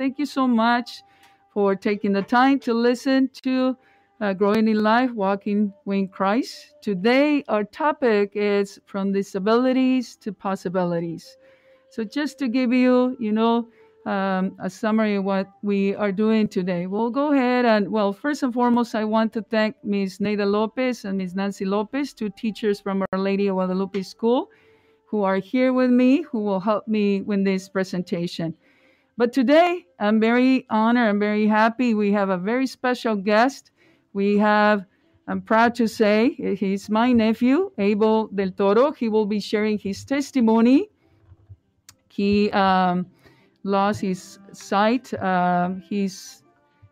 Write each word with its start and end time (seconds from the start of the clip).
thank 0.00 0.18
you 0.18 0.24
so 0.24 0.48
much 0.48 1.02
for 1.52 1.76
taking 1.76 2.10
the 2.14 2.22
time 2.22 2.58
to 2.58 2.72
listen 2.72 3.28
to 3.42 3.76
uh, 4.22 4.32
Growing 4.32 4.66
in 4.66 4.82
Life, 4.82 5.10
Walking 5.12 5.74
with 5.84 6.10
Christ. 6.10 6.74
Today, 6.80 7.44
our 7.48 7.64
topic 7.64 8.32
is 8.34 8.80
from 8.86 9.12
disabilities 9.12 10.16
to 10.22 10.32
possibilities. 10.32 11.36
So, 11.90 12.02
just 12.02 12.38
to 12.38 12.48
give 12.48 12.72
you, 12.72 13.14
you 13.20 13.32
know, 13.32 13.68
um, 14.06 14.56
a 14.58 14.70
summary 14.70 15.16
of 15.16 15.24
what 15.24 15.48
we 15.62 15.94
are 15.96 16.12
doing 16.12 16.48
today. 16.48 16.86
We'll 16.86 17.10
go 17.10 17.34
ahead 17.34 17.66
and, 17.66 17.92
well, 17.92 18.14
first 18.14 18.42
and 18.42 18.54
foremost, 18.54 18.94
I 18.94 19.04
want 19.04 19.34
to 19.34 19.42
thank 19.42 19.76
Ms. 19.84 20.18
Neda 20.18 20.50
Lopez 20.50 21.04
and 21.04 21.18
Ms. 21.18 21.34
Nancy 21.34 21.66
Lopez, 21.66 22.14
two 22.14 22.30
teachers 22.30 22.80
from 22.80 23.04
Our 23.12 23.18
Lady 23.18 23.48
of 23.48 23.56
Guadalupe 23.56 24.00
School, 24.00 24.48
who 25.04 25.24
are 25.24 25.36
here 25.36 25.74
with 25.74 25.90
me, 25.90 26.22
who 26.22 26.40
will 26.40 26.60
help 26.60 26.88
me 26.88 27.20
with 27.20 27.44
this 27.44 27.68
presentation. 27.68 28.56
But 29.16 29.32
today, 29.32 29.86
I'm 29.98 30.20
very 30.20 30.66
honored, 30.70 31.08
I'm 31.08 31.20
very 31.20 31.46
happy. 31.46 31.94
We 31.94 32.12
have 32.12 32.30
a 32.30 32.38
very 32.38 32.66
special 32.66 33.16
guest. 33.16 33.70
We 34.12 34.38
have, 34.38 34.86
I'm 35.28 35.42
proud 35.42 35.74
to 35.76 35.86
say, 35.86 36.30
he's 36.58 36.88
my 36.88 37.12
nephew, 37.12 37.70
Abel 37.78 38.28
Del 38.28 38.50
Toro. 38.50 38.92
He 38.92 39.08
will 39.08 39.26
be 39.26 39.40
sharing 39.40 39.78
his 39.78 40.04
testimony. 40.04 40.88
He, 42.08 42.50
um, 42.50 43.06
lost 43.64 44.00
his 44.00 44.38
sight. 44.52 45.12
Um, 45.22 45.82
his 45.88 46.42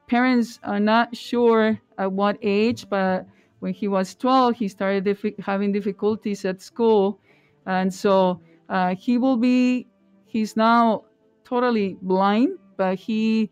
parents 0.07 0.59
are 0.63 0.81
not 0.81 1.17
sure 1.17 1.81
at 1.99 2.13
what 2.13 2.39
age, 2.43 2.89
but 2.89 3.27
when 3.61 3.73
he 3.73 3.89
was 3.89 4.15
12, 4.15 4.57
he 4.57 4.69
started 4.69 5.05
diffi- 5.05 5.39
having 5.41 5.73
difficulties 5.73 6.45
at 6.45 6.61
school. 6.63 7.21
And 7.67 7.93
so 7.93 8.41
uh, 8.69 8.95
he 8.95 9.19
will 9.19 9.37
be, 9.37 9.87
he's 10.25 10.57
now 10.57 11.05
totally 11.49 11.97
blind, 12.03 12.59
but 12.77 12.99
he, 12.99 13.51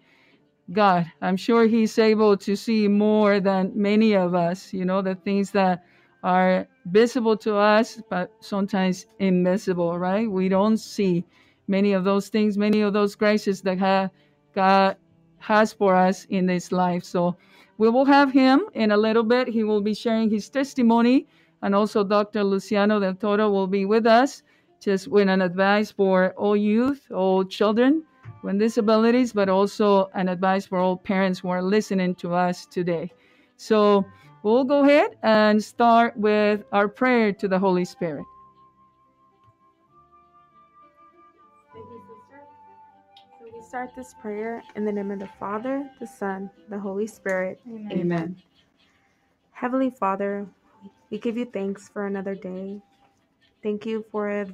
God, 0.73 1.11
I'm 1.23 1.37
sure 1.37 1.67
he's 1.67 1.99
able 1.99 2.37
to 2.39 2.57
see 2.57 2.89
more 2.89 3.41
than 3.41 3.73
many 3.75 4.15
of 4.15 4.35
us, 4.35 4.73
you 4.73 4.85
know, 4.85 5.03
the 5.03 5.15
things 5.17 5.53
that 5.53 5.85
are 6.25 6.69
visible 6.87 7.37
to 7.39 7.57
us, 7.57 8.03
but 8.11 8.33
sometimes 8.41 9.07
invisible, 9.21 9.99
right? 9.99 10.31
We 10.31 10.49
don't 10.51 10.79
see 10.79 11.25
many 11.69 11.95
of 11.95 12.05
those 12.05 12.29
things, 12.29 12.59
many 12.59 12.83
of 12.83 12.93
those 12.93 13.17
graces 13.17 13.63
that 13.63 14.11
God 14.55 14.97
has 15.39 15.73
for 15.73 15.97
us 15.97 16.27
in 16.31 16.47
this 16.47 16.73
life. 16.73 17.05
So 17.05 17.37
we 17.79 17.89
will 17.91 18.07
have 18.07 18.33
him 18.33 18.63
in 18.75 18.93
a 18.93 18.97
little 18.97 19.25
bit. 19.25 19.49
He 19.49 19.65
will 19.65 19.81
be 19.83 19.95
sharing 19.95 20.31
his 20.31 20.49
testimony, 20.51 21.27
and 21.63 21.75
also 21.75 22.05
Dr. 22.05 22.45
Luciano 22.45 23.01
del 23.01 23.15
Toro 23.15 23.51
will 23.51 23.69
be 23.69 23.87
with 23.87 24.07
us, 24.07 24.43
just 24.81 25.09
with 25.09 25.29
an 25.29 25.43
advice 25.43 25.91
for 25.91 26.33
all 26.37 26.57
youth, 26.57 27.11
all 27.11 27.45
children 27.45 28.05
with 28.43 28.59
disabilities, 28.59 29.33
but 29.33 29.49
also 29.49 30.09
an 30.15 30.29
advice 30.29 30.67
for 30.67 30.79
all 30.79 30.97
parents 30.97 31.41
who 31.41 31.49
are 31.49 31.63
listening 31.63 32.15
to 32.17 32.35
us 32.35 32.67
today. 32.67 33.11
So 33.57 34.05
we'll 34.43 34.65
go 34.65 34.85
ahead 34.85 35.17
and 35.23 35.63
start 35.63 36.17
with 36.17 36.65
our 36.73 36.89
prayer 36.89 37.33
to 37.33 37.49
the 37.49 37.59
Holy 37.59 37.85
Spirit. 37.85 38.25
So 41.73 43.45
we 43.53 43.63
start 43.63 43.91
this 43.97 44.15
prayer 44.21 44.63
in 44.77 44.85
the 44.85 44.93
name 44.93 45.11
of 45.11 45.19
the 45.19 45.29
Father, 45.41 45.89
the 46.01 46.07
Son, 46.07 46.51
the 46.69 46.79
Holy 46.79 47.07
Spirit. 47.07 47.61
Amen. 47.67 47.93
Amen. 47.93 48.37
Heavenly 49.53 49.91
Father, 49.91 50.47
we 51.11 51.19
give 51.19 51.37
you 51.37 51.47
thanks 51.47 51.89
for 51.89 52.07
another 52.07 52.35
day. 52.35 52.81
Thank 53.67 53.85
you 53.85 54.05
for 54.13 54.47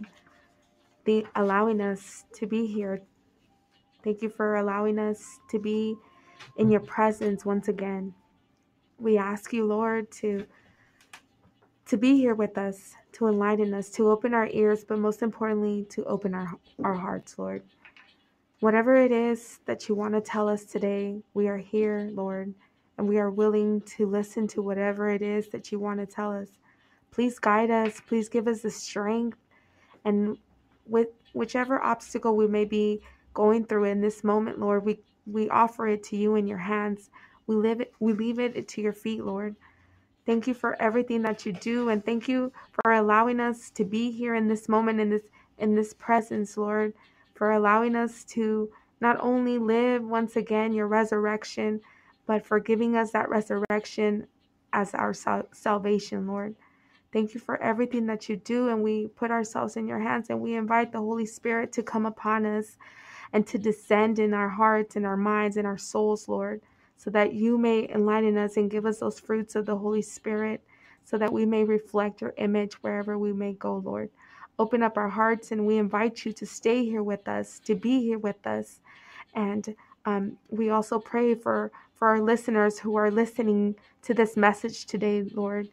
the 1.05 1.27
allowing 1.37 1.83
us 1.83 2.25
to 2.33 2.47
be 2.47 2.65
here. 2.65 3.03
Thank 4.03 4.23
you 4.23 4.31
for 4.31 4.57
allowing 4.57 4.99
us 4.99 5.39
to 5.51 5.59
be 5.59 5.97
in 6.57 6.71
your 6.71 6.81
presence 6.81 7.45
once 7.45 7.69
again. 7.69 8.15
We 8.99 9.19
ask 9.19 9.53
you, 9.53 9.67
Lord, 9.67 10.11
to 10.13 10.47
to 11.89 11.99
be 11.99 12.17
here 12.17 12.35
with 12.35 12.57
us, 12.57 12.95
to 13.13 13.27
enlighten 13.27 13.75
us, 13.75 13.91
to 13.91 14.09
open 14.09 14.33
our 14.33 14.47
ears, 14.47 14.83
but 14.83 14.99
most 14.99 15.21
importantly, 15.21 15.85
to 15.91 16.03
open 16.05 16.35
our, 16.35 16.51
our 16.83 16.95
hearts, 16.95 17.39
Lord. 17.39 17.65
Whatever 18.61 18.97
it 18.97 19.13
is 19.13 19.61
that 19.67 19.91
you 19.91 19.95
want 19.95 20.15
to 20.15 20.23
tell 20.23 20.49
us 20.49 20.65
today, 20.65 21.21
we 21.35 21.49
are 21.49 21.59
here, 21.59 22.09
Lord, 22.15 22.55
and 22.97 23.07
we 23.07 23.19
are 23.19 23.31
willing 23.31 23.83
to 23.99 24.07
listen 24.07 24.49
to 24.49 24.63
whatever 24.63 25.11
it 25.11 25.21
is 25.21 25.49
that 25.49 25.71
you 25.71 25.79
want 25.79 26.01
to 26.01 26.07
tell 26.07 26.33
us. 26.33 26.49
Please 27.13 27.39
guide 27.39 27.71
us. 27.71 28.01
Please 28.01 28.29
give 28.29 28.49
us 28.49 28.63
the 28.63 28.71
strength. 28.71 29.39
And 30.05 30.39
with 30.87 31.09
whichever 31.33 31.81
obstacle 31.83 32.37
we 32.37 32.49
may 32.49 32.65
be 32.65 33.01
going 33.35 33.65
through 33.65 33.85
in 33.85 34.01
this 34.01 34.25
moment, 34.25 34.59
Lord, 34.59 34.85
we, 34.85 35.01
we 35.27 35.49
offer 35.49 35.87
it 35.87 36.03
to 36.05 36.17
you 36.17 36.35
in 36.35 36.47
your 36.47 36.59
hands. 36.59 37.11
We 37.47 37.57
live 37.57 37.81
it, 37.81 37.93
we 38.01 38.13
leave 38.13 38.39
it 38.39 38.69
to 38.69 38.81
your 38.81 38.93
feet, 38.93 39.25
Lord. 39.25 39.57
Thank 40.27 40.47
you 40.47 40.55
for 40.55 40.81
everything 40.81 41.23
that 41.23 41.45
you 41.45 41.53
do, 41.53 41.89
and 41.89 42.05
thank 42.05 42.29
you 42.29 42.53
for 42.73 42.93
allowing 42.93 43.41
us 43.41 43.71
to 43.71 43.85
be 43.85 44.11
here 44.11 44.35
in 44.37 44.49
this 44.49 44.69
moment, 44.69 45.01
in 45.01 45.11
this 45.11 45.23
in 45.59 45.75
this 45.75 45.95
presence, 45.95 46.57
Lord 46.57 46.95
for 47.35 47.51
allowing 47.51 47.97
us 47.97 48.25
to 48.25 48.71
not 49.01 49.17
only 49.21 49.59
live 49.59 50.05
once 50.05 50.37
again 50.37 50.73
your 50.73 50.87
resurrection, 50.87 51.81
but 52.27 52.47
for 52.47 52.61
giving 52.61 52.97
us 52.97 53.11
that 53.11 53.29
resurrection 53.29 54.27
as 54.73 54.95
our 54.95 55.13
sal- 55.13 55.49
salvation, 55.53 56.27
Lord. 56.27 56.55
Thank 57.13 57.35
you 57.35 57.41
for 57.41 57.63
everything 57.63 58.07
that 58.07 58.29
you 58.29 58.37
do, 58.37 58.69
and 58.69 58.83
we 58.83 59.09
put 59.09 59.31
ourselves 59.31 59.77
in 59.77 59.89
your 59.89 60.01
hands 60.01 60.31
and 60.31 60.41
we 60.41 60.55
invite 60.57 60.93
the 60.93 60.99
Holy 61.01 61.27
Spirit 61.27 61.73
to 61.73 61.83
come 61.83 62.07
upon 62.07 62.47
us 62.47 62.79
and 63.33 63.47
to 63.49 63.59
descend 63.59 64.19
in 64.19 64.35
our 64.35 64.51
hearts 64.51 64.97
and 64.97 65.07
our 65.07 65.17
minds 65.17 65.57
and 65.59 65.67
our 65.67 65.79
souls, 65.79 66.29
Lord, 66.29 66.63
so 66.97 67.11
that 67.11 67.35
you 67.35 67.59
may 67.59 67.89
enlighten 67.91 68.39
us 68.39 68.57
and 68.57 68.71
give 68.71 68.87
us 68.87 69.01
those 69.01 69.21
fruits 69.21 69.57
of 69.57 69.67
the 69.67 69.77
Holy 69.79 70.03
Spirit, 70.03 70.63
so 71.05 71.19
that 71.19 71.33
we 71.33 71.47
may 71.47 71.65
reflect 71.65 72.21
your 72.23 72.35
image 72.39 72.75
wherever 72.83 73.19
we 73.19 73.33
may 73.33 73.55
go, 73.55 73.77
Lord 73.79 74.11
open 74.59 74.83
up 74.83 74.97
our 74.99 75.09
hearts 75.11 75.53
and 75.53 75.67
we 75.67 75.79
invite 75.79 76.25
you 76.25 76.33
to 76.33 76.47
stay 76.47 76.85
here 76.85 77.03
with 77.03 77.29
us, 77.29 77.61
to 77.61 77.75
be 77.75 78.01
here 78.03 78.19
with 78.19 78.47
us. 78.47 78.81
And 79.35 79.75
um, 80.07 80.39
we 80.51 80.71
also 80.71 80.99
pray 80.99 81.35
for, 81.35 81.73
for 81.95 82.09
our 82.09 82.21
listeners 82.21 82.79
who 82.81 82.97
are 82.97 83.11
listening 83.11 83.77
to 84.03 84.15
this 84.15 84.37
message 84.37 84.87
today, 84.87 85.25
Lord. 85.35 85.69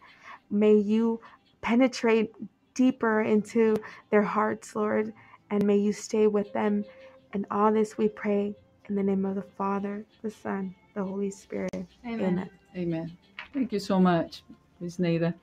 May 0.49 0.75
you 0.75 1.19
penetrate 1.61 2.33
deeper 2.73 3.21
into 3.21 3.75
their 4.09 4.23
hearts, 4.23 4.75
Lord, 4.75 5.13
and 5.49 5.65
may 5.65 5.77
you 5.77 5.93
stay 5.93 6.27
with 6.27 6.51
them. 6.53 6.85
And 7.33 7.45
all 7.51 7.71
this 7.71 7.97
we 7.97 8.07
pray 8.07 8.55
in 8.87 8.95
the 8.95 9.03
name 9.03 9.25
of 9.25 9.35
the 9.35 9.43
Father, 9.43 10.05
the 10.21 10.31
Son, 10.31 10.73
the 10.95 11.03
Holy 11.03 11.31
Spirit. 11.31 11.85
Amen. 12.05 12.19
Amen. 12.21 12.49
Amen. 12.75 13.17
Thank 13.53 13.71
you 13.71 13.79
so 13.79 13.99
much, 13.99 14.43
Ms. 14.79 14.97
Neda. 14.97 15.33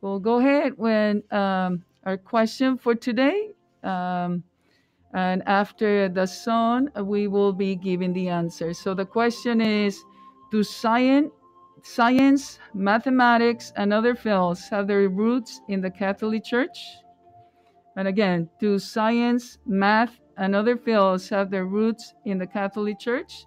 Well, 0.00 0.18
go 0.18 0.38
ahead 0.38 0.72
when 0.76 1.22
um, 1.30 1.84
our 2.04 2.16
question 2.16 2.78
for 2.78 2.94
today. 2.94 3.50
Um, 3.82 4.42
and 5.12 5.42
after 5.46 6.08
the 6.08 6.26
song, 6.26 6.88
we 7.02 7.26
will 7.26 7.52
be 7.52 7.74
giving 7.74 8.12
the 8.12 8.28
answer. 8.28 8.72
So 8.72 8.94
the 8.94 9.04
question 9.04 9.60
is 9.60 10.02
Do 10.50 10.62
science, 10.62 11.30
science, 11.82 12.58
mathematics, 12.74 13.72
and 13.76 13.92
other 13.92 14.14
fields 14.14 14.68
have 14.68 14.86
their 14.86 15.08
roots 15.08 15.60
in 15.68 15.80
the 15.80 15.90
Catholic 15.90 16.44
Church? 16.44 16.78
And 17.96 18.08
again, 18.08 18.48
do 18.58 18.78
science, 18.78 19.58
math, 19.66 20.20
and 20.36 20.54
other 20.54 20.76
fields 20.76 21.28
have 21.28 21.50
their 21.50 21.66
roots 21.66 22.14
in 22.24 22.38
the 22.38 22.46
Catholic 22.46 22.98
Church? 22.98 23.46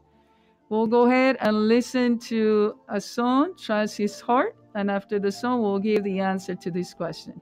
We'll 0.69 0.87
go 0.87 1.05
ahead 1.05 1.37
and 1.39 1.67
listen 1.67 2.19
to 2.19 2.79
a 2.89 2.99
song, 2.99 3.55
Trust 3.57 3.97
His 3.97 4.19
Heart, 4.19 4.55
and 4.75 4.89
after 4.89 5.19
the 5.19 5.31
song, 5.31 5.61
we'll 5.61 5.79
give 5.79 6.03
the 6.03 6.19
answer 6.19 6.55
to 6.55 6.71
this 6.71 6.93
question. 6.93 7.39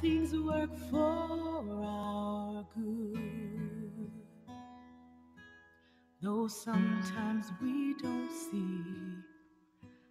Things 0.00 0.34
work 0.34 0.70
for 0.90 1.84
our 1.84 2.66
good. 2.76 4.10
Though 6.22 6.48
sometimes 6.48 7.52
we 7.60 7.94
don't 7.94 8.30
see 8.30 8.82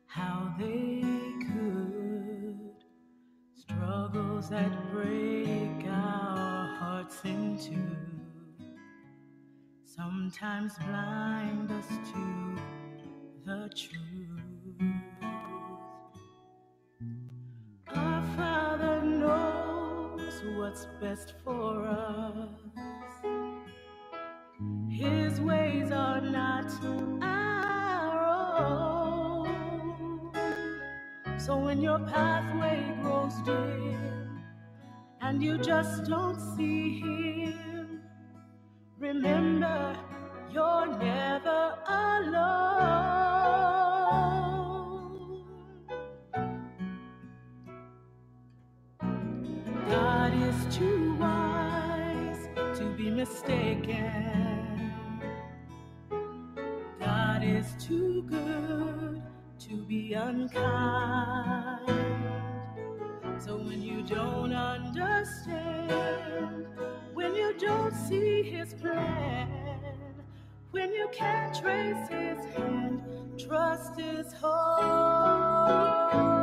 how 0.06 0.54
they 0.60 1.02
could. 1.42 2.84
Struggles 3.56 4.50
that 4.50 4.92
break 4.92 5.86
our 5.90 6.76
hearts 6.76 7.22
in 7.24 7.58
two 7.58 8.18
sometimes 9.98 10.74
blind 10.78 11.72
us 11.72 11.88
to 11.88 12.62
the 13.46 13.70
truth. 13.76 14.17
What's 20.44 20.88
best 21.02 21.34
for 21.44 21.86
us. 21.86 22.50
His 24.90 25.42
ways 25.42 25.92
are 25.92 26.22
not 26.22 26.72
our 27.22 28.26
own. 28.66 30.32
So 31.38 31.58
when 31.58 31.82
your 31.82 32.00
pathway 32.00 32.96
grows 33.02 33.36
dim 33.46 34.44
and 35.22 35.44
you 35.44 35.58
just 35.60 36.06
don't 36.06 36.40
see 36.56 37.00
him, 37.02 38.02
remember 39.00 39.98
you're 40.52 40.88
never 40.98 41.78
alone. 41.88 43.37
Too 50.72 51.16
wise 51.16 52.50
to 52.78 52.84
be 52.98 53.10
mistaken. 53.10 54.92
God 57.00 57.44
is 57.44 57.74
too 57.80 58.24
good 58.24 59.22
to 59.60 59.78
be 59.86 60.14
unkind. 60.14 61.90
So 63.40 63.56
when 63.56 63.82
you 63.82 64.02
don't 64.04 64.54
understand, 64.54 66.68
when 67.14 67.34
you 67.34 67.54
don't 67.58 67.94
see 67.94 68.44
his 68.44 68.74
plan, 68.74 69.48
when 70.72 70.92
you 70.92 71.08
can't 71.14 71.56
trace 71.56 72.10
his 72.10 72.44
hand, 72.56 73.02
trust 73.40 73.98
his 73.98 74.34
heart. 74.34 76.37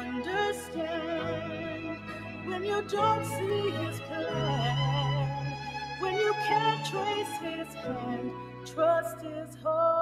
Understand, 0.00 1.98
when 2.46 2.64
you 2.64 2.82
don't 2.90 3.24
see 3.26 3.70
his 3.82 4.00
plan, 4.00 5.56
when 6.00 6.14
you 6.16 6.32
can't 6.48 6.86
trace 6.86 7.34
his 7.42 7.74
hand, 7.74 8.30
trust 8.66 9.18
his 9.22 9.56
heart. 9.62 9.96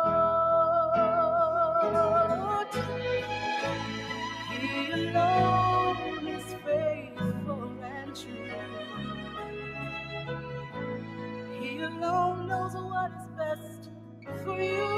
He 4.61 4.93
alone 4.93 6.29
is 6.29 6.47
faithful 6.65 7.71
and 7.83 8.17
true. 8.17 8.53
He 11.61 11.81
alone 11.83 12.49
knows 12.49 12.75
what 12.75 13.13
is 13.13 13.29
best 13.39 13.91
for 14.45 14.61
you. 14.61 14.98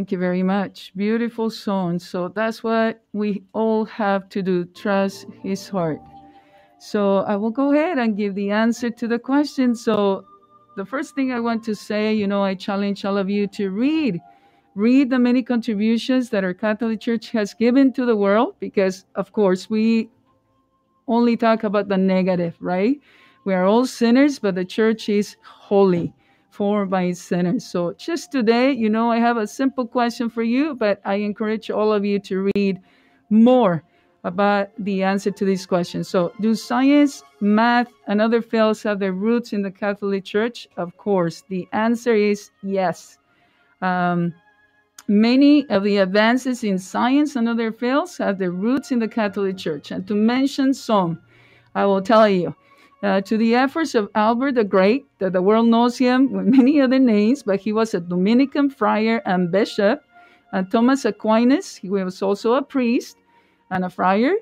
Thank 0.00 0.12
you 0.12 0.18
very 0.18 0.42
much. 0.42 0.92
Beautiful 0.96 1.50
song. 1.50 1.98
So 1.98 2.28
that's 2.28 2.64
what 2.64 3.04
we 3.12 3.42
all 3.52 3.84
have 3.84 4.30
to 4.30 4.40
do 4.40 4.64
trust 4.64 5.26
his 5.42 5.68
heart. 5.68 6.00
So 6.78 7.18
I 7.18 7.36
will 7.36 7.50
go 7.50 7.74
ahead 7.74 7.98
and 7.98 8.16
give 8.16 8.34
the 8.34 8.50
answer 8.50 8.88
to 8.88 9.06
the 9.06 9.18
question. 9.18 9.74
So 9.74 10.24
the 10.78 10.86
first 10.86 11.14
thing 11.14 11.32
I 11.32 11.40
want 11.40 11.62
to 11.64 11.74
say, 11.74 12.14
you 12.14 12.26
know, 12.26 12.42
I 12.42 12.54
challenge 12.54 13.04
all 13.04 13.18
of 13.18 13.28
you 13.28 13.46
to 13.48 13.68
read. 13.68 14.18
Read 14.74 15.10
the 15.10 15.18
many 15.18 15.42
contributions 15.42 16.30
that 16.30 16.44
our 16.44 16.54
Catholic 16.54 16.98
Church 16.98 17.30
has 17.32 17.52
given 17.52 17.92
to 17.92 18.06
the 18.06 18.16
world 18.16 18.54
because, 18.58 19.04
of 19.16 19.34
course, 19.34 19.68
we 19.68 20.08
only 21.08 21.36
talk 21.36 21.62
about 21.62 21.88
the 21.88 21.98
negative, 21.98 22.56
right? 22.58 22.98
We 23.44 23.52
are 23.52 23.66
all 23.66 23.84
sinners, 23.84 24.38
but 24.38 24.54
the 24.54 24.64
church 24.64 25.10
is 25.10 25.36
holy, 25.42 26.14
formed 26.50 26.90
by 26.90 27.12
sinners. 27.12 27.64
So 27.64 27.94
just 27.94 28.30
today, 28.30 28.72
you 28.72 28.90
know, 28.90 29.10
I 29.10 29.18
have 29.18 29.36
a 29.36 29.46
simple 29.46 29.86
question 29.86 30.28
for 30.28 30.42
you, 30.42 30.74
but 30.74 31.00
I 31.04 31.14
encourage 31.14 31.70
all 31.70 31.92
of 31.92 32.04
you 32.04 32.18
to 32.20 32.50
read 32.54 32.80
more 33.30 33.82
about 34.24 34.68
the 34.78 35.02
answer 35.02 35.30
to 35.30 35.44
this 35.46 35.64
question. 35.64 36.04
So, 36.04 36.32
do 36.42 36.54
science, 36.54 37.22
math, 37.40 37.88
and 38.06 38.20
other 38.20 38.42
fields 38.42 38.82
have 38.82 38.98
their 38.98 39.14
roots 39.14 39.54
in 39.54 39.62
the 39.62 39.70
Catholic 39.70 40.24
Church? 40.24 40.68
Of 40.76 40.94
course. 40.98 41.42
The 41.48 41.66
answer 41.72 42.14
is 42.14 42.50
yes. 42.62 43.16
Um, 43.80 44.34
Many 45.10 45.68
of 45.70 45.82
the 45.82 45.96
advances 45.96 46.62
in 46.62 46.78
science 46.78 47.34
and 47.34 47.48
other 47.48 47.72
fields 47.72 48.16
have 48.18 48.38
their 48.38 48.52
roots 48.52 48.92
in 48.92 49.00
the 49.00 49.08
Catholic 49.08 49.56
Church. 49.56 49.90
And 49.90 50.06
to 50.06 50.14
mention 50.14 50.72
some, 50.72 51.18
I 51.74 51.84
will 51.84 52.00
tell 52.00 52.28
you 52.28 52.54
uh, 53.02 53.20
to 53.22 53.36
the 53.36 53.54
efforts 53.54 53.94
of 53.94 54.10
Albert 54.14 54.52
the 54.52 54.64
Great, 54.64 55.06
that 55.18 55.32
the 55.32 55.42
world 55.42 55.68
knows 55.68 55.96
him 55.96 56.32
with 56.32 56.46
many 56.46 56.80
other 56.80 56.98
names, 56.98 57.42
but 57.42 57.60
he 57.60 57.72
was 57.72 57.94
a 57.94 58.00
Dominican 58.00 58.70
friar 58.70 59.22
and 59.26 59.50
bishop. 59.50 60.02
And 60.52 60.70
Thomas 60.70 61.04
Aquinas, 61.04 61.76
he 61.76 61.88
was 61.88 62.22
also 62.22 62.54
a 62.54 62.62
priest 62.62 63.16
and 63.70 63.84
a 63.84 63.90
friar. 63.90 64.34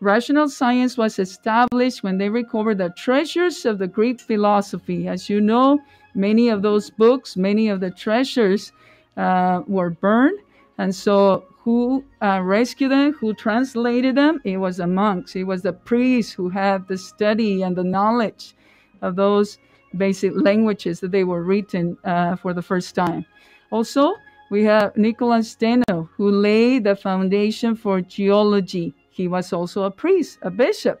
Rational 0.00 0.48
science 0.48 0.98
was 0.98 1.20
established 1.20 2.02
when 2.02 2.18
they 2.18 2.28
recovered 2.28 2.78
the 2.78 2.92
treasures 2.96 3.64
of 3.64 3.78
the 3.78 3.86
Greek 3.86 4.20
philosophy. 4.20 5.06
As 5.06 5.30
you 5.30 5.40
know, 5.40 5.78
many 6.14 6.48
of 6.48 6.62
those 6.62 6.90
books, 6.90 7.36
many 7.36 7.68
of 7.68 7.78
the 7.78 7.90
treasures 7.90 8.72
uh, 9.16 9.62
were 9.68 9.90
burned. 9.90 10.40
And 10.78 10.92
so, 10.92 11.44
who 11.64 12.04
uh, 12.20 12.40
rescued 12.42 12.90
them, 12.90 13.12
who 13.12 13.34
translated 13.34 14.16
them? 14.16 14.40
It 14.44 14.56
was 14.56 14.78
the 14.78 14.86
monks, 14.86 15.36
it 15.36 15.44
was 15.44 15.62
the 15.62 15.72
priests 15.72 16.32
who 16.32 16.48
had 16.48 16.88
the 16.88 16.98
study 16.98 17.62
and 17.62 17.76
the 17.76 17.84
knowledge 17.84 18.54
of 19.00 19.14
those 19.16 19.58
basic 19.96 20.32
languages 20.34 21.00
that 21.00 21.12
they 21.12 21.24
were 21.24 21.44
written 21.44 21.96
uh, 22.04 22.36
for 22.36 22.52
the 22.52 22.62
first 22.62 22.94
time. 22.94 23.24
Also, 23.70 24.14
we 24.50 24.64
have 24.64 24.96
Nicolas 24.96 25.50
Steno, 25.50 26.10
who 26.16 26.30
laid 26.30 26.84
the 26.84 26.96
foundation 26.96 27.76
for 27.76 28.00
geology. 28.00 28.94
He 29.10 29.28
was 29.28 29.52
also 29.52 29.84
a 29.84 29.90
priest, 29.90 30.38
a 30.42 30.50
bishop. 30.50 31.00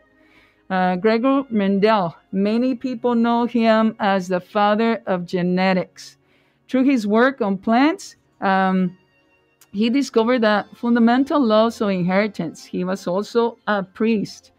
Uh, 0.70 0.96
Gregor 0.96 1.44
Mendel, 1.50 2.14
many 2.30 2.74
people 2.74 3.14
know 3.14 3.44
him 3.44 3.94
as 3.98 4.28
the 4.28 4.40
father 4.40 5.02
of 5.06 5.26
genetics. 5.26 6.16
Through 6.68 6.84
his 6.84 7.06
work 7.06 7.42
on 7.42 7.58
plants, 7.58 8.16
um, 8.40 8.96
he 9.72 9.88
discovered 9.88 10.42
the 10.42 10.66
fundamental 10.74 11.40
laws 11.40 11.80
of 11.80 11.88
inheritance. 11.90 12.64
He 12.64 12.84
was 12.84 13.06
also 13.06 13.58
a 13.66 13.82
priest. 13.82 14.52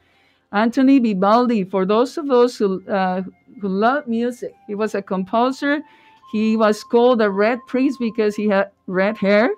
Anthony 0.51 0.99
Vivaldi, 0.99 1.63
for 1.63 1.85
those 1.85 2.17
of 2.17 2.29
us 2.31 2.57
who, 2.57 2.85
uh, 2.87 3.21
who 3.61 3.67
love 3.67 4.07
music, 4.07 4.53
he 4.67 4.75
was 4.75 4.95
a 4.95 5.01
composer. 5.01 5.81
He 6.31 6.57
was 6.57 6.83
called 6.83 7.21
a 7.21 7.29
red 7.29 7.59
priest 7.67 7.99
because 7.99 8.35
he 8.35 8.47
had 8.47 8.71
red 8.87 9.17
hair. 9.17 9.49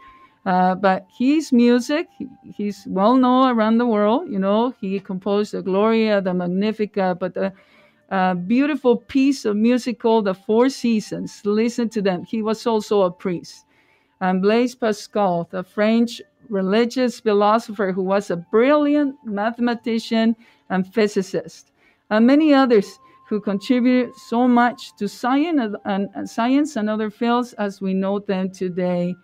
Uh, 0.45 0.75
but 0.75 1.07
his 1.17 1.51
music, 1.51 2.07
he's 2.55 2.83
well 2.87 3.15
known 3.15 3.49
around 3.49 3.77
the 3.77 3.85
world. 3.85 4.29
You 4.29 4.39
know, 4.39 4.75
he 4.79 4.99
composed 4.99 5.53
the 5.53 5.61
Gloria, 5.61 6.21
the 6.21 6.33
Magnificat, 6.33 7.17
but 7.19 7.33
the 7.33 7.51
uh, 8.11 8.35
beautiful 8.35 8.97
piece 8.97 9.45
of 9.45 9.55
music 9.55 9.99
called 9.99 10.25
the 10.25 10.35
Four 10.35 10.69
Seasons. 10.69 11.41
Listen 11.45 11.89
to 11.89 12.01
them. 12.01 12.23
He 12.25 12.41
was 12.41 12.67
also 12.67 13.01
a 13.03 13.11
priest. 13.11 13.64
And 14.21 14.41
Blaise 14.41 14.75
Pascal, 14.75 15.47
the 15.51 15.63
French 15.63 16.21
religious 16.49 17.19
philosopher 17.19 17.91
who 17.91 18.03
was 18.03 18.29
a 18.29 18.37
brilliant 18.37 19.15
mathematician 19.25 20.35
and 20.69 20.91
physicist, 20.93 21.71
and 22.09 22.25
many 22.25 22.53
others 22.53 22.99
who 23.27 23.39
contributed 23.39 24.13
so 24.15 24.47
much 24.47 24.95
to 24.97 25.07
science 25.07 25.75
and, 25.85 26.09
and, 26.13 26.29
science 26.29 26.75
and 26.75 26.89
other 26.89 27.09
fields 27.09 27.53
as 27.53 27.81
we 27.81 27.93
know 27.93 28.19
them 28.19 28.51
today 28.51 29.15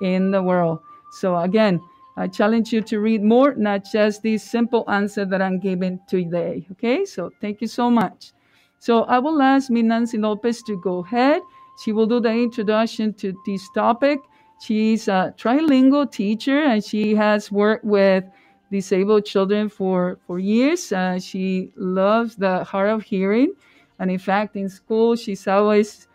in 0.00 0.30
the 0.30 0.42
world. 0.42 0.80
So 1.12 1.36
again, 1.36 1.80
I 2.16 2.26
challenge 2.26 2.72
you 2.72 2.80
to 2.82 3.00
read 3.00 3.22
more, 3.22 3.54
not 3.54 3.84
just 3.84 4.22
this 4.22 4.42
simple 4.42 4.84
answer 4.88 5.24
that 5.26 5.42
I'm 5.42 5.58
giving 5.58 6.00
today. 6.08 6.66
Okay, 6.72 7.04
so 7.04 7.30
thank 7.40 7.60
you 7.60 7.66
so 7.66 7.90
much. 7.90 8.32
So 8.78 9.04
I 9.04 9.18
will 9.18 9.40
ask. 9.42 9.70
Nancy 9.70 10.16
Lopez 10.16 10.62
to 10.62 10.80
go 10.80 11.04
ahead. 11.04 11.42
She 11.84 11.92
will 11.92 12.06
do 12.06 12.20
the 12.20 12.32
introduction 12.32 13.12
to 13.14 13.34
this 13.46 13.68
topic. 13.74 14.20
She's 14.60 15.08
a 15.08 15.34
trilingual 15.38 16.10
teacher 16.10 16.62
and 16.62 16.84
she 16.84 17.14
has 17.14 17.50
worked 17.50 17.84
with 17.84 18.24
disabled 18.70 19.24
children 19.24 19.68
for, 19.70 20.18
for 20.26 20.38
years. 20.38 20.92
Uh, 20.92 21.18
she 21.18 21.72
loves 21.76 22.36
the 22.36 22.64
hard 22.64 22.90
of 22.90 23.02
hearing. 23.02 23.54
And 23.98 24.10
in 24.10 24.18
fact, 24.18 24.56
in 24.56 24.68
school, 24.68 25.16
she's 25.16 25.46
always 25.48 26.08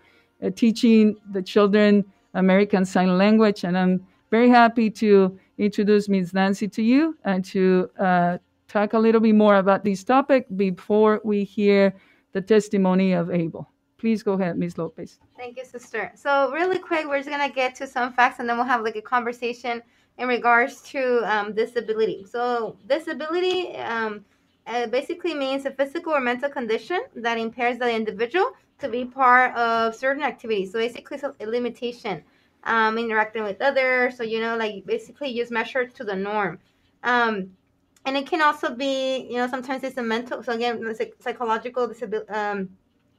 uh, 0.43 0.51
teaching 0.51 1.15
the 1.31 1.41
children 1.41 2.05
American 2.35 2.85
Sign 2.85 3.17
Language. 3.17 3.63
And 3.63 3.75
I'm 3.75 4.05
very 4.29 4.49
happy 4.49 4.91
to 4.91 5.37
introduce 5.57 6.07
Ms. 6.07 6.33
Nancy 6.33 6.67
to 6.67 6.83
you 6.83 7.17
and 7.25 7.43
to 7.45 7.89
uh, 7.99 8.37
talk 8.67 8.93
a 8.93 8.99
little 8.99 9.21
bit 9.21 9.35
more 9.35 9.55
about 9.55 9.83
this 9.83 10.03
topic 10.03 10.45
before 10.55 11.19
we 11.23 11.43
hear 11.43 11.95
the 12.33 12.41
testimony 12.41 13.13
of 13.13 13.31
Abel. 13.31 13.71
Please 14.05 14.21
go 14.21 14.33
ahead, 14.33 14.55
Ms. 14.55 14.77
Lopez. 14.77 15.17
Thank 15.35 15.57
you, 15.57 15.65
sister. 15.65 16.11
So, 16.13 16.51
really 16.51 16.77
quick, 16.77 17.07
we're 17.07 17.23
just 17.23 17.27
to 17.27 17.51
get 17.51 17.73
to 17.77 17.87
some 17.87 18.13
facts 18.13 18.37
and 18.37 18.47
then 18.47 18.55
we'll 18.55 18.67
have 18.67 18.83
like 18.83 18.95
a 18.95 19.01
conversation 19.01 19.81
in 20.19 20.27
regards 20.27 20.83
to 20.91 21.23
um, 21.25 21.55
disability. 21.55 22.23
So, 22.29 22.77
disability 22.85 23.75
um, 23.77 24.23
uh, 24.67 24.85
basically 24.85 25.33
means 25.33 25.65
a 25.65 25.71
physical 25.71 26.13
or 26.13 26.21
mental 26.21 26.51
condition 26.51 27.01
that 27.15 27.39
impairs 27.39 27.79
the 27.79 27.91
individual 27.91 28.51
to 28.77 28.89
be 28.89 29.05
part 29.05 29.55
of 29.55 29.95
certain 29.95 30.21
activities. 30.21 30.71
So 30.71 30.77
basically, 30.77 31.17
it's 31.17 31.23
a 31.23 31.47
limitation. 31.47 32.23
Um, 32.63 32.99
interacting 32.99 33.43
with 33.43 33.59
others. 33.59 34.17
So 34.17 34.21
you 34.21 34.39
know, 34.39 34.55
like 34.55 34.85
basically, 34.85 35.33
just 35.33 35.51
measure 35.51 35.83
to 35.87 36.03
the 36.03 36.15
norm. 36.15 36.59
Um, 37.01 37.57
and 38.05 38.15
it 38.15 38.27
can 38.27 38.43
also 38.43 38.75
be, 38.75 39.27
you 39.31 39.37
know, 39.37 39.47
sometimes 39.47 39.83
it's 39.83 39.97
a 39.97 40.03
mental. 40.03 40.43
So 40.43 40.53
again, 40.53 40.95
psychological 41.19 41.87
disability 41.87 42.29
um, 42.29 42.69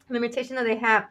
limitation 0.08 0.56
that 0.56 0.64
they 0.64 0.76
have. 0.76 1.08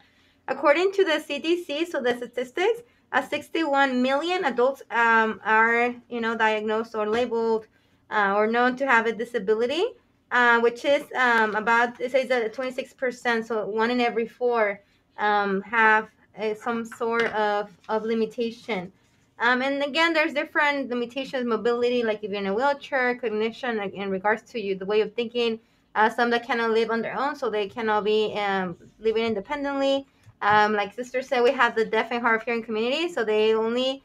According 0.48 0.92
to 0.92 1.04
the 1.04 1.24
CDC, 1.28 1.88
so 1.88 2.00
the 2.00 2.16
statistics, 2.16 2.80
uh, 3.12 3.22
61 3.22 4.00
million 4.02 4.44
adults 4.44 4.82
um, 4.90 5.40
are, 5.44 5.94
you 6.08 6.20
know, 6.20 6.36
diagnosed 6.36 6.94
or 6.94 7.08
labeled 7.08 7.66
uh, 8.10 8.34
or 8.36 8.46
known 8.46 8.76
to 8.76 8.86
have 8.86 9.06
a 9.06 9.12
disability 9.12 9.84
uh, 10.30 10.60
which 10.60 10.84
is 10.84 11.04
um, 11.14 11.54
about 11.54 12.00
it 12.00 12.10
says 12.10 12.28
that 12.28 12.52
26%, 12.52 13.46
so 13.46 13.66
one 13.66 13.90
in 13.90 14.00
every 14.00 14.26
four 14.26 14.80
um, 15.18 15.62
have 15.62 16.08
a, 16.38 16.54
some 16.54 16.84
sort 16.84 17.24
of, 17.32 17.70
of 17.88 18.02
limitation. 18.02 18.92
Um, 19.38 19.62
and 19.62 19.82
again, 19.82 20.12
there's 20.12 20.32
different 20.32 20.88
limitations, 20.88 21.46
mobility, 21.46 22.02
like 22.02 22.24
if 22.24 22.30
you're 22.30 22.40
in 22.40 22.46
a 22.46 22.54
wheelchair, 22.54 23.14
cognition, 23.16 23.76
like 23.76 23.94
in 23.94 24.10
regards 24.10 24.42
to 24.52 24.60
you, 24.60 24.74
the 24.74 24.86
way 24.86 25.00
of 25.00 25.14
thinking. 25.14 25.60
Uh, 25.96 26.10
some 26.10 26.28
that 26.28 26.46
cannot 26.46 26.72
live 26.72 26.90
on 26.90 27.00
their 27.00 27.18
own, 27.18 27.34
so 27.34 27.48
they 27.48 27.66
cannot 27.66 28.04
be 28.04 28.34
um, 28.36 28.76
living 28.98 29.24
independently. 29.24 30.06
Um, 30.42 30.74
like 30.74 30.92
sister 30.92 31.22
said, 31.22 31.42
we 31.42 31.52
have 31.52 31.74
the 31.74 31.86
deaf 31.86 32.08
and 32.10 32.20
hard 32.20 32.36
of 32.40 32.42
hearing 32.44 32.62
community, 32.62 33.08
so 33.08 33.24
they 33.24 33.54
only 33.54 34.02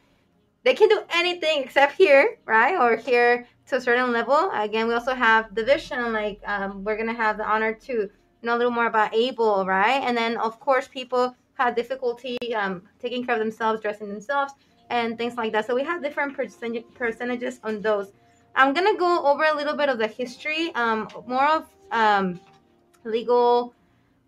they 0.63 0.73
can 0.73 0.87
do 0.87 1.01
anything 1.13 1.63
except 1.63 1.95
hear, 1.95 2.37
right? 2.45 2.77
Or 2.79 2.95
hear 2.95 3.45
to 3.67 3.75
a 3.75 3.81
certain 3.81 4.13
level. 4.13 4.49
Again, 4.53 4.87
we 4.87 4.93
also 4.93 5.13
have 5.13 5.53
division. 5.53 6.13
Like 6.13 6.39
um, 6.45 6.85
we're 6.85 6.95
gonna 6.95 7.13
have 7.25 7.37
the 7.37 7.45
honor 7.45 7.73
to 7.87 8.09
know 8.41 8.55
a 8.55 8.57
little 8.57 8.71
more 8.71 8.87
about 8.87 9.13
Abel, 9.13 9.65
right? 9.65 10.01
And 10.01 10.15
then 10.15 10.37
of 10.37 10.61
course 10.61 10.87
people 10.87 11.35
had 11.55 11.75
difficulty 11.75 12.37
um, 12.55 12.83
taking 12.99 13.25
care 13.25 13.35
of 13.35 13.39
themselves, 13.39 13.81
dressing 13.81 14.07
themselves, 14.07 14.53
and 14.89 15.17
things 15.17 15.35
like 15.35 15.51
that. 15.51 15.67
So 15.67 15.75
we 15.75 15.83
have 15.83 16.01
different 16.01 16.37
percentage, 16.37 16.85
percentages 16.93 17.59
on 17.65 17.81
those. 17.81 18.13
I'm 18.55 18.73
gonna 18.73 18.97
go 18.97 19.25
over 19.25 19.43
a 19.43 19.55
little 19.55 19.75
bit 19.75 19.89
of 19.89 19.97
the 19.97 20.07
history, 20.07 20.73
um, 20.75 21.09
more 21.27 21.45
of 21.45 21.67
um, 21.91 22.39
legal, 23.03 23.73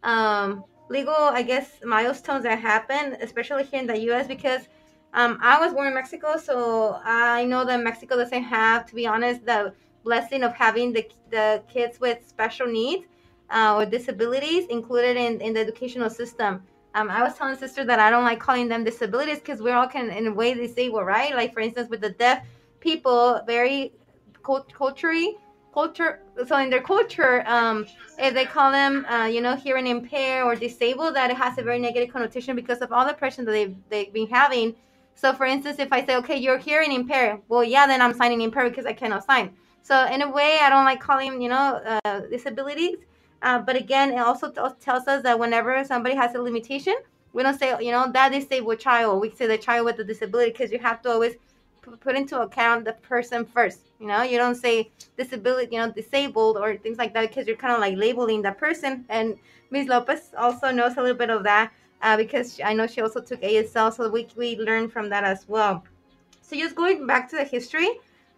um, 0.03 0.63
legal, 0.89 1.13
I 1.13 1.41
guess, 1.41 1.79
milestones 1.83 2.43
that 2.43 2.59
happen, 2.59 3.17
especially 3.21 3.63
here 3.63 3.79
in 3.79 3.87
the 3.87 3.99
U.S. 4.01 4.27
because 4.27 4.67
um, 5.13 5.37
I 5.41 5.59
was 5.59 5.73
born 5.73 5.87
in 5.87 5.93
Mexico, 5.93 6.37
so 6.37 6.99
I 7.03 7.45
know 7.45 7.65
that 7.65 7.83
Mexico 7.83 8.15
doesn't 8.15 8.43
have, 8.43 8.85
to 8.87 8.95
be 8.95 9.07
honest, 9.07 9.45
the 9.45 9.73
blessing 10.03 10.43
of 10.43 10.53
having 10.53 10.91
the, 10.91 11.07
the 11.29 11.63
kids 11.71 11.99
with 11.99 12.27
special 12.27 12.67
needs 12.67 13.05
uh, 13.49 13.75
or 13.75 13.85
disabilities 13.85 14.65
included 14.69 15.15
in, 15.15 15.39
in 15.41 15.53
the 15.53 15.59
educational 15.59 16.09
system. 16.09 16.63
Um, 16.95 17.09
I 17.09 17.23
was 17.23 17.35
telling 17.35 17.57
sister 17.57 17.83
that 17.85 17.99
I 17.99 18.09
don't 18.09 18.23
like 18.23 18.39
calling 18.39 18.67
them 18.67 18.83
disabilities 18.83 19.39
because 19.39 19.61
we're 19.61 19.75
all 19.75 19.87
can 19.87 20.11
in 20.11 20.27
a 20.27 20.33
way 20.33 20.53
disabled, 20.53 21.05
right? 21.05 21.33
Like 21.35 21.53
for 21.53 21.59
instance, 21.59 21.89
with 21.89 22.01
the 22.01 22.11
deaf 22.11 22.45
people, 22.79 23.41
very 23.47 23.93
culturally 24.43 25.37
culture. 25.73 26.19
So 26.47 26.57
in 26.57 26.69
their 26.69 26.81
culture, 26.81 27.43
um, 27.47 27.85
if 28.17 28.33
they 28.33 28.45
call 28.45 28.71
them, 28.71 29.05
uh, 29.05 29.25
you 29.25 29.41
know, 29.41 29.55
hearing 29.55 29.87
impaired 29.87 30.45
or 30.45 30.55
disabled, 30.55 31.15
that 31.15 31.31
it 31.31 31.37
has 31.37 31.57
a 31.57 31.63
very 31.63 31.79
negative 31.79 32.13
connotation 32.13 32.55
because 32.55 32.79
of 32.79 32.91
all 32.91 33.05
the 33.05 33.13
pressure 33.13 33.43
that 33.43 33.51
they've 33.51 33.75
they've 33.89 34.13
been 34.13 34.27
having 34.27 34.75
so 35.15 35.33
for 35.33 35.45
instance, 35.45 35.79
if 35.79 35.91
I 35.91 36.05
say, 36.05 36.15
okay, 36.17 36.37
you're 36.37 36.57
hearing 36.57 36.91
impaired, 36.91 37.41
well, 37.47 37.63
yeah, 37.63 37.87
then 37.87 38.01
I'm 38.01 38.13
signing 38.13 38.41
impaired 38.41 38.71
because 38.71 38.85
I 38.85 38.93
cannot 38.93 39.23
sign. 39.23 39.55
So 39.81 40.05
in 40.07 40.21
a 40.21 40.29
way, 40.29 40.57
I 40.61 40.69
don't 40.69 40.85
like 40.85 41.01
calling, 41.01 41.41
you 41.41 41.49
know, 41.49 41.99
uh, 42.05 42.21
disabilities. 42.21 42.97
Uh, 43.41 43.59
but 43.59 43.75
again, 43.75 44.11
it 44.13 44.19
also 44.19 44.49
t- 44.49 44.61
tells 44.79 45.07
us 45.07 45.21
that 45.23 45.37
whenever 45.37 45.83
somebody 45.83 46.15
has 46.15 46.33
a 46.35 46.41
limitation, 46.41 46.95
we 47.33 47.43
don't 47.43 47.59
say, 47.59 47.75
you 47.81 47.91
know, 47.91 48.09
that 48.13 48.31
disabled 48.31 48.79
child. 48.79 49.21
We 49.21 49.31
say 49.31 49.47
the 49.47 49.57
child 49.57 49.85
with 49.85 49.99
a 49.99 50.03
disability 50.03 50.51
because 50.51 50.71
you 50.71 50.79
have 50.79 51.01
to 51.01 51.09
always 51.09 51.35
put 51.83 52.15
into 52.15 52.39
account 52.41 52.85
the 52.85 52.93
person 52.93 53.45
first. 53.45 53.91
You 53.99 54.07
know, 54.07 54.23
you 54.23 54.37
don't 54.37 54.55
say 54.55 54.91
disability, 55.17 55.75
you 55.75 55.81
know, 55.81 55.91
disabled 55.91 56.57
or 56.57 56.77
things 56.77 56.97
like 56.97 57.13
that 57.13 57.29
because 57.29 57.47
you're 57.47 57.57
kind 57.57 57.73
of 57.73 57.79
like 57.79 57.97
labeling 57.97 58.41
that 58.43 58.57
person. 58.57 59.05
And 59.09 59.35
Ms. 59.71 59.87
Lopez 59.87 60.31
also 60.37 60.71
knows 60.71 60.97
a 60.97 61.01
little 61.01 61.17
bit 61.17 61.29
of 61.29 61.43
that 61.43 61.71
uh, 62.01 62.17
because 62.17 62.59
I 62.63 62.73
know 62.73 62.87
she 62.87 63.01
also 63.01 63.21
took 63.21 63.41
ASL, 63.41 63.93
so 63.93 64.09
we, 64.09 64.27
we 64.35 64.57
learned 64.57 64.91
from 64.91 65.09
that 65.09 65.23
as 65.23 65.45
well. 65.47 65.83
So 66.41 66.57
just 66.57 66.75
going 66.75 67.07
back 67.07 67.29
to 67.29 67.37
the 67.37 67.43
history, 67.43 67.89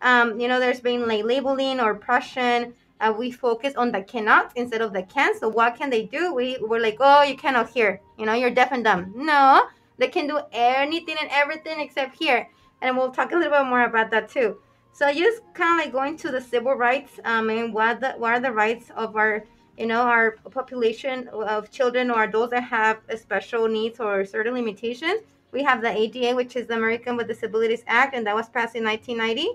um, 0.02 0.40
you 0.40 0.48
know, 0.48 0.60
there's 0.60 0.80
been 0.80 1.08
like 1.08 1.24
labeling 1.24 1.80
or 1.80 1.92
oppression 1.92 2.74
uh, 3.00 3.14
we 3.18 3.32
focus 3.32 3.75
on 3.75 3.92
the 3.92 4.02
cannot 4.02 4.52
instead 4.56 4.82
of 4.82 4.94
the 4.94 5.04
can. 5.04 5.38
So 5.38 5.50
what 5.50 5.75
can 5.75 5.90
they 5.90 6.06
do? 6.06 6.34
We 6.34 6.58
we're 6.62 6.80
like, 6.80 6.98
oh, 7.00 7.24
you 7.24 7.36
cannot 7.36 7.70
hear. 7.70 8.00
You 8.18 8.25
know, 8.25 8.34
you're 8.34 8.52
deaf 8.52 8.72
and 8.72 8.84
dumb. 8.84 9.14
No, 9.16 9.66
they 9.98 10.08
can 10.08 10.28
do 10.28 10.40
anything 10.52 11.16
and 11.20 11.30
everything 11.32 11.80
except 11.80 12.18
hear. 12.18 12.48
And 12.86 12.96
we'll 12.96 13.10
talk 13.10 13.32
a 13.32 13.36
little 13.36 13.51
bit 13.51 13.65
more 13.65 13.84
about 13.84 14.12
that 14.12 14.30
too. 14.30 14.58
So 14.94 15.12
just 15.12 15.42
kind 15.56 15.80
of 15.80 15.84
like 15.84 15.92
going 15.92 16.18
to 16.18 16.30
the 16.30 16.39
civil 16.39 16.75
rights 16.75 17.20
um, 17.25 17.50
and 17.50 17.74
what 17.74 18.00
the, 18.00 18.12
what 18.12 18.34
are 18.34 18.39
the 18.39 18.51
rights 18.51 18.92
of 18.96 19.15
our 19.15 19.44
you 19.75 19.88
know 19.88 20.01
our 20.01 20.38
population 20.51 21.27
of 21.30 21.72
children 21.72 22.12
or 22.12 22.27
those 22.27 22.51
that 22.51 22.63
have 22.63 23.00
special 23.18 23.68
needs 23.68 24.00
or 24.00 24.24
certain 24.24 24.54
limitations. 24.54 25.22
We 25.51 25.63
have 25.63 25.82
the 25.82 25.89
ADA, 25.89 26.36
which 26.36 26.56
is 26.56 26.68
the 26.68 26.75
American 26.75 27.18
with 27.18 27.27
Disabilities 27.27 27.84
Act, 27.88 28.13
and 28.13 28.27
that 28.27 28.36
was 28.36 28.50
passed 28.50 28.75
in 28.75 28.84
1990. 28.84 29.50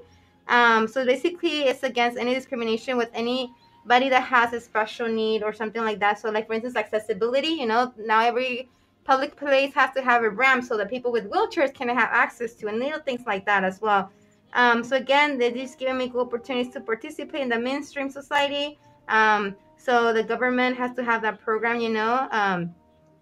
Um, 0.49 0.89
so 0.89 1.07
basically, 1.07 1.61
it's 1.71 1.85
against 1.85 2.19
any 2.19 2.35
discrimination 2.35 2.97
with 2.97 3.11
anybody 3.15 4.09
that 4.09 4.25
has 4.25 4.53
a 4.53 4.61
special 4.61 5.07
need 5.07 5.45
or 5.45 5.53
something 5.53 5.85
like 5.85 6.01
that. 6.01 6.19
So, 6.19 6.31
like 6.31 6.49
for 6.49 6.55
instance, 6.55 6.75
accessibility. 6.75 7.55
You 7.61 7.67
know, 7.67 7.93
now 7.97 8.23
every 8.25 8.69
public 9.05 9.37
place 9.37 9.73
has 9.75 9.91
to 9.95 10.03
have 10.03 10.23
a 10.23 10.31
ramp 10.31 10.65
so 10.65 10.77
that 10.77 10.91
people 10.91 11.11
with 11.11 11.31
wheelchairs 11.31 11.75
can 11.75 11.89
have 11.89 12.11
access 12.13 12.55
to, 12.55 12.69
and 12.69 12.79
little 12.79 13.01
things 13.01 13.23
like 13.27 13.45
that 13.47 13.65
as 13.65 13.81
well. 13.81 14.11
Um, 14.53 14.83
so 14.83 14.97
again, 14.97 15.39
they 15.39 15.51
just 15.53 15.79
giving 15.79 15.99
me 15.99 16.05
equal 16.07 16.23
opportunities 16.23 16.73
to 16.75 16.81
participate 16.81 17.41
in 17.41 17.49
the 17.49 17.59
mainstream 17.59 18.11
society. 18.11 18.79
Um, 19.09 19.57
so 19.77 20.13
the 20.13 20.23
government 20.23 20.77
has 20.77 20.95
to 20.97 21.05
have 21.05 21.23
that 21.23 21.41
program, 21.41 21.81
you 21.81 21.89
know, 21.89 22.29
um, 22.33 22.75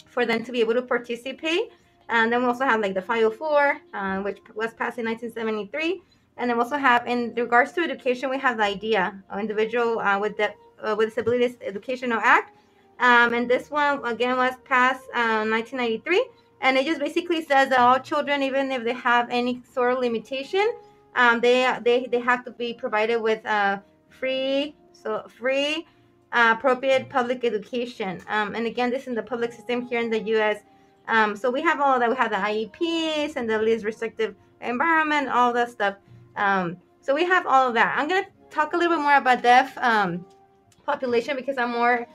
for 0.07 0.27
them 0.27 0.45
to 0.45 0.53
be 0.53 0.61
able 0.61 0.75
to 0.75 0.83
participate. 0.83 1.73
And 2.09 2.33
then 2.33 2.41
we 2.41 2.47
also 2.47 2.65
have 2.65 2.81
like 2.81 2.95
the 2.95 3.03
504, 3.03 3.81
uh, 3.93 4.19
which 4.23 4.39
was 4.55 4.73
passed 4.73 4.99
in 4.99 5.05
1973. 5.05 6.03
And 6.39 6.49
then 6.49 6.57
we 6.57 6.63
also 6.63 6.79
have, 6.79 7.07
in 7.07 7.35
regards 7.37 7.73
to 7.73 7.83
education, 7.83 8.31
we 8.31 8.39
have 8.39 8.57
the 8.57 8.65
IDEA, 8.65 9.23
of 9.29 9.39
individual 9.39 9.99
uh, 9.99 10.19
with 10.19 10.37
the 10.37 10.55
uh, 10.83 10.95
with 10.97 11.09
disabilities 11.09 11.57
educational 11.61 12.21
act. 12.23 12.57
Um, 13.01 13.33
and 13.33 13.49
this 13.49 13.71
one 13.71 14.05
again 14.05 14.37
was 14.37 14.55
passed 14.65 15.05
uh, 15.15 15.47
1993, 15.47 16.29
and 16.61 16.77
it 16.77 16.85
just 16.85 17.01
basically 17.01 17.43
says 17.45 17.69
that 17.69 17.79
all 17.79 17.99
children, 18.01 18.43
even 18.43 18.73
if 18.73 18.83
they 18.83 18.93
have 18.93 19.29
any 19.31 19.63
sort 19.73 19.93
of 19.93 20.01
limitation, 20.01 20.67
um, 21.15 21.41
they 21.41 21.79
they 21.83 22.07
they 22.07 22.21
have 22.21 22.45
to 22.45 22.51
be 22.51 22.75
provided 22.75 23.21
with 23.21 23.45
uh, 23.47 23.79
free 24.09 24.75
so 24.93 25.25
free 25.29 25.87
uh, 26.33 26.55
appropriate 26.57 27.09
public 27.09 27.45
education. 27.45 28.21
Um, 28.29 28.55
and 28.55 28.67
again, 28.67 28.91
this 28.91 29.03
is 29.03 29.09
in 29.09 29.15
the 29.15 29.23
public 29.23 29.53
system 29.53 29.83
here 29.83 30.01
in 30.01 30.11
the 30.11 30.21
U.S. 30.35 30.59
Um, 31.07 31.37
so 31.37 31.51
we 31.51 31.63
have 31.63 31.81
all 31.81 31.99
that. 31.99 32.11
We 32.11 32.17
have 32.17 32.31
the 32.31 32.37
IEPs 32.37 33.37
and 33.37 33.49
the 33.49 33.59
least 33.59 33.85
restrictive 33.85 34.35
environment, 34.61 35.29
all 35.29 35.53
that 35.53 35.71
stuff. 35.71 35.97
Um, 36.37 36.77
so 37.01 37.15
we 37.15 37.25
have 37.25 37.47
all 37.47 37.69
of 37.69 37.75
that. 37.75 37.97
I'm 37.97 38.09
gonna 38.09 38.27
talk 38.51 38.73
a 38.75 38.77
little 38.77 38.97
bit 38.97 39.03
more 39.03 39.17
about 39.17 39.43
deaf 39.43 39.77
um, 39.79 40.25
population 40.85 41.37
because 41.37 41.57
I'm 41.59 41.71
more 41.71 42.07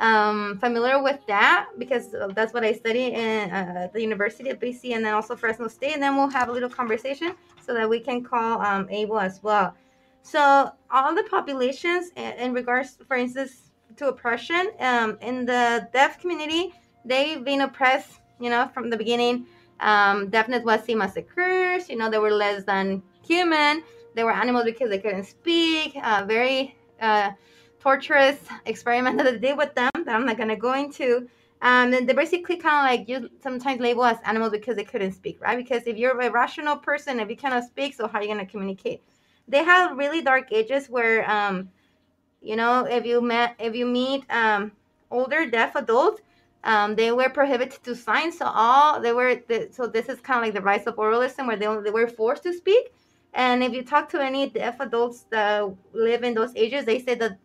um, 0.00 0.58
familiar 0.58 1.02
with 1.02 1.20
that 1.26 1.68
because 1.78 2.14
that's 2.34 2.52
what 2.54 2.64
I 2.64 2.72
study 2.72 3.12
in 3.12 3.50
uh, 3.50 3.88
the 3.92 4.00
University 4.00 4.48
of 4.48 4.58
BC 4.58 4.94
and 4.96 5.04
then 5.04 5.12
also 5.14 5.36
Fresno 5.36 5.68
State. 5.68 5.92
And 5.92 6.02
then 6.02 6.16
we'll 6.16 6.30
have 6.30 6.48
a 6.48 6.52
little 6.52 6.70
conversation 6.70 7.34
so 7.64 7.74
that 7.74 7.88
we 7.88 8.00
can 8.00 8.24
call 8.24 8.60
um, 8.62 8.88
Abel 8.90 9.20
as 9.20 9.42
well. 9.42 9.74
So 10.22 10.70
all 10.90 11.14
the 11.14 11.24
populations 11.24 12.10
in, 12.16 12.32
in 12.32 12.52
regards, 12.54 12.98
for 13.06 13.16
instance, 13.16 13.70
to 13.96 14.08
oppression 14.08 14.70
um, 14.80 15.18
in 15.20 15.44
the 15.44 15.88
deaf 15.92 16.18
community, 16.18 16.72
they've 17.04 17.44
been 17.44 17.60
oppressed, 17.60 18.20
you 18.40 18.48
know, 18.48 18.68
from 18.72 18.88
the 18.88 18.96
beginning. 18.96 19.46
Um, 19.80 20.28
deafness 20.30 20.64
was 20.64 20.82
seen 20.82 21.00
as 21.02 21.16
a 21.16 21.22
curse. 21.22 21.88
You 21.90 21.96
know, 21.96 22.10
they 22.10 22.18
were 22.18 22.32
less 22.32 22.64
than 22.64 23.02
human. 23.26 23.82
They 24.14 24.24
were 24.24 24.32
animals 24.32 24.64
because 24.64 24.88
they 24.88 24.98
couldn't 24.98 25.24
speak. 25.24 25.96
Uh, 26.02 26.24
very 26.26 26.74
uh, 27.00 27.30
torturous 27.80 28.38
experiment 28.66 29.16
that 29.22 29.24
they 29.24 29.48
did 29.48 29.58
with 29.58 29.74
them 29.74 29.90
that 29.94 30.14
I'm 30.14 30.26
not 30.26 30.38
gonna 30.38 30.56
go 30.56 30.74
into. 30.74 31.28
Um, 31.62 31.92
and 31.92 32.08
they 32.08 32.14
basically 32.14 32.56
kind 32.56 32.78
of 32.78 32.90
like 32.90 33.08
you 33.08 33.30
sometimes 33.42 33.80
label 33.80 34.04
as 34.04 34.18
animals 34.24 34.52
because 34.52 34.76
they 34.76 34.84
couldn't 34.84 35.12
speak, 35.12 35.40
right? 35.42 35.58
Because 35.58 35.82
if 35.86 35.96
you're 35.98 36.18
a 36.18 36.30
rational 36.30 36.76
person, 36.76 37.20
if 37.20 37.28
you 37.28 37.36
cannot 37.36 37.64
speak, 37.64 37.94
so 37.94 38.08
how 38.08 38.18
are 38.18 38.22
you 38.22 38.28
gonna 38.28 38.46
communicate? 38.46 39.02
they 39.50 39.64
have 39.64 39.98
really 39.98 40.22
dark 40.22 40.52
ages 40.52 40.86
where 40.88 41.28
um 41.30 41.68
you 42.40 42.56
know 42.56 42.86
if 42.86 43.04
you 43.04 43.20
met 43.20 43.54
if 43.58 43.74
you 43.74 43.86
meet 43.86 44.24
um 44.30 44.72
older 45.10 45.44
deaf 45.50 45.74
adults 45.74 46.22
um 46.64 46.94
they 46.94 47.10
were 47.12 47.28
prohibited 47.28 47.82
to 47.82 47.94
sign 47.94 48.30
so 48.32 48.46
all 48.46 49.00
they 49.00 49.12
were 49.12 49.34
the, 49.48 49.68
so 49.72 49.86
this 49.86 50.08
is 50.08 50.20
kind 50.20 50.38
of 50.38 50.44
like 50.44 50.54
the 50.54 50.60
rise 50.60 50.86
of 50.86 50.96
oralism 50.96 51.46
where 51.46 51.56
they, 51.56 51.66
they 51.84 51.90
were 51.90 52.08
forced 52.08 52.42
to 52.44 52.52
speak 52.52 52.92
and 53.34 53.62
if 53.62 53.72
you 53.72 53.82
talk 53.82 54.08
to 54.08 54.20
any 54.20 54.48
deaf 54.48 54.80
adults 54.80 55.26
that 55.30 55.64
live 55.92 56.22
in 56.24 56.34
those 56.34 56.54
ages 56.56 56.84
they 56.84 56.98
say 56.98 57.14
that 57.14 57.38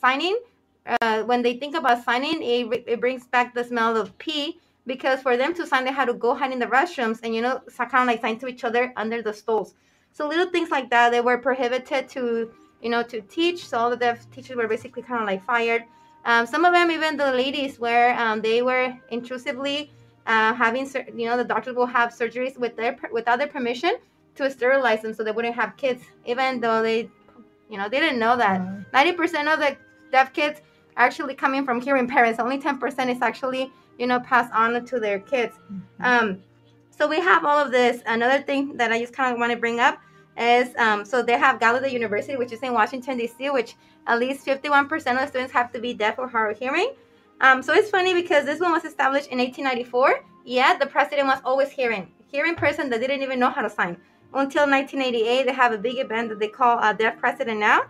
signing 0.00 0.38
uh, 0.86 1.22
when 1.22 1.42
they 1.42 1.56
think 1.56 1.76
about 1.76 2.04
signing 2.04 2.42
it, 2.42 2.84
it 2.86 3.00
brings 3.00 3.26
back 3.26 3.54
the 3.54 3.64
smell 3.64 3.96
of 3.96 4.16
pee 4.18 4.58
because 4.86 5.20
for 5.22 5.36
them 5.36 5.54
to 5.54 5.66
sign 5.66 5.84
they 5.84 5.92
had 5.92 6.06
to 6.06 6.14
go 6.14 6.34
hide 6.34 6.52
in 6.52 6.58
the 6.58 6.66
restrooms 6.66 7.20
and 7.22 7.34
you 7.34 7.40
know 7.40 7.60
kind 7.76 8.02
of 8.02 8.06
like 8.06 8.20
sign 8.20 8.38
to 8.38 8.46
each 8.46 8.64
other 8.64 8.92
under 8.96 9.22
the 9.22 9.32
stalls 9.32 9.74
so 10.12 10.28
little 10.28 10.46
things 10.46 10.70
like 10.70 10.90
that, 10.90 11.10
they 11.10 11.20
were 11.20 11.38
prohibited 11.38 12.08
to, 12.10 12.50
you 12.82 12.90
know, 12.90 13.02
to 13.04 13.22
teach. 13.22 13.66
So 13.66 13.78
all 13.78 13.90
the 13.90 13.96
deaf 13.96 14.30
teachers 14.30 14.56
were 14.56 14.68
basically 14.68 15.02
kind 15.02 15.20
of 15.20 15.26
like 15.26 15.44
fired. 15.44 15.84
Um, 16.24 16.46
some 16.46 16.64
of 16.64 16.72
them, 16.72 16.90
even 16.90 17.16
the 17.16 17.32
ladies, 17.32 17.80
where 17.80 18.18
um, 18.18 18.42
they 18.42 18.62
were 18.62 18.94
intrusively 19.08 19.90
uh, 20.26 20.54
having, 20.54 20.86
you 21.16 21.26
know, 21.26 21.36
the 21.36 21.44
doctors 21.44 21.74
will 21.74 21.86
have 21.86 22.10
surgeries 22.10 22.58
with 22.58 22.76
their 22.76 22.96
without 23.10 23.38
their 23.38 23.48
permission 23.48 23.96
to 24.36 24.50
sterilize 24.50 25.02
them 25.02 25.14
so 25.14 25.22
they 25.22 25.30
wouldn't 25.30 25.54
have 25.54 25.76
kids, 25.76 26.02
even 26.26 26.60
though 26.60 26.82
they, 26.82 27.10
you 27.68 27.76
know, 27.76 27.88
they 27.88 28.00
didn't 28.00 28.18
know 28.18 28.36
that. 28.36 28.60
Mm-hmm. 28.60 28.82
90 28.92 29.12
percent 29.12 29.48
of 29.48 29.58
the 29.58 29.76
deaf 30.10 30.32
kids 30.32 30.60
actually 30.96 31.34
coming 31.34 31.64
from 31.64 31.80
hearing 31.80 32.08
parents. 32.08 32.38
Only 32.38 32.58
10 32.58 32.78
percent 32.78 33.10
is 33.10 33.22
actually, 33.22 33.70
you 33.98 34.06
know, 34.06 34.20
passed 34.20 34.52
on 34.52 34.84
to 34.84 35.00
their 35.00 35.18
kids. 35.18 35.54
Mm-hmm. 35.72 36.04
Um, 36.04 36.42
so 36.90 37.08
we 37.08 37.20
have 37.20 37.44
all 37.44 37.58
of 37.58 37.70
this. 37.70 38.02
Another 38.06 38.42
thing 38.42 38.76
that 38.76 38.92
I 38.92 39.00
just 39.00 39.12
kind 39.12 39.32
of 39.32 39.38
want 39.38 39.52
to 39.52 39.58
bring 39.58 39.80
up 39.80 40.00
is 40.38 40.74
um, 40.76 41.04
so 41.04 41.22
they 41.22 41.38
have 41.38 41.60
Gallaudet 41.60 41.92
University, 41.92 42.36
which 42.36 42.52
is 42.52 42.60
in 42.60 42.72
Washington 42.72 43.18
D.C., 43.18 43.50
which 43.50 43.76
at 44.06 44.18
least 44.18 44.46
51% 44.46 44.92
of 44.92 45.02
the 45.02 45.26
students 45.26 45.52
have 45.52 45.72
to 45.72 45.80
be 45.80 45.94
deaf 45.94 46.18
or 46.18 46.28
hard 46.28 46.52
of 46.52 46.58
hearing. 46.58 46.92
Um, 47.40 47.62
so 47.62 47.72
it's 47.72 47.90
funny 47.90 48.14
because 48.14 48.44
this 48.44 48.60
one 48.60 48.72
was 48.72 48.84
established 48.84 49.28
in 49.28 49.38
1894. 49.38 50.24
Yet 50.44 50.80
the 50.80 50.86
president 50.86 51.28
was 51.28 51.40
always 51.44 51.70
hearing, 51.70 52.10
hearing 52.26 52.54
person 52.54 52.90
that 52.90 53.00
didn't 53.00 53.22
even 53.22 53.38
know 53.38 53.50
how 53.50 53.62
to 53.62 53.70
sign. 53.70 53.96
Until 54.34 54.68
1988, 54.68 55.46
they 55.46 55.52
have 55.52 55.72
a 55.72 55.78
big 55.78 55.98
event 55.98 56.30
that 56.30 56.38
they 56.38 56.48
call 56.48 56.78
a 56.78 56.94
Deaf 56.94 57.18
President 57.18 57.60
Now, 57.60 57.82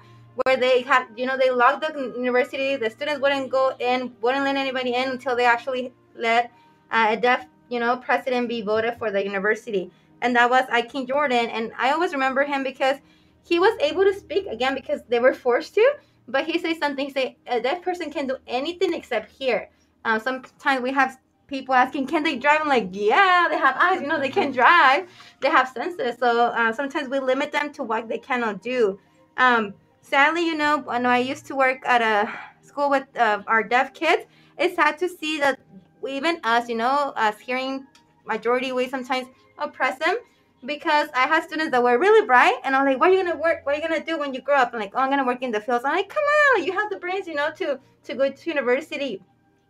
where 0.45 0.57
they 0.57 0.83
had, 0.83 1.07
you 1.17 1.27
know, 1.27 1.37
they 1.37 1.51
locked 1.51 1.81
the 1.83 2.15
university. 2.17 2.77
The 2.77 2.91
students 2.91 3.21
wouldn't 3.21 3.51
go 3.51 3.75
in, 3.79 4.13
wouldn't 4.21 4.45
let 4.45 4.57
anybody 4.57 4.95
in 4.95 5.11
until 5.11 5.37
they 5.37 5.45
actually 5.45 5.93
let 6.17 6.53
uh, 6.91 7.09
a 7.11 7.17
deaf 7.17 7.47
you 7.73 7.81
know, 7.81 7.97
president 7.97 8.49
be 8.51 8.61
voted 8.61 8.99
for 8.99 9.11
the 9.11 9.25
university. 9.25 9.91
And 10.21 10.37
that 10.37 10.51
was 10.51 10.65
I. 10.71 10.83
King 10.83 11.07
Jordan. 11.07 11.49
And 11.49 11.73
I 11.79 11.91
always 11.93 12.13
remember 12.13 12.45
him 12.45 12.63
because 12.63 12.99
he 13.45 13.59
was 13.59 13.75
able 13.81 14.05
to 14.05 14.15
speak 14.15 14.47
again 14.47 14.75
because 14.75 15.01
they 15.09 15.19
were 15.19 15.33
forced 15.33 15.75
to. 15.75 15.95
But 16.29 16.45
he 16.45 16.59
says 16.59 16.77
something, 16.79 17.11
say, 17.11 17.39
a 17.47 17.61
deaf 17.61 17.83
person 17.83 18.13
can 18.13 18.27
do 18.27 18.37
anything 18.47 18.93
except 18.93 19.33
hear. 19.33 19.71
Um, 20.05 20.21
sometimes 20.21 20.83
we 20.83 20.93
have 20.93 21.19
people 21.53 21.75
asking, 21.75 22.07
can 22.07 22.23
they 22.23 22.37
drive? 22.37 22.63
I'm 22.63 22.69
like, 22.69 22.89
yeah, 22.93 23.47
they 23.51 23.59
have 23.59 23.77
eyes, 23.77 24.01
you 24.01 24.07
know, 24.07 24.19
they 24.19 24.31
can 24.31 24.53
drive. 24.53 25.07
They 25.43 25.51
have 25.51 25.69
senses. 25.69 26.17
So 26.19 26.47
uh, 26.47 26.73
sometimes 26.73 27.11
we 27.11 27.19
limit 27.21 27.53
them 27.53 27.71
to 27.75 27.83
what 27.83 28.09
they 28.09 28.19
cannot 28.19 28.63
do. 28.63 28.99
Um, 29.37 29.75
sadly, 30.01 30.47
you 30.47 30.57
know, 30.57 30.79
when 30.79 31.05
I 31.05 31.19
used 31.19 31.45
to 31.49 31.55
work 31.55 31.81
at 31.85 32.01
a 32.01 32.33
school 32.63 32.89
with 32.89 33.05
uh, 33.19 33.43
our 33.47 33.63
deaf 33.63 33.93
kids, 33.93 34.23
it's 34.57 34.77
sad 34.77 34.97
to 34.99 35.09
see 35.09 35.39
that 35.41 35.61
even 36.09 36.41
us, 36.43 36.71
you 36.71 36.75
know, 36.75 37.13
us 37.17 37.39
hearing 37.39 37.87
majority 38.25 38.73
we 38.73 38.89
sometimes 38.89 39.27
oppress 39.59 39.99
them 39.99 40.17
because 40.65 41.09
I 41.15 41.27
had 41.27 41.43
students 41.43 41.73
that 41.73 41.83
were 41.83 41.99
really 41.99 42.25
bright 42.27 42.57
and 42.65 42.75
I'm 42.75 42.87
like, 42.87 42.99
what 42.99 43.11
are 43.11 43.13
you 43.13 43.23
gonna 43.23 43.37
work? 43.37 43.67
What 43.67 43.75
are 43.75 43.79
you 43.79 43.87
gonna 43.87 44.05
do 44.05 44.19
when 44.19 44.33
you 44.33 44.41
grow 44.41 44.57
up? 44.57 44.71
I'm 44.73 44.81
like, 44.81 44.93
oh, 44.95 45.01
I'm 45.01 45.11
gonna 45.11 45.27
work 45.27 45.43
in 45.43 45.51
the 45.51 45.61
fields. 45.61 45.85
I'm 45.85 45.95
like, 45.97 46.09
come 46.09 46.25
on, 46.25 46.65
you 46.65 46.73
have 46.73 46.89
the 46.89 46.99
brains, 46.99 47.27
you 47.27 47.35
know, 47.35 47.51
to 47.59 47.79
to 48.05 48.15
go 48.15 48.31
to 48.31 48.51
university 48.51 49.21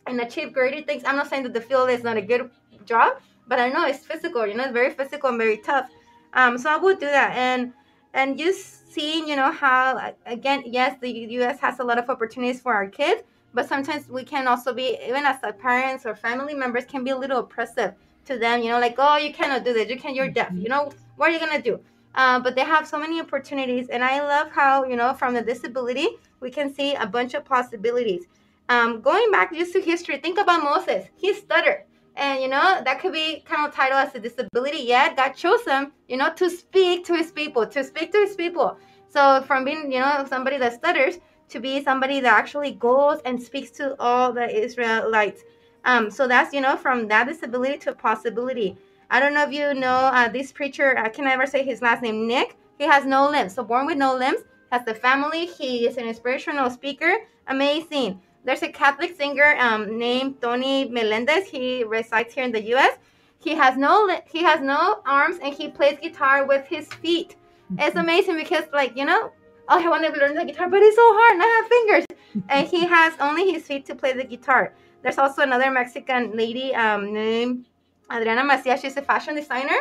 and 0.06 0.20
achieve 0.20 0.52
greater 0.52 0.82
things. 0.82 1.02
I'm 1.04 1.16
not 1.16 1.28
saying 1.28 1.44
that 1.44 1.54
the 1.54 1.60
field 1.60 1.90
is 1.90 2.02
not 2.02 2.16
a 2.16 2.22
good 2.22 2.50
job, 2.84 3.20
but 3.46 3.58
I 3.58 3.68
know 3.68 3.86
it's 3.86 4.04
physical, 4.04 4.46
you 4.46 4.54
know, 4.54 4.64
it's 4.64 4.72
very 4.72 4.90
physical 4.90 5.28
and 5.28 5.38
very 5.38 5.58
tough. 5.58 5.88
Um, 6.34 6.58
so 6.58 6.70
I 6.70 6.76
would 6.76 6.98
do 6.98 7.06
that 7.06 7.36
and 7.36 7.72
and 8.14 8.36
just 8.36 8.92
seeing, 8.92 9.26
you 9.26 9.36
know, 9.36 9.50
how 9.50 10.12
again, 10.26 10.62
yes, 10.66 10.98
the 11.00 11.10
U.S. 11.10 11.58
has 11.60 11.78
a 11.78 11.84
lot 11.84 11.98
of 11.98 12.10
opportunities 12.10 12.60
for 12.60 12.74
our 12.74 12.86
kids, 12.86 13.22
but 13.54 13.68
sometimes 13.68 14.08
we 14.08 14.24
can 14.24 14.46
also 14.46 14.72
be 14.72 14.98
even 15.06 15.24
as 15.24 15.38
parents 15.58 16.06
or 16.06 16.14
family 16.14 16.54
members 16.54 16.84
can 16.84 17.04
be 17.04 17.10
a 17.10 17.16
little 17.16 17.38
oppressive 17.38 17.94
to 18.24 18.38
them 18.38 18.62
you 18.62 18.70
know 18.70 18.78
like 18.78 18.94
oh 18.98 19.16
you 19.16 19.32
cannot 19.32 19.64
do 19.64 19.72
this 19.72 19.88
you 19.88 19.98
can 19.98 20.14
you're 20.14 20.28
deaf 20.28 20.52
you 20.54 20.68
know 20.68 20.90
what 21.16 21.30
are 21.30 21.32
you 21.32 21.40
gonna 21.40 21.60
do 21.60 21.78
uh, 22.14 22.38
but 22.38 22.54
they 22.54 22.62
have 22.62 22.86
so 22.86 22.98
many 22.98 23.20
opportunities 23.20 23.88
and 23.88 24.04
i 24.04 24.20
love 24.20 24.50
how 24.50 24.84
you 24.84 24.96
know 24.96 25.12
from 25.14 25.34
the 25.34 25.42
disability 25.42 26.08
we 26.40 26.50
can 26.50 26.72
see 26.72 26.94
a 26.94 27.06
bunch 27.06 27.34
of 27.34 27.44
possibilities 27.44 28.26
um, 28.72 29.00
going 29.00 29.30
back 29.30 29.52
just 29.52 29.72
to 29.72 29.80
history 29.80 30.16
think 30.18 30.38
about 30.38 30.62
moses 30.62 31.06
he 31.16 31.32
stuttered 31.34 31.82
and 32.16 32.42
you 32.42 32.48
know 32.48 32.68
that 32.84 33.00
could 33.00 33.12
be 33.12 33.28
kind 33.50 33.66
of 33.66 33.74
titled 33.74 34.06
as 34.06 34.14
a 34.14 34.20
disability 34.20 34.82
yet 34.94 35.16
god 35.16 35.32
chose 35.32 35.64
him 35.64 35.92
you 36.08 36.16
know 36.16 36.32
to 36.34 36.48
speak 36.48 37.04
to 37.04 37.14
his 37.14 37.30
people 37.30 37.66
to 37.66 37.82
speak 37.82 38.12
to 38.12 38.18
his 38.18 38.36
people 38.36 38.76
so 39.08 39.42
from 39.42 39.64
being 39.64 39.92
you 39.92 40.00
know 40.00 40.26
somebody 40.28 40.58
that 40.58 40.72
stutters 40.74 41.18
to 41.52 41.60
be 41.60 41.82
somebody 41.82 42.18
that 42.20 42.32
actually 42.32 42.72
goes 42.72 43.20
and 43.24 43.40
speaks 43.40 43.70
to 43.70 43.94
all 44.00 44.32
the 44.32 44.48
Israelites. 44.48 45.42
Um, 45.84 46.10
so 46.10 46.26
that's 46.26 46.52
you 46.52 46.60
know 46.60 46.76
from 46.76 47.08
that 47.08 47.28
disability 47.28 47.78
to 47.78 47.90
a 47.90 47.94
possibility. 47.94 48.76
I 49.10 49.20
don't 49.20 49.34
know 49.34 49.44
if 49.44 49.52
you 49.52 49.74
know 49.74 50.10
uh, 50.18 50.28
this 50.28 50.50
preacher. 50.50 50.98
I 50.98 51.08
can 51.08 51.24
never 51.24 51.46
say 51.46 51.62
his 51.62 51.82
last 51.82 52.02
name. 52.02 52.26
Nick. 52.26 52.56
He 52.78 52.84
has 52.84 53.04
no 53.04 53.28
limbs, 53.30 53.54
so 53.54 53.62
born 53.62 53.86
with 53.86 53.98
no 53.98 54.16
limbs. 54.16 54.40
Has 54.72 54.84
the 54.84 54.94
family. 54.94 55.46
He 55.46 55.86
is 55.86 55.98
an 55.98 56.06
inspirational 56.06 56.70
speaker. 56.70 57.12
Amazing. 57.46 58.20
There's 58.44 58.62
a 58.62 58.68
Catholic 58.68 59.16
singer 59.16 59.56
um, 59.58 59.98
named 59.98 60.40
Tony 60.42 60.88
Melendez. 60.88 61.46
He 61.46 61.84
resides 61.84 62.34
here 62.34 62.44
in 62.44 62.52
the 62.52 62.62
U.S. 62.74 62.98
He 63.38 63.54
has 63.54 63.76
no 63.76 64.18
he 64.30 64.42
has 64.42 64.60
no 64.60 65.00
arms 65.06 65.38
and 65.42 65.54
he 65.54 65.68
plays 65.68 65.98
guitar 66.00 66.46
with 66.46 66.66
his 66.66 66.86
feet. 66.94 67.36
It's 67.78 67.96
amazing 67.96 68.36
because 68.36 68.64
like 68.72 68.96
you 68.96 69.04
know, 69.04 69.32
oh, 69.68 69.84
I 69.84 69.88
want 69.88 70.04
to 70.04 70.20
learn 70.20 70.34
the 70.34 70.44
guitar, 70.44 70.68
but 70.68 70.80
it's 70.82 70.96
so 70.96 71.08
hard 71.14 71.32
and 71.34 71.42
I 71.42 71.46
have 71.56 71.66
fingers. 71.68 72.04
and 72.48 72.68
he 72.68 72.86
has 72.86 73.12
only 73.20 73.50
his 73.52 73.64
feet 73.64 73.86
to 73.86 73.94
play 73.94 74.12
the 74.12 74.24
guitar. 74.24 74.74
There's 75.02 75.18
also 75.18 75.42
another 75.42 75.70
Mexican 75.70 76.36
lady 76.36 76.74
um, 76.74 77.12
named 77.12 77.66
Adriana 78.12 78.44
Macias. 78.44 78.80
She's 78.80 78.96
a 78.96 79.02
fashion 79.02 79.34
designer. 79.34 79.76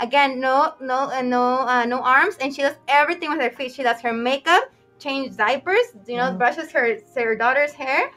Again, 0.00 0.40
no, 0.40 0.74
no, 0.80 1.10
uh, 1.10 1.22
no, 1.22 1.60
uh, 1.60 1.84
no 1.84 2.00
arms, 2.00 2.36
and 2.40 2.54
she 2.54 2.62
does 2.62 2.74
everything 2.88 3.30
with 3.30 3.40
her 3.40 3.50
feet. 3.50 3.72
She 3.72 3.82
does 3.82 4.00
her 4.00 4.12
makeup, 4.12 4.64
change 5.04 5.36
diapers, 5.36 5.86
you 6.06 6.16
know, 6.16 6.28
mm-hmm. 6.28 6.38
brushes 6.38 6.70
her 6.72 6.86
her 7.14 7.36
daughter's 7.36 7.72
hair, 7.72 8.10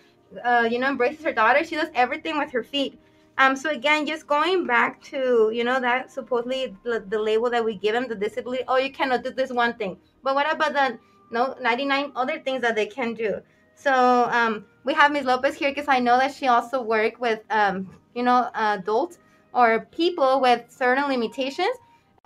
uh, 0.44 0.68
you 0.72 0.80
know, 0.80 0.88
embraces 0.88 1.24
her 1.24 1.34
daughter. 1.34 1.64
She 1.64 1.76
does 1.76 1.92
everything 1.94 2.38
with 2.38 2.52
her 2.52 2.64
feet. 2.64 3.00
Um, 3.40 3.56
so 3.56 3.70
again, 3.70 4.08
just 4.08 4.26
going 4.26 4.66
back 4.66 5.02
to 5.12 5.52
you 5.54 5.64
know 5.64 5.80
that 5.80 6.12
supposedly 6.12 6.76
the, 6.84 7.06
the 7.08 7.20
label 7.20 7.50
that 7.52 7.64
we 7.64 7.76
give 7.76 7.94
them, 7.94 8.08
the 8.08 8.16
disability. 8.16 8.64
Oh, 8.68 8.78
you 8.78 8.92
cannot 8.92 9.24
do 9.24 9.32
this 9.32 9.52
one 9.52 9.74
thing, 9.76 9.98
but 10.24 10.34
what 10.34 10.52
about 10.52 10.74
the 10.74 10.98
no 11.30 11.56
99 11.62 12.14
other 12.16 12.40
things 12.40 12.62
that 12.62 12.76
they 12.76 12.88
can 12.88 13.14
do? 13.14 13.42
So 13.76 14.28
um, 14.32 14.66
we 14.86 14.94
have 14.96 15.12
Ms. 15.12 15.26
Lopez 15.26 15.54
here 15.54 15.70
because 15.70 15.88
I 15.88 16.00
know 16.00 16.18
that 16.18 16.34
she 16.34 16.48
also 16.48 16.82
worked 16.82 17.20
with 17.20 17.42
um, 17.52 17.88
you 18.16 18.24
know 18.24 18.50
adults 18.56 19.20
or 19.54 19.88
people 19.92 20.42
with 20.42 20.66
certain 20.70 21.08
limitations. 21.08 21.78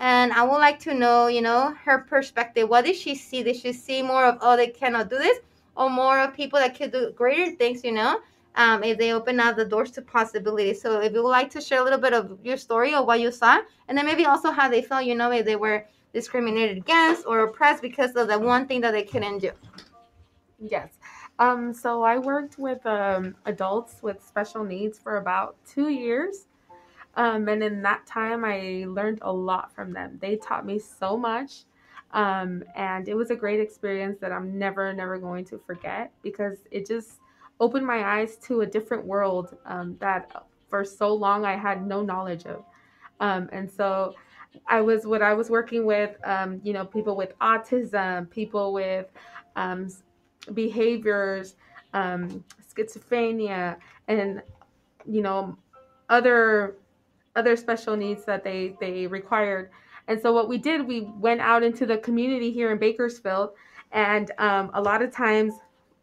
And 0.01 0.33
I 0.33 0.41
would 0.41 0.57
like 0.57 0.79
to 0.79 0.95
know, 0.95 1.27
you 1.27 1.43
know, 1.43 1.75
her 1.85 1.99
perspective. 1.99 2.67
What 2.67 2.85
did 2.85 2.95
she 2.95 3.13
see? 3.13 3.43
Did 3.43 3.57
she 3.57 3.71
see 3.71 4.01
more 4.01 4.25
of, 4.25 4.39
oh, 4.41 4.57
they 4.57 4.65
cannot 4.65 5.11
do 5.11 5.17
this? 5.19 5.37
Or 5.77 5.91
more 5.91 6.19
of 6.19 6.33
people 6.33 6.57
that 6.57 6.75
could 6.75 6.91
do 6.91 7.13
greater 7.15 7.51
things, 7.55 7.83
you 7.83 7.91
know, 7.91 8.19
um, 8.55 8.83
if 8.83 8.97
they 8.97 9.13
open 9.13 9.39
up 9.39 9.57
the 9.57 9.63
doors 9.63 9.91
to 9.91 10.01
possibilities. 10.01 10.81
So 10.81 11.01
if 11.01 11.13
you 11.13 11.21
would 11.21 11.29
like 11.29 11.51
to 11.51 11.61
share 11.61 11.81
a 11.81 11.83
little 11.83 11.99
bit 11.99 12.13
of 12.13 12.39
your 12.43 12.57
story 12.57 12.95
or 12.95 13.05
what 13.05 13.19
you 13.19 13.31
saw, 13.31 13.59
and 13.87 13.95
then 13.95 14.07
maybe 14.07 14.25
also 14.25 14.49
how 14.49 14.67
they 14.67 14.81
felt, 14.81 15.05
you 15.05 15.13
know, 15.13 15.31
if 15.31 15.45
they 15.45 15.55
were 15.55 15.85
discriminated 16.13 16.77
against 16.77 17.27
or 17.27 17.41
oppressed 17.41 17.83
because 17.83 18.15
of 18.15 18.27
the 18.27 18.39
one 18.39 18.65
thing 18.65 18.81
that 18.81 18.91
they 18.93 19.03
couldn't 19.03 19.37
do. 19.37 19.51
Yes. 20.59 20.89
Um, 21.37 21.75
so 21.75 22.01
I 22.01 22.17
worked 22.17 22.57
with 22.57 22.83
um, 22.87 23.35
adults 23.45 24.01
with 24.01 24.23
special 24.27 24.63
needs 24.63 24.97
for 24.97 25.17
about 25.17 25.57
two 25.63 25.89
years. 25.89 26.47
Um, 27.15 27.47
and 27.47 27.61
in 27.61 27.81
that 27.81 28.05
time, 28.05 28.45
I 28.45 28.85
learned 28.87 29.19
a 29.21 29.31
lot 29.31 29.73
from 29.73 29.91
them. 29.91 30.17
They 30.21 30.37
taught 30.37 30.65
me 30.65 30.79
so 30.79 31.17
much. 31.17 31.63
Um, 32.13 32.63
and 32.75 33.07
it 33.07 33.15
was 33.15 33.31
a 33.31 33.35
great 33.35 33.59
experience 33.59 34.19
that 34.19 34.31
I'm 34.31 34.57
never, 34.57 34.93
never 34.93 35.17
going 35.17 35.45
to 35.45 35.57
forget 35.57 36.11
because 36.21 36.57
it 36.69 36.85
just 36.85 37.19
opened 37.59 37.85
my 37.85 38.03
eyes 38.03 38.35
to 38.37 38.61
a 38.61 38.65
different 38.65 39.05
world 39.05 39.55
um, 39.65 39.95
that 39.99 40.45
for 40.69 40.83
so 40.83 41.13
long 41.13 41.45
I 41.45 41.55
had 41.55 41.85
no 41.85 42.01
knowledge 42.01 42.45
of. 42.45 42.63
Um, 43.19 43.49
and 43.51 43.69
so 43.71 44.15
I 44.67 44.81
was 44.81 45.05
what 45.05 45.21
I 45.21 45.33
was 45.33 45.49
working 45.49 45.85
with, 45.85 46.17
um, 46.25 46.59
you 46.63 46.73
know, 46.73 46.85
people 46.85 47.15
with 47.15 47.37
autism, 47.39 48.29
people 48.29 48.73
with 48.73 49.07
um, 49.55 49.87
behaviors, 50.53 51.55
schizophrenia, 51.93 53.77
and 54.07 54.41
you 55.05 55.21
know, 55.21 55.57
other 56.09 56.75
other 57.35 57.55
special 57.55 57.95
needs 57.95 58.25
that 58.25 58.43
they 58.43 58.75
they 58.79 59.07
required. 59.07 59.71
And 60.07 60.21
so 60.21 60.33
what 60.33 60.49
we 60.49 60.57
did, 60.57 60.85
we 60.85 61.01
went 61.19 61.41
out 61.41 61.63
into 61.63 61.85
the 61.85 61.97
community 61.97 62.51
here 62.51 62.71
in 62.71 62.77
Bakersfield, 62.77 63.51
and 63.91 64.31
um, 64.37 64.71
a 64.73 64.81
lot 64.81 65.01
of 65.01 65.11
times, 65.11 65.53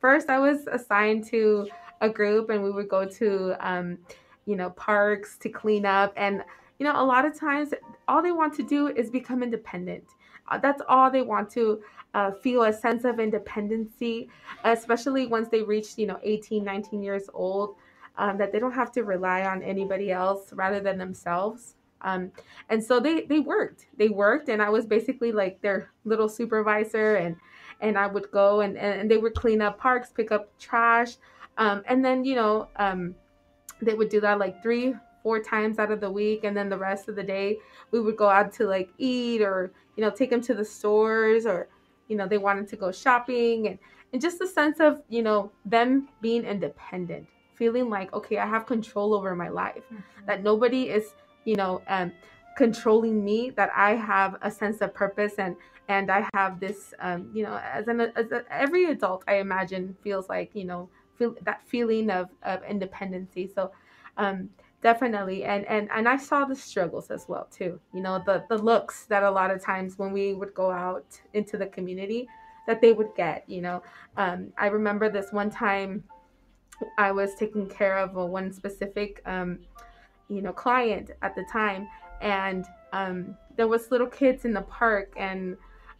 first 0.00 0.30
I 0.30 0.38
was 0.38 0.66
assigned 0.70 1.24
to 1.26 1.68
a 2.00 2.08
group, 2.08 2.50
and 2.50 2.62
we 2.62 2.70
would 2.70 2.88
go 2.88 3.04
to 3.04 3.56
um, 3.60 3.98
you 4.46 4.56
know 4.56 4.70
parks 4.70 5.36
to 5.38 5.48
clean 5.48 5.84
up, 5.84 6.12
and 6.16 6.42
you 6.78 6.84
know 6.86 6.92
a 6.94 7.04
lot 7.04 7.24
of 7.24 7.38
times 7.38 7.74
all 8.06 8.22
they 8.22 8.32
want 8.32 8.54
to 8.54 8.62
do 8.62 8.88
is 8.88 9.10
become 9.10 9.42
independent. 9.42 10.04
Uh, 10.50 10.56
that's 10.56 10.80
all 10.88 11.10
they 11.10 11.22
want 11.22 11.50
to 11.50 11.82
uh, 12.14 12.30
feel 12.30 12.62
a 12.62 12.72
sense 12.72 13.04
of 13.04 13.20
independency, 13.20 14.30
especially 14.64 15.26
once 15.26 15.48
they 15.48 15.62
reach 15.62 15.98
you 15.98 16.06
know 16.06 16.18
18, 16.22 16.64
19 16.64 17.02
years 17.02 17.28
old 17.34 17.76
um, 18.18 18.36
that 18.38 18.52
they 18.52 18.58
don't 18.58 18.72
have 18.72 18.92
to 18.92 19.04
rely 19.04 19.44
on 19.44 19.62
anybody 19.62 20.10
else 20.12 20.52
rather 20.52 20.80
than 20.80 20.98
themselves. 20.98 21.74
Um, 22.02 22.30
and 22.68 22.82
so 22.82 23.00
they 23.00 23.22
they 23.22 23.40
worked. 23.40 23.86
They 23.96 24.08
worked, 24.08 24.48
and 24.48 24.62
I 24.62 24.68
was 24.68 24.86
basically 24.86 25.32
like 25.32 25.60
their 25.62 25.90
little 26.04 26.28
supervisor, 26.28 27.16
and 27.16 27.36
and 27.80 27.98
I 27.98 28.06
would 28.06 28.30
go 28.30 28.60
and 28.60 28.76
and 28.76 29.10
they 29.10 29.16
would 29.16 29.34
clean 29.34 29.62
up 29.62 29.78
parks, 29.78 30.10
pick 30.10 30.30
up 30.30 30.50
trash, 30.58 31.16
um, 31.56 31.82
and 31.86 32.04
then 32.04 32.24
you 32.24 32.36
know 32.36 32.68
um, 32.76 33.14
they 33.80 33.94
would 33.94 34.08
do 34.08 34.20
that 34.20 34.38
like 34.38 34.62
three 34.62 34.94
four 35.22 35.40
times 35.40 35.78
out 35.78 35.90
of 35.90 36.00
the 36.00 36.10
week 36.10 36.44
and 36.44 36.56
then 36.56 36.68
the 36.68 36.78
rest 36.78 37.08
of 37.08 37.16
the 37.16 37.22
day 37.22 37.58
we 37.90 38.00
would 38.00 38.16
go 38.16 38.28
out 38.28 38.52
to 38.52 38.64
like 38.64 38.88
eat 38.98 39.42
or 39.42 39.72
you 39.96 40.02
know 40.02 40.10
take 40.10 40.30
them 40.30 40.40
to 40.40 40.54
the 40.54 40.64
stores 40.64 41.44
or 41.44 41.68
you 42.06 42.16
know 42.16 42.26
they 42.26 42.38
wanted 42.38 42.68
to 42.68 42.76
go 42.76 42.92
shopping 42.92 43.66
and 43.66 43.78
and 44.12 44.22
just 44.22 44.38
the 44.38 44.46
sense 44.46 44.78
of 44.80 45.02
you 45.08 45.22
know 45.22 45.50
them 45.64 46.08
being 46.20 46.44
independent 46.44 47.26
feeling 47.58 47.90
like 47.90 48.12
okay 48.12 48.38
i 48.38 48.46
have 48.46 48.64
control 48.66 49.14
over 49.14 49.34
my 49.34 49.48
life. 49.48 49.84
Mm-hmm. 49.92 50.26
that 50.26 50.42
nobody 50.42 50.82
is 50.90 51.14
you 51.44 51.56
know 51.56 51.82
um, 51.88 52.12
controlling 52.56 53.24
me 53.24 53.50
that 53.50 53.70
i 53.74 53.94
have 53.94 54.36
a 54.42 54.50
sense 54.50 54.80
of 54.80 54.94
purpose 54.94 55.34
and 55.38 55.56
and 55.88 56.10
i 56.10 56.28
have 56.34 56.60
this 56.60 56.94
um, 57.00 57.30
you 57.34 57.42
know 57.42 57.56
as 57.72 57.88
an 57.88 58.00
as 58.00 58.30
a, 58.32 58.44
every 58.50 58.84
adult 58.86 59.24
i 59.28 59.34
imagine 59.36 59.96
feels 60.02 60.28
like 60.28 60.50
you 60.54 60.64
know 60.64 60.88
feel 61.18 61.34
that 61.42 61.60
feeling 61.66 62.10
of 62.10 62.28
of 62.44 62.62
independency. 62.64 63.50
So 63.54 63.72
um 64.16 64.48
definitely. 64.82 65.44
And 65.44 65.66
and 65.66 65.88
and 65.92 66.08
i 66.08 66.16
saw 66.16 66.44
the 66.44 66.54
struggles 66.54 67.10
as 67.10 67.26
well 67.28 67.48
too. 67.50 67.78
You 67.92 68.00
know 68.00 68.22
the 68.24 68.44
the 68.48 68.56
looks 68.56 69.04
that 69.06 69.22
a 69.22 69.30
lot 69.30 69.50
of 69.50 69.62
times 69.62 69.98
when 69.98 70.12
we 70.12 70.34
would 70.34 70.54
go 70.54 70.70
out 70.70 71.20
into 71.34 71.58
the 71.58 71.66
community 71.66 72.28
that 72.66 72.80
they 72.80 72.92
would 72.92 73.10
get 73.16 73.44
you 73.48 73.60
know. 73.60 73.82
Um, 74.16 74.52
i 74.56 74.66
remember 74.68 75.10
this 75.10 75.32
one 75.32 75.50
time 75.50 76.04
I 76.96 77.12
was 77.12 77.34
taking 77.34 77.66
care 77.66 77.98
of 77.98 78.14
one 78.14 78.52
specific, 78.52 79.22
um, 79.26 79.58
you 80.28 80.42
know, 80.42 80.52
client 80.52 81.10
at 81.22 81.34
the 81.34 81.44
time, 81.50 81.88
and 82.20 82.66
um, 82.92 83.36
there 83.56 83.68
was 83.68 83.90
little 83.90 84.06
kids 84.06 84.44
in 84.44 84.52
the 84.52 84.62
park, 84.62 85.12
and 85.16 85.56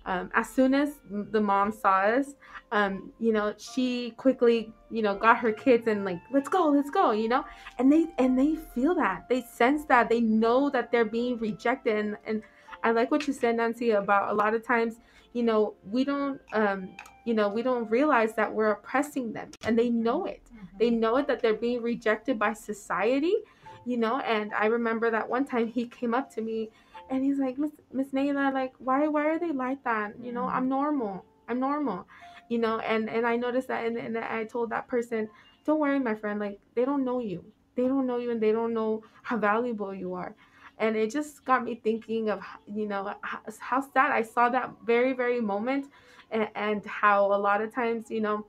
um, 0.07 0.31
as 0.35 0.49
soon 0.49 0.75
as 0.75 1.01
the 1.11 1.41
mom 1.41 1.71
saw 1.71 2.01
us, 2.01 2.35
um, 2.73 3.13
you 3.19 3.33
know, 3.33 3.55
she 3.59 4.13
quickly, 4.13 4.73
you 4.91 5.03
know, 5.03 5.15
got 5.15 5.39
her 5.39 5.53
kids 5.53 5.87
and 5.87 6.05
like, 6.05 6.21
let's 6.33 6.49
go, 6.49 6.69
let's 6.69 6.91
go, 6.91 7.11
you 7.11 7.29
know, 7.29 7.45
and 7.79 7.93
they 7.93 8.07
and 8.19 8.39
they 8.39 8.55
feel 8.75 8.95
that, 8.95 9.29
they 9.29 9.43
sense 9.43 9.85
that, 9.87 10.09
they 10.09 10.21
know 10.21 10.71
that 10.71 10.91
they're 10.91 11.05
being 11.05 11.39
rejected, 11.39 11.97
and, 11.97 12.17
and 12.27 12.43
I 12.83 12.93
like 12.93 13.11
what 13.11 13.27
you 13.27 13.33
said, 13.33 13.57
Nancy, 13.57 13.91
about 13.91 14.31
a 14.31 14.35
lot 14.35 14.55
of 14.55 14.65
times, 14.67 14.97
you 15.33 15.43
know, 15.43 15.75
we 15.85 16.05
don't, 16.05 16.41
um, 16.53 16.91
you 17.25 17.35
know, 17.35 17.49
we 17.49 17.63
don't 17.63 17.91
realize 17.91 18.35
that 18.35 18.53
we're 18.53 18.71
oppressing 18.71 19.33
them, 19.33 19.51
and 19.65 19.79
they 19.79 19.91
know 19.91 20.25
it. 20.25 20.43
They 20.79 20.91
know 20.91 21.23
that 21.23 21.41
they're 21.43 21.55
being 21.55 21.83
rejected 21.83 22.39
by 22.39 22.53
society, 22.53 23.35
you 23.85 23.97
know. 23.97 24.21
And 24.21 24.53
I 24.55 24.67
remember 24.67 25.11
that 25.11 25.29
one 25.29 25.45
time 25.45 25.67
he 25.67 25.87
came 25.87 26.15
up 26.15 26.33
to 26.35 26.41
me 26.41 26.71
and 27.11 27.25
he's 27.25 27.39
like, 27.39 27.59
Miss 27.59 27.73
Miss 27.93 28.09
Nayla, 28.09 28.53
like, 28.53 28.75
why 28.79 29.09
why 29.09 29.27
are 29.27 29.39
they 29.39 29.53
like 29.53 29.83
that? 29.85 30.15
You 30.21 30.33
know, 30.33 30.45
I'm 30.45 30.67
mm. 30.67 30.69
normal. 30.69 31.25
I'm 31.49 31.61
normal. 31.61 32.07
You 32.49 32.59
know, 32.59 32.79
and 32.81 33.11
and 33.11 33.27
I 33.27 33.37
noticed 33.37 33.69
that, 33.69 33.87
and, 33.87 33.97
and 33.97 34.17
I 34.19 34.45
told 34.45 34.71
that 34.71 34.89
person, 34.89 35.29
don't 35.65 35.81
worry, 35.81 35.99
my 35.99 36.15
friend. 36.15 36.41
Like, 36.41 36.59
they 36.75 36.85
don't 36.85 37.05
know 37.05 37.21
you. 37.21 37.45
They 37.77 37.87
don't 37.87 38.07
know 38.07 38.19
you, 38.19 38.31
and 38.31 38.41
they 38.41 38.53
don't 38.53 38.75
know 38.75 39.03
how 39.23 39.37
valuable 39.37 39.95
you 39.95 40.15
are. 40.15 40.35
And 40.79 40.97
it 40.97 41.11
just 41.11 41.45
got 41.45 41.65
me 41.65 41.75
thinking 41.75 42.31
of, 42.31 42.43
you 42.67 42.87
know, 42.87 43.15
how, 43.23 43.41
how 43.59 43.81
sad 43.81 44.13
I 44.13 44.23
saw 44.23 44.49
that 44.49 44.71
very, 44.85 45.13
very 45.13 45.41
moment, 45.41 45.91
and, 46.31 46.49
and 46.55 46.85
how 46.87 47.33
a 47.33 47.39
lot 47.39 47.61
of 47.61 47.75
times, 47.75 48.11
you 48.11 48.21
know, 48.21 48.47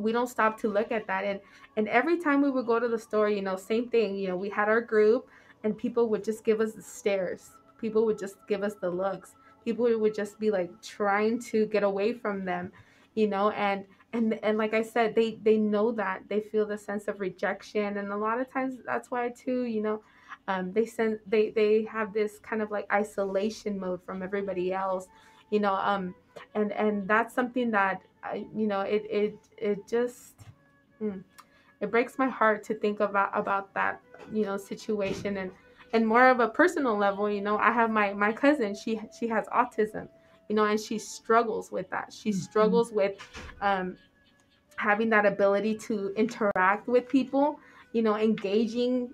we 0.00 0.12
don't 0.12 0.26
stop 0.28 0.58
to 0.60 0.68
look 0.68 0.90
at 0.92 1.06
that. 1.06 1.24
And 1.24 1.40
and 1.76 1.88
every 1.88 2.18
time 2.18 2.42
we 2.42 2.50
would 2.50 2.66
go 2.66 2.78
to 2.80 2.88
the 2.88 2.98
store 2.98 3.28
you 3.28 3.42
know 3.42 3.56
same 3.56 3.88
thing 3.88 4.16
you 4.16 4.28
know 4.28 4.36
we 4.36 4.48
had 4.50 4.68
our 4.68 4.80
group 4.80 5.28
and 5.64 5.76
people 5.76 6.08
would 6.08 6.24
just 6.24 6.44
give 6.44 6.60
us 6.60 6.72
the 6.72 6.82
stares. 6.82 7.50
People 7.78 8.04
would 8.06 8.18
just 8.18 8.36
give 8.48 8.62
us 8.62 8.74
the 8.74 8.90
looks. 8.90 9.34
People 9.64 9.86
would 9.98 10.14
just 10.14 10.38
be 10.38 10.50
like 10.50 10.70
trying 10.82 11.38
to 11.40 11.66
get 11.66 11.82
away 11.82 12.12
from 12.12 12.44
them 12.44 12.72
you 13.14 13.26
know 13.26 13.50
and 13.50 13.84
and 14.12 14.38
and 14.42 14.56
like 14.56 14.72
i 14.74 14.82
said 14.82 15.14
they 15.14 15.38
they 15.42 15.56
know 15.56 15.92
that. 15.92 16.22
They 16.28 16.40
feel 16.40 16.66
the 16.66 16.78
sense 16.78 17.08
of 17.08 17.20
rejection. 17.20 17.98
And 17.98 18.12
a 18.12 18.16
lot 18.16 18.40
of 18.40 18.50
times 18.52 18.76
that's 18.84 19.10
why 19.10 19.28
too 19.30 19.64
you 19.64 19.82
know 19.82 20.02
um, 20.48 20.72
they 20.72 20.86
send 20.86 21.20
they 21.26 21.50
they 21.50 21.84
have 21.84 22.12
this 22.12 22.38
kind 22.40 22.62
of 22.62 22.70
like 22.70 22.92
isolation 22.92 23.78
mode 23.78 24.02
from 24.04 24.22
everybody 24.22 24.72
else. 24.72 25.06
You 25.50 25.60
know 25.60 25.74
um 25.74 26.14
and 26.54 26.72
and 26.72 27.08
that's 27.08 27.34
something 27.34 27.70
that 27.70 28.02
I, 28.22 28.46
you 28.54 28.66
know 28.66 28.80
it 28.80 29.04
it 29.10 29.34
it 29.58 29.88
just 29.88 30.40
mm, 31.00 31.22
it 31.80 31.90
breaks 31.90 32.18
my 32.18 32.28
heart 32.28 32.62
to 32.64 32.74
think 32.74 33.00
about 33.00 33.30
about 33.36 33.74
that 33.74 34.00
you 34.32 34.44
know 34.44 34.56
situation 34.56 35.36
and 35.38 35.52
and 35.92 36.06
more 36.06 36.28
of 36.28 36.40
a 36.40 36.48
personal 36.48 36.96
level 36.96 37.30
you 37.30 37.40
know 37.40 37.58
i 37.58 37.70
have 37.72 37.90
my 37.90 38.12
my 38.12 38.32
cousin 38.32 38.74
she 38.74 39.00
she 39.12 39.28
has 39.28 39.46
autism 39.48 40.08
you 40.48 40.54
know 40.54 40.64
and 40.64 40.80
she 40.80 40.98
struggles 40.98 41.70
with 41.72 41.88
that 41.90 42.12
she 42.12 42.30
Mhm. 42.30 42.34
struggles 42.34 42.92
with 42.92 43.14
um 43.60 43.96
having 44.76 45.10
that 45.10 45.26
ability 45.26 45.74
to 45.76 46.12
interact 46.16 46.88
with 46.88 47.08
people 47.08 47.60
you 47.92 48.02
know 48.02 48.16
engaging 48.16 49.10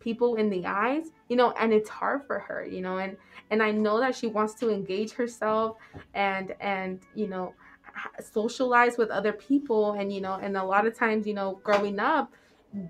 people 0.00 0.36
in 0.36 0.48
the 0.48 0.64
eyes 0.64 1.06
you 1.28 1.36
know 1.36 1.52
and 1.52 1.72
it's 1.72 1.88
hard 1.88 2.24
for 2.26 2.38
her 2.38 2.64
you 2.64 2.80
know 2.80 2.98
and 2.98 3.16
and 3.50 3.62
i 3.62 3.70
know 3.70 3.98
that 3.98 4.14
she 4.14 4.26
wants 4.26 4.54
to 4.54 4.70
engage 4.70 5.12
herself 5.12 5.76
and 6.14 6.54
and 6.60 7.00
you 7.14 7.26
know 7.26 7.52
socialize 8.20 8.96
with 8.96 9.10
other 9.10 9.32
people. 9.32 9.92
And 9.92 10.12
you 10.12 10.20
know 10.20 10.34
and 10.34 10.56
a 10.56 10.64
lot 10.64 10.86
of 10.86 10.96
times 10.96 11.26
you 11.26 11.34
know 11.34 11.60
growing 11.62 11.98
up 11.98 12.32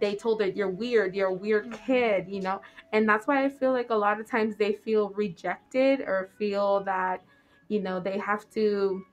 they 0.01 0.17
told 0.17 0.41
her 0.41 0.49
you're 0.49 0.71
weird. 0.71 1.15
You're 1.15 1.29
a 1.29 1.35
weird 1.35 1.67
mm-hmm. 1.67 1.85
kid 1.85 2.27
you 2.29 2.41
know? 2.41 2.61
And 2.93 3.09
that's 3.09 3.27
why 3.27 3.45
i 3.45 3.49
feel 3.49 3.73
like 3.73 3.91
a 3.91 3.95
lot 3.95 4.21
of 4.21 4.29
times 4.29 4.57
they 4.57 4.73
feel 4.73 5.11
rejected 5.11 6.01
or 6.01 6.31
feel 6.39 6.81
that 6.85 7.23
you 7.69 7.81
know 7.81 8.01
they 8.01 8.19
have 8.19 8.49
to 8.51 9.05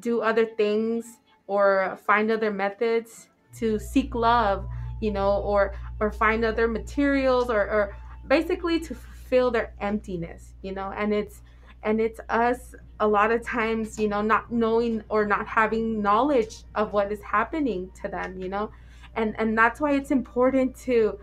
do 0.00 0.20
other 0.20 0.46
things 0.46 1.18
or 1.46 1.98
find 2.06 2.30
other 2.30 2.50
methods 2.50 3.28
to 3.54 3.78
seek 3.78 4.14
love 4.14 4.66
you 5.02 5.10
know 5.10 5.32
or 5.42 5.74
or 6.00 6.10
find 6.10 6.44
other 6.44 6.66
materials 6.66 7.50
or 7.50 7.62
or 7.76 7.96
basically 8.28 8.78
to 8.80 8.94
fulfill 8.94 9.50
their 9.50 9.74
emptiness 9.80 10.54
you 10.62 10.72
know? 10.72 10.92
And 10.96 11.12
it's 11.12 11.42
and 11.82 12.00
it's 12.00 12.20
us 12.28 12.74
a 13.00 13.06
lot 13.06 13.32
of 13.32 13.44
times 13.44 13.98
you 13.98 14.08
know 14.08 14.22
not 14.22 14.52
knowing 14.52 15.02
or 15.08 15.26
not 15.26 15.46
having 15.46 16.00
knowledge 16.00 16.62
of 16.74 16.92
what 16.92 17.10
is 17.10 17.20
happening 17.22 17.90
to 18.00 18.08
them 18.08 18.40
you 18.40 18.48
know? 18.48 18.70
And 19.14 19.34
and 19.38 19.58
that's 19.58 19.80
why 19.80 19.92
it's 19.92 20.10
important 20.10 20.76
to 20.86 21.18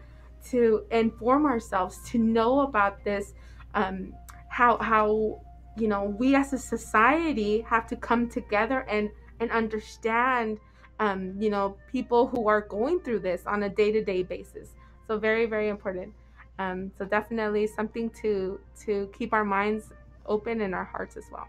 to 0.49 0.85
inform 0.91 1.45
ourselves 1.45 1.99
to 2.09 2.17
know 2.17 2.61
about 2.61 3.03
this 3.03 3.33
um 3.73 4.13
how 4.49 4.77
how 4.77 5.41
you 5.77 5.87
know 5.87 6.03
we 6.03 6.35
as 6.35 6.53
a 6.53 6.57
society 6.57 7.61
have 7.61 7.87
to 7.87 7.95
come 7.95 8.29
together 8.29 8.81
and 8.89 9.09
and 9.39 9.51
understand 9.51 10.57
um 10.99 11.35
you 11.39 11.49
know 11.49 11.75
people 11.91 12.27
who 12.27 12.47
are 12.47 12.61
going 12.61 12.99
through 12.99 13.19
this 13.19 13.45
on 13.45 13.63
a 13.63 13.69
day-to-day 13.69 14.23
basis 14.23 14.69
so 15.07 15.17
very 15.17 15.45
very 15.45 15.69
important 15.69 16.13
um 16.59 16.91
so 16.97 17.05
definitely 17.05 17.65
something 17.65 18.09
to 18.09 18.59
to 18.79 19.09
keep 19.17 19.33
our 19.33 19.45
minds 19.45 19.91
open 20.25 20.61
and 20.61 20.75
our 20.75 20.83
hearts 20.83 21.17
as 21.17 21.25
well 21.31 21.47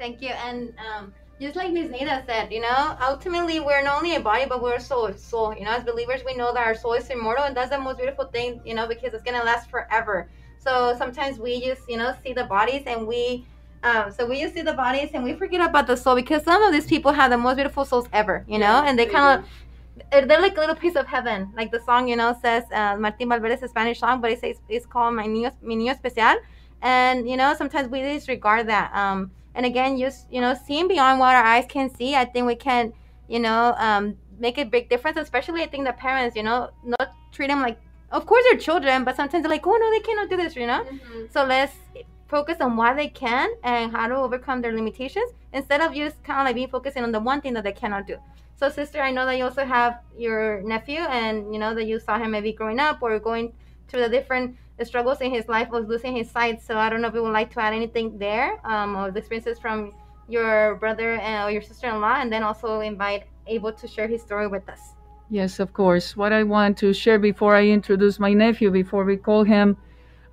Thank 0.00 0.22
you. 0.22 0.30
And 0.30 0.72
um, 0.80 1.12
just 1.38 1.56
like 1.56 1.72
Miss 1.72 1.90
Nita 1.90 2.22
said, 2.26 2.50
you 2.50 2.62
know, 2.62 2.96
ultimately 3.02 3.60
we're 3.60 3.82
not 3.82 3.98
only 3.98 4.16
a 4.16 4.20
body, 4.20 4.46
but 4.48 4.62
we're 4.62 4.76
a 4.76 4.80
soul. 4.80 5.12
Soul. 5.12 5.54
You 5.54 5.66
know, 5.66 5.72
as 5.72 5.84
believers, 5.84 6.22
we 6.24 6.34
know 6.34 6.54
that 6.54 6.66
our 6.66 6.74
soul 6.74 6.94
is 6.94 7.10
immortal, 7.10 7.44
and 7.44 7.54
that's 7.54 7.68
the 7.68 7.78
most 7.78 7.98
beautiful 7.98 8.24
thing, 8.24 8.62
you 8.64 8.74
know, 8.74 8.88
because 8.88 9.12
it's 9.12 9.22
gonna 9.22 9.44
last 9.44 9.68
forever. 9.68 10.30
So 10.58 10.94
sometimes 10.96 11.38
we 11.38 11.60
just, 11.60 11.82
you 11.86 11.98
know, 11.98 12.14
see 12.24 12.32
the 12.32 12.44
bodies 12.44 12.84
and 12.86 13.06
we. 13.06 13.46
Um, 13.82 14.12
so 14.12 14.26
we 14.26 14.40
just 14.40 14.54
see 14.54 14.62
the 14.62 14.74
bodies 14.74 15.10
and 15.14 15.24
we 15.24 15.34
forget 15.34 15.66
about 15.66 15.86
the 15.86 15.96
soul 15.96 16.14
because 16.14 16.44
some 16.44 16.62
of 16.62 16.72
these 16.72 16.86
people 16.86 17.12
have 17.12 17.30
the 17.30 17.38
most 17.38 17.56
beautiful 17.56 17.84
souls 17.84 18.08
ever, 18.12 18.44
you 18.46 18.58
know, 18.58 18.82
and 18.84 18.98
they 18.98 19.06
kind 19.06 19.40
of 19.40 19.48
they're 20.10 20.40
like 20.40 20.56
a 20.56 20.60
little 20.60 20.74
piece 20.74 20.96
of 20.96 21.06
heaven. 21.06 21.52
Like 21.56 21.70
the 21.70 21.80
song, 21.80 22.08
you 22.08 22.16
know, 22.16 22.36
says 22.42 22.64
uh, 22.72 22.96
Martin 22.96 23.28
Valverde 23.28 23.66
Spanish 23.66 24.00
song, 24.00 24.20
but 24.20 24.30
it 24.30 24.40
says 24.40 24.56
it's 24.68 24.86
called 24.86 25.14
"Mi 25.14 25.24
Niño, 25.24 25.52
Mi 25.62 25.76
Niño 25.76 25.92
Especial," 25.92 26.36
and 26.82 27.28
you 27.28 27.36
know, 27.36 27.54
sometimes 27.54 27.88
we 27.88 28.02
disregard 28.02 28.68
that. 28.68 28.94
Um, 28.94 29.30
and 29.54 29.66
again, 29.66 29.98
just 29.98 30.30
you 30.30 30.40
know, 30.40 30.54
seeing 30.66 30.88
beyond 30.88 31.18
what 31.18 31.34
our 31.34 31.44
eyes 31.44 31.64
can 31.68 31.92
see, 31.94 32.14
I 32.14 32.24
think 32.24 32.46
we 32.46 32.56
can, 32.56 32.92
you 33.28 33.38
know, 33.38 33.74
um, 33.78 34.16
make 34.38 34.58
a 34.58 34.64
big 34.64 34.88
difference. 34.88 35.16
Especially, 35.16 35.62
I 35.62 35.66
think 35.66 35.86
the 35.86 35.92
parents, 35.92 36.36
you 36.36 36.42
know, 36.42 36.70
not 36.84 37.12
treat 37.32 37.48
them 37.48 37.60
like, 37.62 37.78
of 38.10 38.26
course, 38.26 38.44
they're 38.50 38.58
children, 38.58 39.04
but 39.04 39.16
sometimes 39.16 39.42
they're 39.42 39.50
like, 39.50 39.66
oh 39.66 39.76
no, 39.76 39.90
they 39.90 40.00
cannot 40.00 40.28
do 40.28 40.36
this, 40.36 40.56
you 40.56 40.66
know. 40.66 40.84
So 41.30 41.44
let's 41.44 41.74
focus 42.30 42.58
on 42.60 42.76
what 42.76 42.96
they 42.96 43.08
can 43.08 43.48
and 43.64 43.92
how 43.92 44.06
to 44.06 44.14
overcome 44.14 44.62
their 44.62 44.72
limitations 44.72 45.32
instead 45.52 45.80
of 45.80 45.92
just 45.94 46.22
kind 46.22 46.38
of 46.40 46.44
like 46.46 46.54
being 46.54 46.68
focusing 46.68 47.02
on 47.02 47.12
the 47.12 47.20
one 47.20 47.40
thing 47.40 47.52
that 47.54 47.64
they 47.64 47.72
cannot 47.72 48.06
do. 48.06 48.16
So, 48.60 48.68
sister, 48.68 49.00
I 49.00 49.10
know 49.10 49.24
that 49.26 49.36
you 49.38 49.44
also 49.44 49.64
have 49.64 50.00
your 50.16 50.60
nephew, 50.62 51.00
and 51.20 51.52
you 51.52 51.58
know 51.58 51.74
that 51.74 51.84
you 51.84 51.98
saw 51.98 52.18
him 52.18 52.30
maybe 52.30 52.52
growing 52.52 52.78
up 52.78 53.02
or 53.02 53.18
going 53.18 53.54
through 53.88 54.02
the 54.02 54.08
different 54.08 54.56
struggles 54.84 55.20
in 55.20 55.30
his 55.30 55.48
life 55.48 55.72
of 55.72 55.88
losing 55.88 56.14
his 56.14 56.30
sight. 56.30 56.62
So, 56.62 56.76
I 56.76 56.90
don't 56.90 57.00
know 57.00 57.08
if 57.08 57.14
you 57.14 57.22
would 57.22 57.32
like 57.32 57.50
to 57.54 57.60
add 57.60 57.72
anything 57.72 58.18
there, 58.18 58.60
um, 58.64 58.96
or 58.96 59.10
the 59.10 59.18
experiences 59.18 59.58
from 59.58 59.94
your 60.28 60.74
brother 60.76 61.14
and 61.14 61.48
or 61.48 61.50
your 61.50 61.62
sister-in-law, 61.62 62.16
and 62.20 62.30
then 62.30 62.42
also 62.42 62.80
invite 62.80 63.24
Abel 63.46 63.72
to 63.72 63.88
share 63.88 64.06
his 64.06 64.20
story 64.20 64.46
with 64.46 64.68
us. 64.68 64.92
Yes, 65.30 65.58
of 65.58 65.72
course. 65.72 66.14
What 66.14 66.32
I 66.32 66.42
want 66.42 66.76
to 66.78 66.92
share 66.92 67.18
before 67.18 67.54
I 67.56 67.66
introduce 67.66 68.20
my 68.20 68.34
nephew, 68.34 68.70
before 68.70 69.04
we 69.04 69.16
call 69.16 69.42
him, 69.42 69.76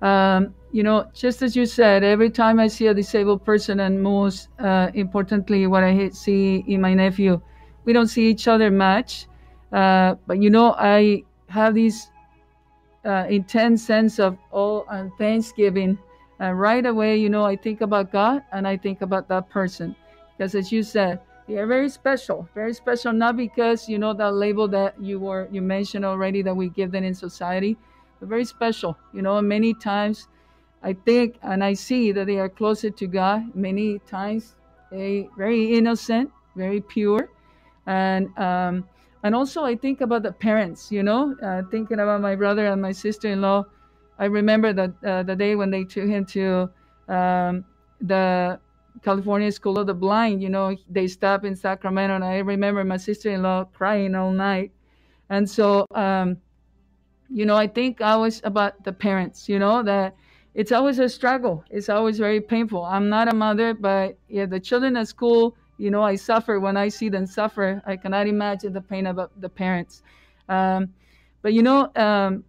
um, 0.02 0.54
you 0.70 0.82
know, 0.82 1.10
just 1.14 1.42
as 1.42 1.56
you 1.56 1.66
said, 1.66 2.04
every 2.04 2.30
time 2.30 2.60
I 2.60 2.68
see 2.68 2.86
a 2.86 2.94
disabled 2.94 3.44
person, 3.44 3.80
and 3.80 4.02
most 4.02 4.48
uh, 4.58 4.90
importantly, 4.94 5.66
what 5.66 5.82
I 5.82 6.10
see 6.10 6.64
in 6.66 6.80
my 6.80 6.94
nephew, 6.94 7.40
we 7.84 7.92
don't 7.92 8.08
see 8.08 8.28
each 8.28 8.48
other 8.48 8.70
much. 8.70 9.26
Uh, 9.72 10.14
but 10.26 10.42
you 10.42 10.50
know, 10.50 10.74
I 10.78 11.24
have 11.48 11.74
this 11.74 12.10
uh, 13.04 13.26
intense 13.28 13.84
sense 13.84 14.18
of 14.18 14.36
awe 14.52 14.84
and 14.90 15.10
thanksgiving. 15.18 15.98
And 16.40 16.60
right 16.60 16.84
away, 16.84 17.16
you 17.16 17.28
know, 17.28 17.44
I 17.44 17.56
think 17.56 17.80
about 17.80 18.12
God 18.12 18.42
and 18.52 18.68
I 18.68 18.76
think 18.76 19.02
about 19.02 19.28
that 19.28 19.48
person. 19.50 19.96
Because 20.36 20.54
as 20.54 20.70
you 20.70 20.82
said, 20.82 21.20
they 21.48 21.56
are 21.56 21.66
very 21.66 21.88
special, 21.88 22.48
very 22.54 22.74
special, 22.74 23.12
not 23.12 23.36
because, 23.36 23.88
you 23.88 23.98
know, 23.98 24.12
that 24.12 24.34
label 24.34 24.68
that 24.68 25.00
you 25.02 25.18
were, 25.18 25.48
you 25.50 25.62
mentioned 25.62 26.04
already 26.04 26.42
that 26.42 26.54
we 26.54 26.68
give 26.68 26.92
them 26.92 27.04
in 27.04 27.14
society, 27.14 27.76
very 28.20 28.44
special, 28.44 28.96
you 29.12 29.22
know, 29.22 29.40
many 29.40 29.74
times 29.74 30.28
I 30.82 30.92
think 30.92 31.36
and 31.42 31.62
I 31.62 31.74
see 31.74 32.12
that 32.12 32.26
they 32.26 32.38
are 32.38 32.48
closer 32.48 32.90
to 32.90 33.06
God. 33.06 33.54
Many 33.54 33.98
times 34.00 34.54
they 34.90 35.28
very 35.36 35.74
innocent, 35.76 36.30
very 36.56 36.80
pure. 36.80 37.30
And, 37.86 38.36
um, 38.38 38.88
and 39.22 39.34
also 39.34 39.64
I 39.64 39.74
think 39.74 40.00
about 40.00 40.22
the 40.22 40.32
parents, 40.32 40.92
you 40.92 41.02
know, 41.02 41.34
uh, 41.42 41.62
thinking 41.70 42.00
about 42.00 42.20
my 42.20 42.36
brother 42.36 42.66
and 42.66 42.80
my 42.80 42.92
sister-in-law. 42.92 43.64
I 44.18 44.24
remember 44.26 44.72
that 44.72 44.92
uh, 45.04 45.22
the 45.22 45.36
day 45.36 45.56
when 45.56 45.70
they 45.70 45.84
took 45.84 46.08
him 46.08 46.24
to 46.26 46.70
um, 47.08 47.64
the 48.00 48.58
California 49.02 49.50
School 49.52 49.78
of 49.78 49.86
the 49.86 49.94
Blind, 49.94 50.42
you 50.42 50.48
know, 50.48 50.76
they 50.90 51.06
stopped 51.06 51.44
in 51.44 51.54
Sacramento, 51.54 52.14
and 52.14 52.24
I 52.24 52.38
remember 52.38 52.82
my 52.84 52.96
sister-in-law 52.96 53.66
crying 53.66 54.14
all 54.14 54.32
night. 54.32 54.72
And 55.30 55.48
so, 55.48 55.86
um, 55.94 56.38
you 57.30 57.46
know, 57.46 57.56
I 57.56 57.66
think 57.66 58.00
always 58.00 58.40
about 58.44 58.84
the 58.84 58.92
parents, 58.92 59.48
you 59.48 59.58
know, 59.58 59.82
that 59.82 60.16
it's 60.54 60.72
always 60.72 60.98
a 60.98 61.08
struggle. 61.08 61.64
It's 61.70 61.88
always 61.88 62.18
very 62.18 62.40
painful. 62.40 62.84
I'm 62.84 63.08
not 63.08 63.28
a 63.28 63.34
mother, 63.34 63.74
but 63.74 64.18
yeah, 64.28 64.46
the 64.46 64.60
children 64.60 64.96
at 64.96 65.08
school, 65.08 65.56
you 65.76 65.90
know, 65.90 66.02
I 66.02 66.16
suffer 66.16 66.58
when 66.58 66.76
I 66.76 66.88
see 66.88 67.08
them 67.08 67.26
suffer. 67.26 67.82
I 67.86 67.96
cannot 67.96 68.26
imagine 68.26 68.72
the 68.72 68.80
pain 68.80 69.06
of 69.06 69.30
the 69.36 69.48
parents. 69.48 70.02
Um, 70.48 70.94
but 71.42 71.52
you 71.52 71.62
know, 71.62 71.90
um, 71.94 72.44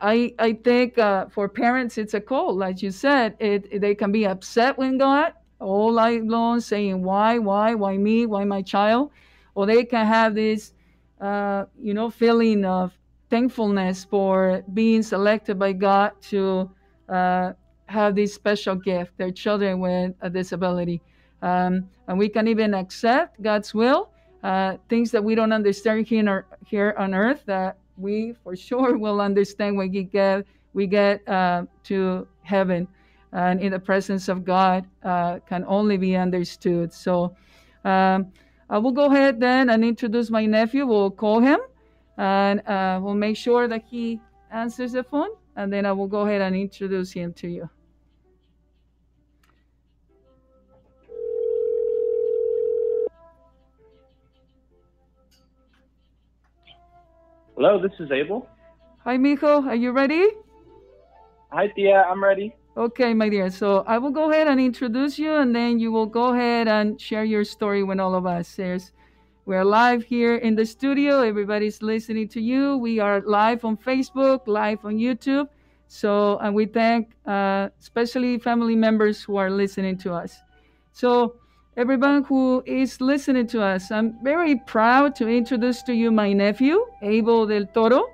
I 0.00 0.34
I 0.38 0.52
think 0.52 0.98
uh, 0.98 1.26
for 1.26 1.48
parents 1.48 1.96
it's 1.96 2.14
a 2.14 2.20
call, 2.20 2.54
like 2.54 2.82
you 2.82 2.90
said. 2.90 3.36
It 3.38 3.80
they 3.80 3.94
can 3.94 4.12
be 4.12 4.26
upset 4.26 4.76
when 4.76 4.98
God 4.98 5.32
all 5.60 5.92
night 5.92 6.24
long 6.24 6.60
saying 6.60 7.02
why 7.02 7.38
why 7.38 7.74
why 7.74 7.96
me 7.96 8.26
why 8.26 8.44
my 8.44 8.60
child, 8.60 9.12
or 9.54 9.66
they 9.66 9.84
can 9.84 10.04
have 10.04 10.34
this 10.34 10.74
uh, 11.20 11.64
you 11.80 11.94
know 11.94 12.10
feeling 12.10 12.64
of 12.64 12.92
thankfulness 13.30 14.04
for 14.04 14.62
being 14.72 15.02
selected 15.02 15.58
by 15.58 15.72
God 15.72 16.12
to 16.30 16.70
uh, 17.08 17.52
have 17.86 18.14
this 18.14 18.34
special 18.34 18.74
gift, 18.74 19.16
their 19.18 19.30
children 19.30 19.80
with 19.80 20.14
a 20.20 20.30
disability. 20.30 21.00
Um, 21.42 21.88
and 22.08 22.18
we 22.18 22.28
can 22.28 22.48
even 22.48 22.74
accept 22.74 23.42
God's 23.42 23.74
will, 23.74 24.10
uh, 24.42 24.76
things 24.88 25.10
that 25.10 25.22
we 25.22 25.34
don't 25.34 25.52
understand 25.52 26.06
here, 26.06 26.46
here 26.66 26.94
on 26.98 27.14
earth 27.14 27.42
that 27.46 27.78
we 27.96 28.34
for 28.42 28.56
sure 28.56 28.96
will 29.04 29.20
understand 29.20 29.76
when 29.76 29.90
we 29.90 30.04
get, 30.04 30.46
we 30.72 30.86
get 30.86 31.26
uh, 31.28 31.64
to 31.84 32.26
heaven 32.42 32.88
and 33.32 33.60
in 33.60 33.72
the 33.72 33.78
presence 33.78 34.28
of 34.28 34.44
God 34.44 34.86
uh, 35.02 35.40
can 35.40 35.64
only 35.66 35.96
be 35.96 36.16
understood. 36.16 36.92
So 36.92 37.36
um, 37.84 38.32
I 38.70 38.78
will 38.78 38.92
go 38.92 39.06
ahead 39.06 39.40
then 39.40 39.70
and 39.70 39.84
introduce 39.84 40.30
my 40.30 40.46
nephew. 40.46 40.86
We'll 40.86 41.10
call 41.10 41.40
him 41.40 41.58
and 42.18 42.66
uh, 42.66 43.00
we'll 43.02 43.14
make 43.14 43.36
sure 43.36 43.68
that 43.68 43.84
he 43.90 44.20
answers 44.50 44.92
the 44.92 45.02
phone 45.02 45.30
and 45.56 45.72
then 45.72 45.86
I 45.86 45.92
will 45.92 46.08
go 46.08 46.20
ahead 46.22 46.40
and 46.40 46.54
introduce 46.56 47.12
him 47.12 47.32
to 47.34 47.48
you. 47.48 47.68
Hello, 57.56 57.80
this 57.80 57.92
is 58.00 58.10
Abel. 58.10 58.48
Hi, 59.04 59.16
mijo. 59.16 59.64
Are 59.66 59.76
you 59.76 59.92
ready? 59.92 60.28
Hi, 61.52 61.68
Tia. 61.68 62.02
I'm 62.02 62.22
ready. 62.22 62.54
Okay, 62.76 63.14
my 63.14 63.28
dear. 63.28 63.48
So 63.48 63.84
I 63.86 63.96
will 63.98 64.10
go 64.10 64.32
ahead 64.32 64.48
and 64.48 64.60
introduce 64.60 65.20
you, 65.20 65.32
and 65.32 65.54
then 65.54 65.78
you 65.78 65.92
will 65.92 66.06
go 66.06 66.34
ahead 66.34 66.66
and 66.66 67.00
share 67.00 67.22
your 67.22 67.44
story 67.44 67.84
with 67.84 68.00
all 68.00 68.16
of 68.16 68.26
us. 68.26 68.56
There's, 68.56 68.90
we're 69.46 69.64
live 69.64 70.02
here 70.02 70.36
in 70.36 70.54
the 70.54 70.64
studio. 70.64 71.20
Everybody's 71.20 71.82
listening 71.82 72.28
to 72.28 72.40
you. 72.40 72.78
We 72.78 72.98
are 72.98 73.20
live 73.20 73.64
on 73.64 73.76
Facebook, 73.76 74.46
live 74.46 74.84
on 74.84 74.96
YouTube. 74.96 75.48
So, 75.86 76.38
and 76.38 76.54
we 76.54 76.64
thank 76.64 77.14
uh, 77.26 77.68
especially 77.78 78.38
family 78.38 78.74
members 78.74 79.22
who 79.22 79.36
are 79.36 79.50
listening 79.50 79.98
to 79.98 80.14
us. 80.14 80.40
So, 80.92 81.36
everyone 81.76 82.24
who 82.24 82.62
is 82.64 83.02
listening 83.02 83.46
to 83.48 83.60
us, 83.60 83.90
I'm 83.90 84.16
very 84.24 84.56
proud 84.66 85.14
to 85.16 85.28
introduce 85.28 85.82
to 85.82 85.92
you 85.92 86.10
my 86.10 86.32
nephew, 86.32 86.82
Abel 87.02 87.46
del 87.46 87.66
Toro. 87.66 88.08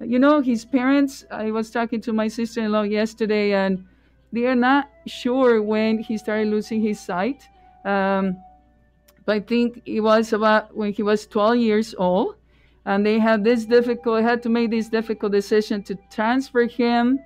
You 0.00 0.18
know, 0.18 0.40
his 0.40 0.64
parents, 0.64 1.26
I 1.30 1.50
was 1.50 1.70
talking 1.70 2.00
to 2.00 2.14
my 2.14 2.28
sister 2.28 2.62
in 2.62 2.72
law 2.72 2.82
yesterday, 2.82 3.52
and 3.52 3.84
they 4.32 4.46
are 4.46 4.56
not 4.56 4.88
sure 5.06 5.60
when 5.60 5.98
he 5.98 6.16
started 6.16 6.48
losing 6.48 6.80
his 6.80 6.98
sight. 6.98 7.46
Um, 7.84 8.38
I 9.26 9.40
think 9.40 9.82
it 9.86 10.00
was 10.00 10.32
about 10.32 10.76
when 10.76 10.92
he 10.92 11.02
was 11.02 11.26
12 11.26 11.56
years 11.56 11.94
old. 11.96 12.36
And 12.84 13.06
they 13.06 13.18
had 13.18 13.44
this 13.44 13.64
difficult, 13.64 14.22
had 14.22 14.42
to 14.42 14.48
make 14.48 14.70
this 14.70 14.88
difficult 14.88 15.32
decision 15.32 15.82
to 15.84 15.96
transfer 16.10 16.66
him 16.66 17.20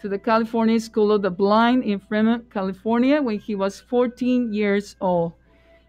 to 0.00 0.08
the 0.08 0.18
California 0.18 0.80
School 0.80 1.12
of 1.12 1.22
the 1.22 1.30
Blind 1.30 1.84
in 1.84 2.00
Fremont, 2.00 2.50
California, 2.50 3.22
when 3.22 3.38
he 3.38 3.54
was 3.54 3.80
14 3.80 4.52
years 4.52 4.96
old. 5.00 5.32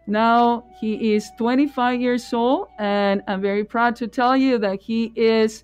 Now 0.05 0.65
he 0.79 1.13
is 1.15 1.29
25 1.37 1.99
years 1.99 2.31
old, 2.31 2.67
and 2.77 3.21
I'm 3.27 3.41
very 3.41 3.63
proud 3.63 3.95
to 3.97 4.07
tell 4.07 4.37
you 4.37 4.57
that 4.59 4.81
he 4.81 5.11
is 5.15 5.63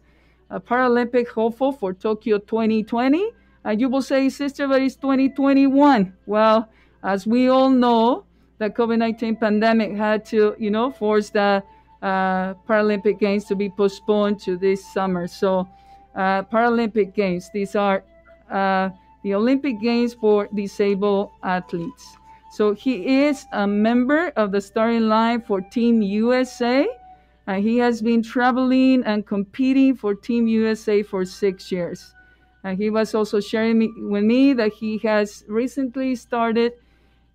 a 0.50 0.60
Paralympic 0.60 1.28
hopeful 1.30 1.72
for 1.72 1.94
Tokyo 1.94 2.40
2020 2.40 3.32
and 3.66 3.80
you 3.80 3.90
will 3.90 4.02
say, 4.02 4.30
Sister, 4.30 4.68
but 4.68 4.82
it's 4.82 4.96
2021. 4.96 6.14
Well, 6.26 6.70
as 7.04 7.26
we 7.26 7.48
all 7.48 7.70
know, 7.70 8.26
the 8.64 8.70
COVID 8.70 8.98
19 8.98 9.36
pandemic 9.36 9.92
had 9.94 10.26
to, 10.26 10.56
you 10.58 10.72
know, 10.72 10.90
force 10.90 11.30
the 11.30 11.62
uh, 12.02 12.54
Paralympic 12.68 13.20
Games 13.20 13.46
to 13.46 13.56
be 13.56 13.70
postponed 13.70 14.40
to 14.42 14.58
this 14.58 14.86
summer. 14.94 15.28
So, 15.28 15.68
uh, 16.16 16.44
Paralympic 16.44 17.14
Games, 17.14 17.50
these 17.54 17.76
are 17.76 18.04
uh, 18.50 18.90
the 19.24 19.34
Olympic 19.36 19.82
Games 19.82 20.14
for 20.14 20.48
disabled 20.54 21.32
athletes. 21.44 22.16
So, 22.52 22.74
he 22.74 23.26
is 23.26 23.46
a 23.52 23.68
member 23.68 24.30
of 24.36 24.52
the 24.52 24.62
starting 24.62 25.08
line 25.10 25.42
for 25.42 25.60
Team 25.60 26.02
USA. 26.02 26.88
And 27.46 27.62
he 27.62 27.78
has 27.80 28.02
been 28.02 28.24
traveling 28.24 29.04
and 29.04 29.28
competing 29.28 29.96
for 29.96 30.16
Team 30.16 30.48
USA 30.48 31.04
for 31.04 31.26
six 31.26 31.70
years. 31.74 32.16
And 32.64 32.78
he 32.78 32.90
was 32.90 33.14
also 33.14 33.42
sharing 33.42 33.80
me, 33.80 33.92
with 33.98 34.24
me 34.24 34.54
that 34.54 34.72
he 34.72 34.98
has 35.00 35.44
recently 35.50 36.16
started 36.16 36.72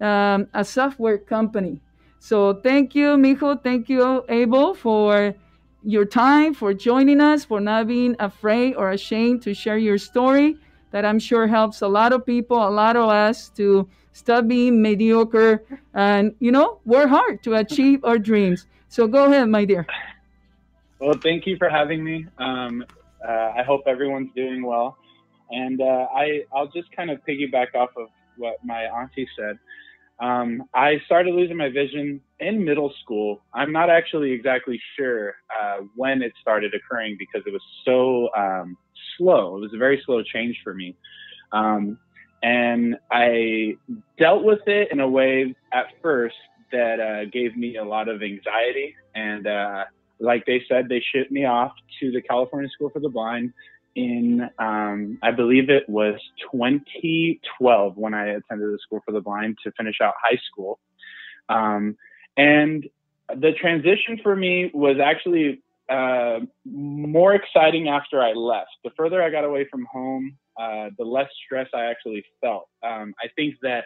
um, 0.00 0.48
a 0.54 0.64
software 0.64 1.18
company. 1.18 1.80
So 2.18 2.54
thank 2.54 2.94
you, 2.94 3.16
Mijo. 3.16 3.62
Thank 3.62 3.88
you, 3.88 4.24
Abel, 4.28 4.74
for 4.74 5.34
your 5.82 6.04
time, 6.04 6.54
for 6.54 6.74
joining 6.74 7.20
us, 7.20 7.44
for 7.44 7.60
not 7.60 7.86
being 7.86 8.16
afraid 8.18 8.74
or 8.74 8.90
ashamed 8.90 9.42
to 9.42 9.54
share 9.54 9.78
your 9.78 9.98
story. 9.98 10.56
That 10.90 11.04
I'm 11.04 11.18
sure 11.18 11.46
helps 11.46 11.82
a 11.82 11.88
lot 11.88 12.12
of 12.12 12.24
people, 12.24 12.56
a 12.56 12.70
lot 12.70 12.96
of 12.96 13.08
us 13.10 13.50
to 13.50 13.86
stop 14.12 14.48
being 14.48 14.80
mediocre 14.80 15.62
and, 15.94 16.34
you 16.40 16.50
know, 16.50 16.80
work 16.86 17.08
hard 17.08 17.42
to 17.44 17.54
achieve 17.54 18.04
our 18.04 18.18
dreams. 18.18 18.66
So 18.88 19.06
go 19.06 19.26
ahead, 19.26 19.48
my 19.48 19.64
dear. 19.66 19.86
Well, 20.98 21.18
thank 21.22 21.46
you 21.46 21.56
for 21.56 21.68
having 21.68 22.02
me. 22.02 22.26
Um, 22.38 22.84
uh, 23.26 23.52
I 23.56 23.62
hope 23.62 23.82
everyone's 23.86 24.30
doing 24.34 24.64
well. 24.64 24.96
And 25.50 25.80
uh, 25.80 26.06
I, 26.14 26.44
I'll 26.52 26.68
just 26.68 26.90
kind 26.92 27.10
of 27.10 27.20
piggyback 27.28 27.74
off 27.74 27.90
of 27.96 28.08
what 28.36 28.56
my 28.64 28.84
auntie 28.84 29.28
said. 29.36 29.58
Um, 30.20 30.64
I 30.74 31.00
started 31.06 31.34
losing 31.34 31.56
my 31.56 31.68
vision 31.68 32.20
in 32.40 32.64
middle 32.64 32.92
school. 33.02 33.42
I'm 33.54 33.72
not 33.72 33.88
actually 33.88 34.32
exactly 34.32 34.80
sure 34.96 35.36
uh, 35.58 35.78
when 35.94 36.22
it 36.22 36.32
started 36.40 36.74
occurring 36.74 37.16
because 37.18 37.42
it 37.46 37.52
was 37.52 37.62
so 37.84 38.28
um, 38.36 38.76
slow. 39.16 39.56
It 39.56 39.60
was 39.60 39.74
a 39.74 39.78
very 39.78 40.02
slow 40.04 40.22
change 40.22 40.58
for 40.64 40.74
me. 40.74 40.96
Um, 41.52 41.98
and 42.42 42.96
I 43.10 43.76
dealt 44.18 44.44
with 44.44 44.60
it 44.66 44.88
in 44.92 45.00
a 45.00 45.08
way 45.08 45.54
at 45.72 45.86
first 46.02 46.36
that 46.72 47.00
uh, 47.00 47.30
gave 47.30 47.56
me 47.56 47.76
a 47.76 47.84
lot 47.84 48.08
of 48.08 48.22
anxiety. 48.22 48.94
And 49.14 49.46
uh, 49.46 49.84
like 50.20 50.44
they 50.46 50.62
said, 50.68 50.88
they 50.88 51.02
shipped 51.12 51.30
me 51.30 51.44
off 51.44 51.72
to 52.00 52.10
the 52.10 52.20
California 52.20 52.68
School 52.70 52.90
for 52.90 53.00
the 53.00 53.08
Blind 53.08 53.52
in, 53.94 54.48
um, 54.58 55.18
I 55.22 55.30
believe 55.32 55.70
it 55.70 55.88
was 55.88 56.14
2012 56.52 57.96
when 57.96 58.14
I 58.14 58.28
attended 58.28 58.72
the 58.72 58.78
School 58.82 59.00
for 59.04 59.12
the 59.12 59.20
Blind 59.20 59.58
to 59.64 59.72
finish 59.72 59.96
out 60.02 60.14
high 60.22 60.38
school. 60.50 60.78
Um, 61.48 61.96
and 62.36 62.88
the 63.28 63.52
transition 63.60 64.18
for 64.22 64.34
me 64.34 64.70
was 64.72 64.96
actually 65.02 65.62
uh, 65.88 66.40
more 66.64 67.34
exciting 67.34 67.88
after 67.88 68.22
I 68.22 68.32
left. 68.32 68.70
The 68.84 68.90
further 68.96 69.22
I 69.22 69.30
got 69.30 69.44
away 69.44 69.66
from 69.70 69.86
home, 69.90 70.36
uh, 70.60 70.90
the 70.96 71.04
less 71.04 71.28
stress 71.44 71.68
I 71.74 71.86
actually 71.86 72.24
felt. 72.40 72.68
Um, 72.82 73.14
I 73.22 73.28
think 73.36 73.56
that 73.62 73.84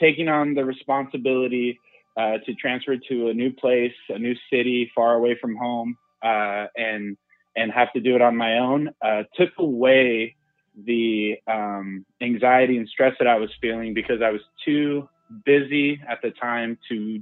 taking 0.00 0.28
on 0.28 0.54
the 0.54 0.64
responsibility 0.64 1.78
uh, 2.16 2.38
to 2.46 2.54
transfer 2.54 2.96
to 2.96 3.28
a 3.28 3.34
new 3.34 3.52
place, 3.52 3.92
a 4.08 4.18
new 4.18 4.34
city, 4.50 4.90
far 4.94 5.14
away 5.14 5.36
from 5.40 5.56
home, 5.56 5.96
uh, 6.22 6.66
and 6.76 7.16
and 7.56 7.72
have 7.72 7.92
to 7.92 8.00
do 8.00 8.14
it 8.14 8.22
on 8.22 8.36
my 8.36 8.58
own 8.58 8.90
uh, 9.02 9.22
took 9.36 9.50
away 9.58 10.36
the 10.76 11.36
um, 11.46 12.04
anxiety 12.20 12.78
and 12.78 12.88
stress 12.88 13.14
that 13.18 13.28
I 13.28 13.36
was 13.36 13.50
feeling 13.60 13.94
because 13.94 14.22
I 14.22 14.30
was 14.30 14.40
too 14.64 15.08
busy 15.44 16.00
at 16.08 16.20
the 16.22 16.30
time 16.30 16.78
to 16.88 17.20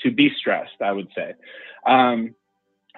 to 0.00 0.10
be 0.10 0.30
stressed. 0.36 0.80
I 0.80 0.92
would 0.92 1.08
say, 1.14 1.34
um, 1.86 2.34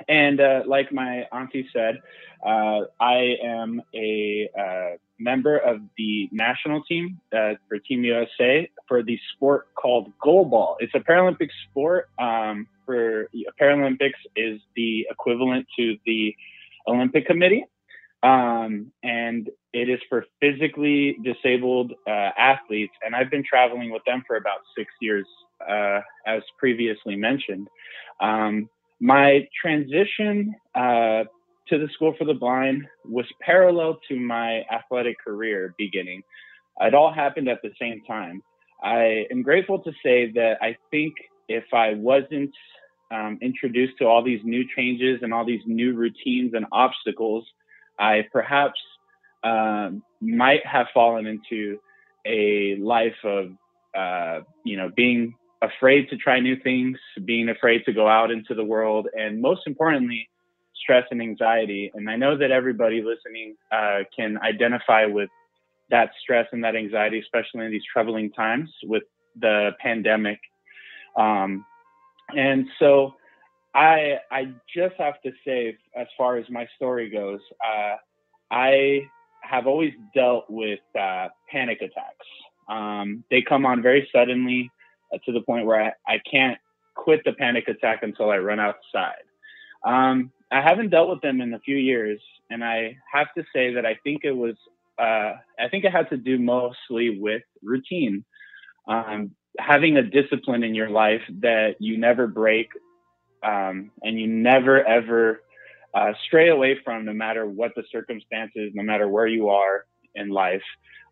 and 0.08 0.40
uh, 0.40 0.62
like 0.66 0.92
my 0.92 1.26
auntie 1.32 1.68
said, 1.72 2.00
uh, 2.44 2.82
I 3.00 3.36
am 3.42 3.82
a 3.94 4.48
uh, 4.58 4.96
member 5.18 5.56
of 5.56 5.80
the 5.96 6.28
national 6.32 6.82
team 6.84 7.20
uh, 7.32 7.54
for 7.68 7.78
Team 7.78 8.04
USA 8.04 8.70
for 8.86 9.02
the 9.02 9.18
sport 9.34 9.74
called 9.74 10.12
goalball. 10.18 10.76
It's 10.80 10.94
a 10.94 11.00
Paralympic 11.00 11.50
sport. 11.68 12.08
Um, 12.18 12.68
for 12.84 13.28
Paralympics 13.60 14.20
is 14.36 14.60
the 14.76 15.06
equivalent 15.10 15.66
to 15.76 15.96
the 16.06 16.36
Olympic 16.88 17.26
Committee. 17.26 17.64
Um, 18.22 18.92
and 19.02 19.48
it 19.72 19.88
is 19.88 20.00
for 20.08 20.24
physically 20.40 21.16
disabled 21.22 21.92
uh, 22.06 22.30
athletes. 22.38 22.94
And 23.04 23.14
I've 23.14 23.30
been 23.30 23.44
traveling 23.44 23.90
with 23.90 24.02
them 24.06 24.22
for 24.26 24.36
about 24.36 24.60
six 24.76 24.90
years, 25.00 25.26
uh, 25.68 26.00
as 26.26 26.42
previously 26.58 27.14
mentioned. 27.14 27.68
Um, 28.20 28.68
my 29.00 29.46
transition 29.60 30.54
uh, 30.74 31.24
to 31.68 31.78
the 31.78 31.88
School 31.92 32.14
for 32.18 32.24
the 32.24 32.34
Blind 32.34 32.86
was 33.04 33.26
parallel 33.40 33.98
to 34.08 34.18
my 34.18 34.62
athletic 34.72 35.16
career 35.22 35.74
beginning. 35.76 36.22
It 36.80 36.94
all 36.94 37.12
happened 37.12 37.48
at 37.48 37.60
the 37.62 37.72
same 37.80 38.02
time. 38.06 38.42
I 38.82 39.26
am 39.30 39.42
grateful 39.42 39.78
to 39.80 39.92
say 40.02 40.32
that 40.32 40.58
I 40.60 40.76
think 40.90 41.14
if 41.48 41.64
I 41.72 41.94
wasn't 41.94 42.52
um, 43.10 43.38
introduced 43.40 43.98
to 43.98 44.04
all 44.06 44.22
these 44.22 44.40
new 44.44 44.64
changes 44.76 45.20
and 45.22 45.32
all 45.32 45.44
these 45.44 45.62
new 45.66 45.94
routines 45.94 46.54
and 46.54 46.66
obstacles, 46.72 47.44
I 47.98 48.24
perhaps 48.32 48.80
um, 49.44 50.02
might 50.20 50.64
have 50.66 50.86
fallen 50.92 51.26
into 51.26 51.78
a 52.26 52.76
life 52.76 53.14
of, 53.24 53.50
uh, 53.96 54.40
you 54.64 54.76
know, 54.76 54.90
being 54.94 55.34
afraid 55.62 56.08
to 56.10 56.16
try 56.16 56.40
new 56.40 56.56
things, 56.56 56.98
being 57.24 57.48
afraid 57.48 57.84
to 57.86 57.92
go 57.92 58.08
out 58.08 58.30
into 58.30 58.54
the 58.54 58.64
world, 58.64 59.08
and 59.14 59.40
most 59.40 59.62
importantly, 59.66 60.28
stress 60.74 61.04
and 61.10 61.22
anxiety. 61.22 61.90
And 61.94 62.10
I 62.10 62.16
know 62.16 62.36
that 62.36 62.50
everybody 62.50 63.02
listening 63.02 63.56
uh, 63.72 64.00
can 64.14 64.38
identify 64.42 65.06
with 65.06 65.30
that 65.90 66.10
stress 66.20 66.46
and 66.52 66.64
that 66.64 66.76
anxiety, 66.76 67.20
especially 67.20 67.64
in 67.64 67.70
these 67.70 67.84
troubling 67.90 68.30
times 68.32 68.70
with 68.84 69.04
the 69.40 69.70
pandemic. 69.80 70.40
Um, 71.16 71.64
and 72.34 72.66
so 72.78 73.14
I 73.74 74.18
I 74.30 74.52
just 74.74 74.94
have 74.98 75.20
to 75.22 75.32
say, 75.44 75.76
as 75.94 76.06
far 76.16 76.36
as 76.36 76.46
my 76.50 76.66
story 76.76 77.10
goes, 77.10 77.40
uh, 77.64 77.96
I 78.50 79.02
have 79.42 79.66
always 79.66 79.92
dealt 80.14 80.46
with 80.48 80.80
uh, 80.98 81.28
panic 81.50 81.78
attacks. 81.80 82.26
Um, 82.68 83.22
they 83.30 83.42
come 83.42 83.64
on 83.64 83.82
very 83.82 84.08
suddenly 84.12 84.70
uh, 85.14 85.18
to 85.24 85.32
the 85.32 85.42
point 85.42 85.66
where 85.66 85.80
I, 85.80 86.14
I 86.14 86.20
can't 86.30 86.58
quit 86.96 87.20
the 87.24 87.32
panic 87.32 87.68
attack 87.68 88.02
until 88.02 88.30
I 88.30 88.38
run 88.38 88.58
outside. 88.58 89.22
Um, 89.84 90.32
I 90.50 90.60
haven't 90.62 90.90
dealt 90.90 91.10
with 91.10 91.20
them 91.20 91.40
in 91.40 91.54
a 91.54 91.60
few 91.60 91.76
years, 91.76 92.20
and 92.50 92.64
I 92.64 92.96
have 93.12 93.28
to 93.36 93.44
say 93.54 93.74
that 93.74 93.84
I 93.84 93.96
think 94.02 94.22
it 94.24 94.32
was 94.32 94.54
uh, 94.98 95.34
I 95.60 95.68
think 95.70 95.84
it 95.84 95.92
had 95.92 96.08
to 96.10 96.16
do 96.16 96.38
mostly 96.38 97.20
with 97.20 97.42
routine. 97.62 98.24
Um, 98.88 99.32
having 99.58 99.96
a 99.96 100.02
discipline 100.02 100.62
in 100.62 100.74
your 100.74 100.90
life 100.90 101.22
that 101.40 101.76
you 101.78 101.98
never 101.98 102.26
break 102.26 102.68
um, 103.42 103.90
and 104.02 104.18
you 104.18 104.26
never 104.26 104.84
ever 104.84 105.42
uh, 105.94 106.12
stray 106.26 106.50
away 106.50 106.78
from, 106.84 107.04
no 107.04 107.12
matter 107.12 107.46
what 107.46 107.72
the 107.74 107.82
circumstances, 107.90 108.72
no 108.74 108.82
matter 108.82 109.08
where 109.08 109.26
you 109.26 109.48
are 109.48 109.86
in 110.14 110.28
life. 110.28 110.62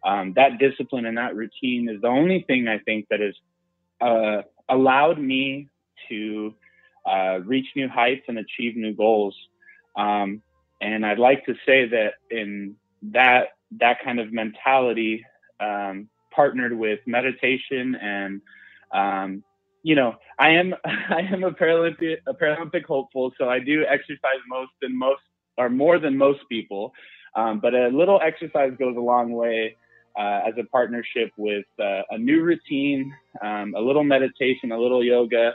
Um, 0.04 0.34
that 0.34 0.58
discipline 0.58 1.06
and 1.06 1.16
that 1.16 1.34
routine 1.34 1.88
is 1.88 2.02
the 2.02 2.08
only 2.08 2.44
thing 2.46 2.68
I 2.68 2.78
think 2.78 3.06
that 3.08 3.20
has 3.20 3.34
uh, 4.00 4.42
allowed 4.68 5.18
me 5.18 5.68
to 6.10 6.54
uh, 7.06 7.38
reach 7.44 7.66
new 7.74 7.88
heights 7.88 8.24
and 8.28 8.38
achieve 8.38 8.76
new 8.76 8.94
goals. 8.94 9.34
Um, 9.96 10.42
and 10.80 11.06
I'd 11.06 11.18
like 11.18 11.46
to 11.46 11.54
say 11.64 11.88
that 11.88 12.14
in 12.30 12.76
that 13.12 13.48
that 13.80 13.98
kind 14.04 14.20
of 14.20 14.32
mentality, 14.32 15.24
um, 15.60 16.08
partnered 16.34 16.72
with 16.76 17.00
meditation 17.06 17.94
and 17.96 18.40
um, 18.92 19.42
you 19.84 19.94
know, 19.94 20.14
I 20.38 20.50
am 20.50 20.74
I 20.84 21.20
am 21.20 21.44
a 21.44 21.52
Paralympic 21.52 22.18
a 22.26 22.34
Paralympic 22.34 22.84
hopeful, 22.84 23.32
so 23.38 23.48
I 23.48 23.60
do 23.60 23.84
exercise 23.84 24.40
most 24.48 24.72
than 24.82 24.98
most 24.98 25.22
or 25.56 25.70
more 25.70 25.98
than 25.98 26.16
most 26.16 26.40
people. 26.48 26.92
Um, 27.36 27.60
but 27.60 27.74
a 27.74 27.88
little 27.88 28.20
exercise 28.22 28.72
goes 28.78 28.96
a 28.96 29.00
long 29.00 29.32
way 29.32 29.76
uh, 30.18 30.40
as 30.46 30.54
a 30.58 30.64
partnership 30.64 31.32
with 31.36 31.66
uh, 31.80 32.02
a 32.10 32.18
new 32.18 32.42
routine, 32.42 33.12
um, 33.42 33.74
a 33.76 33.80
little 33.80 34.04
meditation, 34.04 34.72
a 34.72 34.78
little 34.78 35.02
yoga, 35.02 35.54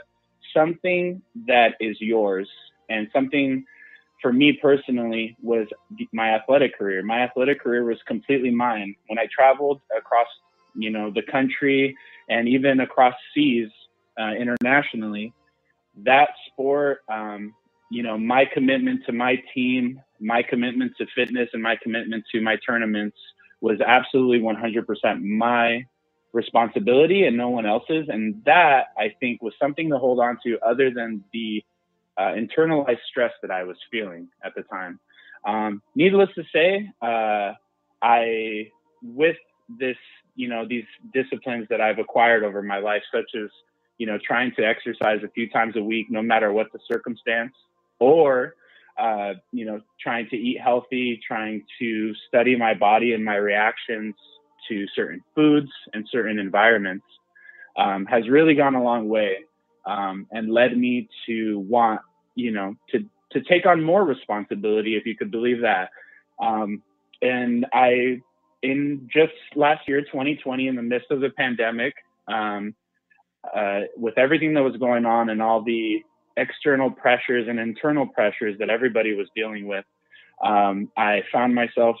something 0.54 1.22
that 1.46 1.74
is 1.80 1.96
yours, 2.00 2.48
and 2.90 3.08
something 3.12 3.64
for 4.20 4.32
me 4.32 4.52
personally 4.52 5.36
was 5.42 5.66
my 6.12 6.34
athletic 6.34 6.76
career. 6.76 7.02
My 7.02 7.22
athletic 7.22 7.62
career 7.62 7.84
was 7.84 7.96
completely 8.06 8.50
mine. 8.50 8.94
When 9.08 9.18
I 9.18 9.26
traveled 9.34 9.80
across, 9.96 10.26
you 10.74 10.90
know, 10.90 11.10
the 11.10 11.22
country 11.22 11.96
and 12.28 12.48
even 12.48 12.80
across 12.80 13.14
seas 13.34 13.68
uh, 14.20 14.32
internationally, 14.32 15.32
that 16.04 16.30
sport, 16.46 17.00
um, 17.08 17.54
you 17.90 18.02
know, 18.02 18.16
my 18.16 18.44
commitment 18.52 19.04
to 19.06 19.12
my 19.12 19.36
team, 19.52 20.00
my 20.20 20.42
commitment 20.42 20.92
to 20.98 21.06
fitness, 21.14 21.48
and 21.52 21.62
my 21.62 21.76
commitment 21.82 22.24
to 22.32 22.40
my 22.40 22.56
tournaments 22.64 23.16
was 23.60 23.80
absolutely 23.80 24.38
100% 24.38 25.22
my 25.22 25.84
responsibility 26.32 27.24
and 27.26 27.36
no 27.36 27.48
one 27.48 27.66
else's. 27.66 28.06
And 28.08 28.42
that 28.46 28.86
I 28.96 29.14
think 29.20 29.42
was 29.42 29.52
something 29.60 29.90
to 29.90 29.98
hold 29.98 30.20
on 30.20 30.38
to 30.44 30.58
other 30.64 30.90
than 30.90 31.24
the 31.32 31.64
uh, 32.16 32.32
internalized 32.34 33.00
stress 33.08 33.32
that 33.42 33.50
I 33.50 33.64
was 33.64 33.76
feeling 33.90 34.28
at 34.44 34.54
the 34.54 34.62
time. 34.62 35.00
Um, 35.44 35.82
needless 35.94 36.28
to 36.34 36.44
say, 36.52 36.90
uh, 37.02 37.54
I, 38.02 38.70
with 39.02 39.36
this, 39.68 39.96
you 40.40 40.48
know, 40.52 40.62
these 40.74 40.88
disciplines 41.18 41.66
that 41.70 41.80
I've 41.86 42.00
acquired 42.06 42.42
over 42.48 42.60
my 42.74 42.80
life, 42.90 43.04
such 43.16 43.30
as, 43.42 43.50
you 43.98 44.06
know, 44.08 44.18
trying 44.30 44.50
to 44.58 44.62
exercise 44.72 45.20
a 45.22 45.30
few 45.36 45.46
times 45.56 45.74
a 45.76 45.84
week, 45.92 46.06
no 46.18 46.22
matter 46.32 46.48
what 46.56 46.68
the 46.74 46.80
circumstance, 46.92 47.54
or, 47.98 48.30
uh, 49.04 49.32
you 49.58 49.64
know, 49.68 49.78
trying 50.04 50.26
to 50.32 50.36
eat 50.36 50.58
healthy, 50.68 51.06
trying 51.30 51.58
to 51.80 51.90
study 52.26 52.54
my 52.66 52.72
body 52.88 53.08
and 53.16 53.22
my 53.32 53.38
reactions 53.50 54.14
to 54.68 54.86
certain 54.98 55.20
foods 55.34 55.70
and 55.92 56.02
certain 56.10 56.38
environments, 56.38 57.08
um, 57.76 58.00
has 58.06 58.22
really 58.36 58.54
gone 58.62 58.74
a 58.74 58.82
long 58.90 59.08
way 59.16 59.32
um, 59.86 60.16
and 60.36 60.44
led 60.60 60.72
me 60.84 61.08
to 61.26 61.58
want, 61.76 62.00
you 62.34 62.52
know, 62.56 62.74
to 62.90 62.98
to 63.32 63.40
take 63.42 63.64
on 63.64 63.78
more 63.92 64.04
responsibility, 64.14 64.92
if 64.96 65.04
you 65.06 65.14
could 65.16 65.30
believe 65.30 65.60
that. 65.62 65.86
Um, 66.48 66.82
and 67.22 67.66
I, 67.72 68.20
in 68.62 69.08
just 69.12 69.32
last 69.54 69.88
year, 69.88 70.00
2020, 70.02 70.68
in 70.68 70.76
the 70.76 70.82
midst 70.82 71.10
of 71.10 71.20
the 71.20 71.30
pandemic, 71.30 71.94
um, 72.28 72.74
uh, 73.54 73.80
with 73.96 74.18
everything 74.18 74.54
that 74.54 74.62
was 74.62 74.76
going 74.76 75.06
on 75.06 75.30
and 75.30 75.40
all 75.40 75.62
the 75.62 76.02
external 76.36 76.90
pressures 76.90 77.48
and 77.48 77.58
internal 77.58 78.06
pressures 78.06 78.58
that 78.58 78.70
everybody 78.70 79.14
was 79.14 79.28
dealing 79.34 79.66
with, 79.66 79.84
um, 80.42 80.90
I 80.96 81.22
found 81.32 81.54
myself 81.54 81.96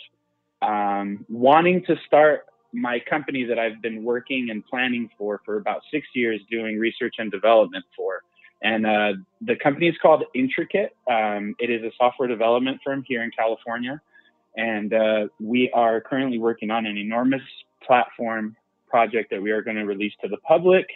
um, 0.62 1.24
wanting 1.28 1.84
to 1.86 1.96
start 2.06 2.46
my 2.72 3.00
company 3.08 3.44
that 3.44 3.58
I've 3.58 3.82
been 3.82 4.04
working 4.04 4.48
and 4.50 4.64
planning 4.64 5.10
for 5.18 5.40
for 5.44 5.56
about 5.56 5.82
six 5.90 6.06
years, 6.14 6.40
doing 6.50 6.78
research 6.78 7.16
and 7.18 7.30
development 7.30 7.84
for. 7.96 8.22
And 8.62 8.86
uh, 8.86 9.12
the 9.40 9.56
company 9.56 9.88
is 9.88 9.96
called 10.00 10.24
Intricate. 10.34 10.94
Um, 11.10 11.54
it 11.58 11.70
is 11.70 11.82
a 11.82 11.90
software 11.96 12.28
development 12.28 12.80
firm 12.84 13.02
here 13.06 13.22
in 13.22 13.30
California. 13.30 14.00
And 14.56 14.92
uh, 14.92 15.28
we 15.38 15.70
are 15.72 16.00
currently 16.00 16.38
working 16.38 16.70
on 16.70 16.86
an 16.86 16.96
enormous 16.96 17.42
platform 17.86 18.56
project 18.88 19.30
that 19.30 19.40
we 19.40 19.50
are 19.50 19.62
going 19.62 19.76
to 19.76 19.84
release 19.84 20.12
to 20.22 20.28
the 20.28 20.38
public. 20.38 20.86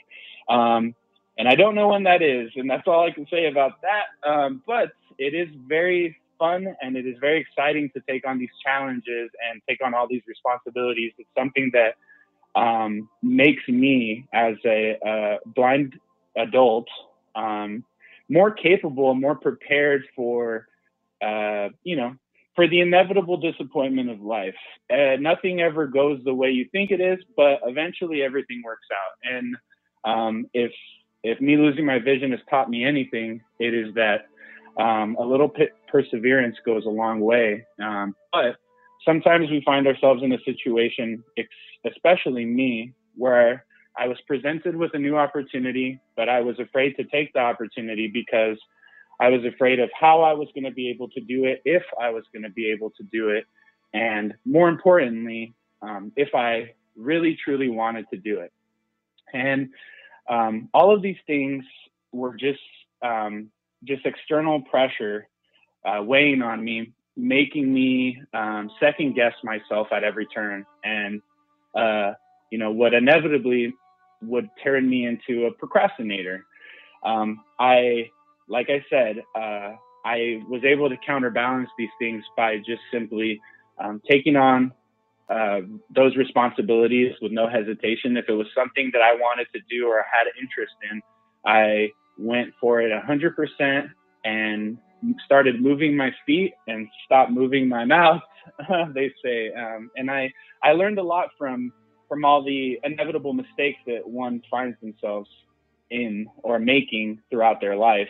Um, 0.48 0.94
and 1.38 1.48
I 1.48 1.54
don't 1.54 1.74
know 1.74 1.88
when 1.88 2.04
that 2.04 2.22
is. 2.22 2.50
And 2.56 2.68
that's 2.68 2.86
all 2.86 3.04
I 3.04 3.10
can 3.10 3.26
say 3.30 3.46
about 3.46 3.80
that. 3.82 4.28
Um, 4.28 4.62
but 4.66 4.92
it 5.18 5.34
is 5.34 5.48
very 5.66 6.16
fun 6.38 6.74
and 6.82 6.96
it 6.96 7.06
is 7.06 7.16
very 7.20 7.40
exciting 7.40 7.90
to 7.94 8.00
take 8.08 8.26
on 8.26 8.38
these 8.38 8.50
challenges 8.64 9.30
and 9.50 9.62
take 9.68 9.84
on 9.84 9.94
all 9.94 10.06
these 10.08 10.22
responsibilities. 10.26 11.12
It's 11.18 11.28
something 11.36 11.70
that 11.72 11.96
um, 12.60 13.08
makes 13.22 13.66
me, 13.68 14.26
as 14.32 14.54
a, 14.64 14.98
a 15.04 15.38
blind 15.46 15.98
adult, 16.36 16.88
um, 17.34 17.84
more 18.28 18.50
capable, 18.50 19.10
and 19.10 19.20
more 19.20 19.34
prepared 19.34 20.04
for, 20.14 20.66
uh, 21.22 21.68
you 21.82 21.96
know, 21.96 22.16
for 22.54 22.68
the 22.68 22.80
inevitable 22.80 23.36
disappointment 23.36 24.10
of 24.10 24.20
life. 24.20 24.54
Uh, 24.90 25.16
nothing 25.18 25.60
ever 25.60 25.86
goes 25.86 26.20
the 26.24 26.34
way 26.34 26.50
you 26.50 26.66
think 26.70 26.90
it 26.90 27.00
is, 27.00 27.18
but 27.36 27.60
eventually 27.64 28.22
everything 28.22 28.62
works 28.64 28.86
out. 28.92 29.34
And 29.34 29.56
um, 30.04 30.46
if 30.52 30.72
if 31.22 31.40
me 31.40 31.56
losing 31.56 31.86
my 31.86 31.98
vision 31.98 32.32
has 32.32 32.40
taught 32.50 32.68
me 32.68 32.84
anything, 32.84 33.40
it 33.58 33.72
is 33.72 33.94
that 33.94 34.26
um, 34.78 35.16
a 35.18 35.24
little 35.24 35.50
perseverance 35.88 36.56
goes 36.66 36.84
a 36.84 36.90
long 36.90 37.20
way. 37.20 37.64
Um, 37.82 38.14
but 38.30 38.56
sometimes 39.04 39.50
we 39.50 39.62
find 39.64 39.86
ourselves 39.86 40.22
in 40.22 40.32
a 40.32 40.38
situation, 40.44 41.24
especially 41.86 42.44
me, 42.44 42.92
where 43.16 43.64
I 43.96 44.08
was 44.08 44.18
presented 44.26 44.76
with 44.76 44.90
a 44.94 44.98
new 44.98 45.16
opportunity, 45.16 46.00
but 46.16 46.28
I 46.28 46.40
was 46.40 46.58
afraid 46.58 46.94
to 46.96 47.04
take 47.04 47.32
the 47.32 47.38
opportunity 47.40 48.10
because 48.12 48.58
I 49.20 49.28
was 49.28 49.44
afraid 49.44 49.80
of 49.80 49.90
how 49.98 50.22
I 50.22 50.32
was 50.32 50.48
going 50.54 50.64
to 50.64 50.70
be 50.70 50.90
able 50.90 51.08
to 51.10 51.20
do 51.20 51.44
it, 51.44 51.62
if 51.64 51.82
I 52.00 52.10
was 52.10 52.24
going 52.32 52.42
to 52.42 52.50
be 52.50 52.70
able 52.70 52.90
to 52.90 53.02
do 53.04 53.30
it, 53.30 53.46
and 53.92 54.34
more 54.44 54.68
importantly, 54.68 55.54
um, 55.82 56.12
if 56.16 56.34
I 56.34 56.74
really 56.96 57.38
truly 57.42 57.68
wanted 57.68 58.06
to 58.12 58.16
do 58.16 58.40
it. 58.40 58.52
And 59.32 59.70
um, 60.28 60.68
all 60.72 60.94
of 60.94 61.02
these 61.02 61.16
things 61.26 61.64
were 62.12 62.34
just 62.34 62.60
um, 63.02 63.50
just 63.84 64.06
external 64.06 64.62
pressure 64.62 65.28
uh, 65.84 66.02
weighing 66.02 66.42
on 66.42 66.64
me, 66.64 66.92
making 67.16 67.72
me 67.72 68.22
um, 68.32 68.70
second 68.80 69.14
guess 69.14 69.34
myself 69.42 69.88
at 69.92 70.04
every 70.04 70.26
turn, 70.26 70.64
and 70.82 71.20
uh, 71.74 72.12
you 72.50 72.58
know 72.58 72.70
what 72.70 72.94
inevitably 72.94 73.74
would 74.22 74.48
turn 74.62 74.88
me 74.88 75.06
into 75.06 75.46
a 75.46 75.52
procrastinator. 75.52 76.44
Um, 77.04 77.44
I, 77.58 78.10
like 78.48 78.68
I 78.70 78.84
said, 78.90 79.22
uh, 79.34 79.74
I 80.04 80.40
was 80.48 80.62
able 80.64 80.88
to 80.88 80.96
counterbalance 81.06 81.70
these 81.78 81.90
things 81.98 82.22
by 82.36 82.58
just 82.58 82.82
simply 82.92 83.40
um, 83.78 84.02
taking 84.08 84.36
on 84.36 84.72
uh, 85.30 85.60
those 85.94 86.16
responsibilities 86.16 87.14
with 87.22 87.32
no 87.32 87.48
hesitation. 87.48 88.16
If 88.16 88.26
it 88.28 88.34
was 88.34 88.46
something 88.54 88.90
that 88.92 89.00
I 89.02 89.14
wanted 89.14 89.46
to 89.54 89.60
do 89.70 89.86
or 89.86 90.04
had 90.12 90.26
an 90.26 90.34
interest 90.40 90.74
in, 90.90 91.00
I 91.46 91.90
went 92.18 92.52
for 92.60 92.80
it 92.80 92.92
100% 92.92 93.88
and 94.24 94.78
started 95.24 95.60
moving 95.60 95.96
my 95.96 96.10
feet 96.26 96.52
and 96.68 96.88
stopped 97.04 97.30
moving 97.30 97.68
my 97.68 97.84
mouth. 97.96 98.22
they 98.94 99.12
say, 99.24 99.52
um, 99.54 99.90
and 99.96 100.10
I 100.10 100.32
I 100.62 100.72
learned 100.72 100.98
a 100.98 101.02
lot 101.02 101.28
from 101.38 101.72
from 102.08 102.24
all 102.24 102.44
the 102.44 102.78
inevitable 102.84 103.32
mistakes 103.32 103.78
that 103.86 104.06
one 104.06 104.42
finds 104.50 104.78
themselves 104.80 105.28
in 105.90 106.26
or 106.42 106.58
making 106.58 107.20
throughout 107.30 107.60
their 107.60 107.76
life. 107.76 108.08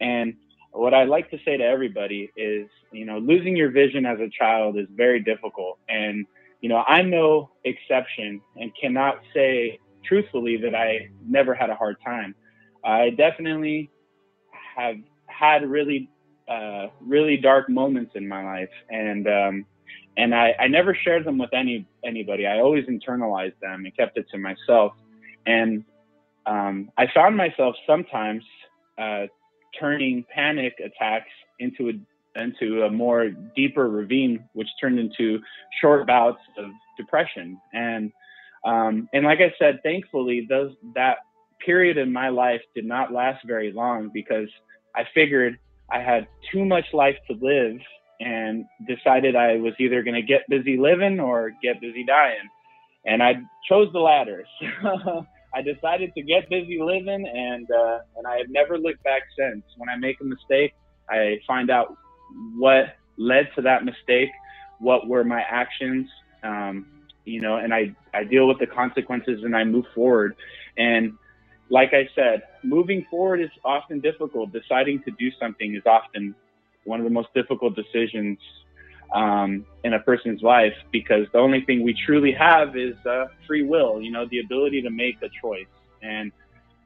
And 0.00 0.34
what 0.72 0.94
I 0.94 1.04
like 1.04 1.30
to 1.30 1.38
say 1.44 1.56
to 1.56 1.64
everybody 1.64 2.30
is, 2.36 2.68
you 2.92 3.04
know, 3.04 3.18
losing 3.18 3.56
your 3.56 3.70
vision 3.70 4.06
as 4.06 4.18
a 4.20 4.28
child 4.28 4.78
is 4.78 4.86
very 4.94 5.20
difficult. 5.20 5.78
And, 5.88 6.26
you 6.60 6.68
know, 6.68 6.82
I'm 6.86 7.10
no 7.10 7.50
exception 7.64 8.40
and 8.56 8.72
cannot 8.80 9.20
say 9.34 9.78
truthfully 10.04 10.56
that 10.58 10.74
I 10.74 11.10
never 11.26 11.54
had 11.54 11.70
a 11.70 11.74
hard 11.74 11.96
time. 12.04 12.34
I 12.84 13.10
definitely 13.10 13.90
have 14.76 14.96
had 15.26 15.68
really, 15.68 16.10
uh, 16.48 16.88
really 17.00 17.36
dark 17.36 17.68
moments 17.68 18.12
in 18.14 18.26
my 18.26 18.44
life, 18.44 18.70
and 18.90 19.28
um, 19.28 19.66
and 20.16 20.34
I, 20.34 20.54
I 20.58 20.66
never 20.68 20.94
shared 20.94 21.24
them 21.24 21.38
with 21.38 21.50
any 21.52 21.86
anybody. 22.04 22.46
I 22.46 22.60
always 22.60 22.84
internalized 22.86 23.58
them 23.60 23.84
and 23.84 23.96
kept 23.96 24.18
it 24.18 24.26
to 24.30 24.38
myself. 24.38 24.92
And 25.46 25.84
um, 26.46 26.90
I 26.98 27.06
found 27.14 27.36
myself 27.36 27.74
sometimes 27.86 28.44
uh, 28.98 29.26
turning 29.78 30.24
panic 30.34 30.74
attacks 30.84 31.30
into 31.58 31.90
a 31.90 31.92
into 32.34 32.82
a 32.84 32.90
more 32.90 33.28
deeper 33.54 33.88
ravine, 33.90 34.42
which 34.54 34.68
turned 34.80 34.98
into 34.98 35.38
short 35.80 36.06
bouts 36.06 36.40
of 36.56 36.70
depression. 36.96 37.60
And 37.72 38.12
um, 38.64 39.08
and 39.12 39.24
like 39.24 39.40
I 39.40 39.52
said, 39.58 39.80
thankfully, 39.82 40.46
those 40.48 40.72
that 40.94 41.18
period 41.64 41.96
in 41.96 42.12
my 42.12 42.28
life 42.28 42.60
did 42.74 42.84
not 42.84 43.12
last 43.12 43.44
very 43.46 43.72
long 43.72 44.10
because 44.12 44.48
I 44.94 45.04
figured 45.14 45.58
I 45.90 46.00
had 46.00 46.26
too 46.50 46.64
much 46.64 46.86
life 46.92 47.16
to 47.28 47.36
live 47.40 47.78
and 48.20 48.64
decided 48.86 49.36
I 49.36 49.56
was 49.56 49.74
either 49.78 50.02
going 50.02 50.14
to 50.14 50.22
get 50.22 50.48
busy 50.48 50.76
living 50.76 51.20
or 51.20 51.52
get 51.62 51.80
busy 51.80 52.04
dying. 52.04 52.48
And 53.04 53.22
I 53.22 53.34
chose 53.68 53.92
the 53.92 54.00
latter. 54.00 54.44
So 54.82 55.26
I 55.54 55.62
decided 55.62 56.14
to 56.14 56.22
get 56.22 56.48
busy 56.48 56.78
living, 56.80 57.26
and 57.26 57.70
uh, 57.70 57.98
and 58.16 58.26
I 58.26 58.38
have 58.38 58.48
never 58.48 58.78
looked 58.78 59.02
back 59.04 59.22
since. 59.38 59.62
When 59.76 59.88
I 59.88 59.96
make 59.96 60.20
a 60.20 60.24
mistake, 60.24 60.74
I 61.08 61.38
find 61.46 61.70
out 61.70 61.96
what 62.56 62.96
led 63.18 63.50
to 63.56 63.62
that 63.62 63.84
mistake, 63.84 64.30
what 64.78 65.06
were 65.06 65.24
my 65.24 65.42
actions, 65.42 66.08
um, 66.42 66.86
you 67.24 67.40
know, 67.40 67.56
and 67.56 67.74
I 67.74 67.94
I 68.14 68.24
deal 68.24 68.48
with 68.48 68.58
the 68.58 68.66
consequences 68.66 69.44
and 69.44 69.56
I 69.56 69.64
move 69.64 69.84
forward. 69.94 70.36
And 70.78 71.12
like 71.70 71.92
I 71.92 72.08
said, 72.14 72.42
moving 72.62 73.06
forward 73.10 73.40
is 73.40 73.50
often 73.64 74.00
difficult. 74.00 74.52
Deciding 74.52 75.02
to 75.04 75.10
do 75.12 75.30
something 75.38 75.74
is 75.74 75.82
often 75.86 76.34
one 76.84 77.00
of 77.00 77.04
the 77.04 77.10
most 77.10 77.28
difficult 77.34 77.76
decisions 77.76 78.38
um, 79.14 79.66
in 79.84 79.94
a 79.94 80.00
person's 80.00 80.42
life 80.42 80.74
because 80.90 81.26
the 81.32 81.38
only 81.38 81.62
thing 81.62 81.82
we 81.82 81.94
truly 82.06 82.32
have 82.32 82.76
is 82.76 82.94
uh, 83.06 83.26
free 83.46 83.62
will. 83.62 84.00
You 84.00 84.10
know, 84.10 84.26
the 84.30 84.40
ability 84.40 84.82
to 84.82 84.90
make 84.90 85.16
a 85.22 85.28
choice, 85.42 85.66
and 86.02 86.32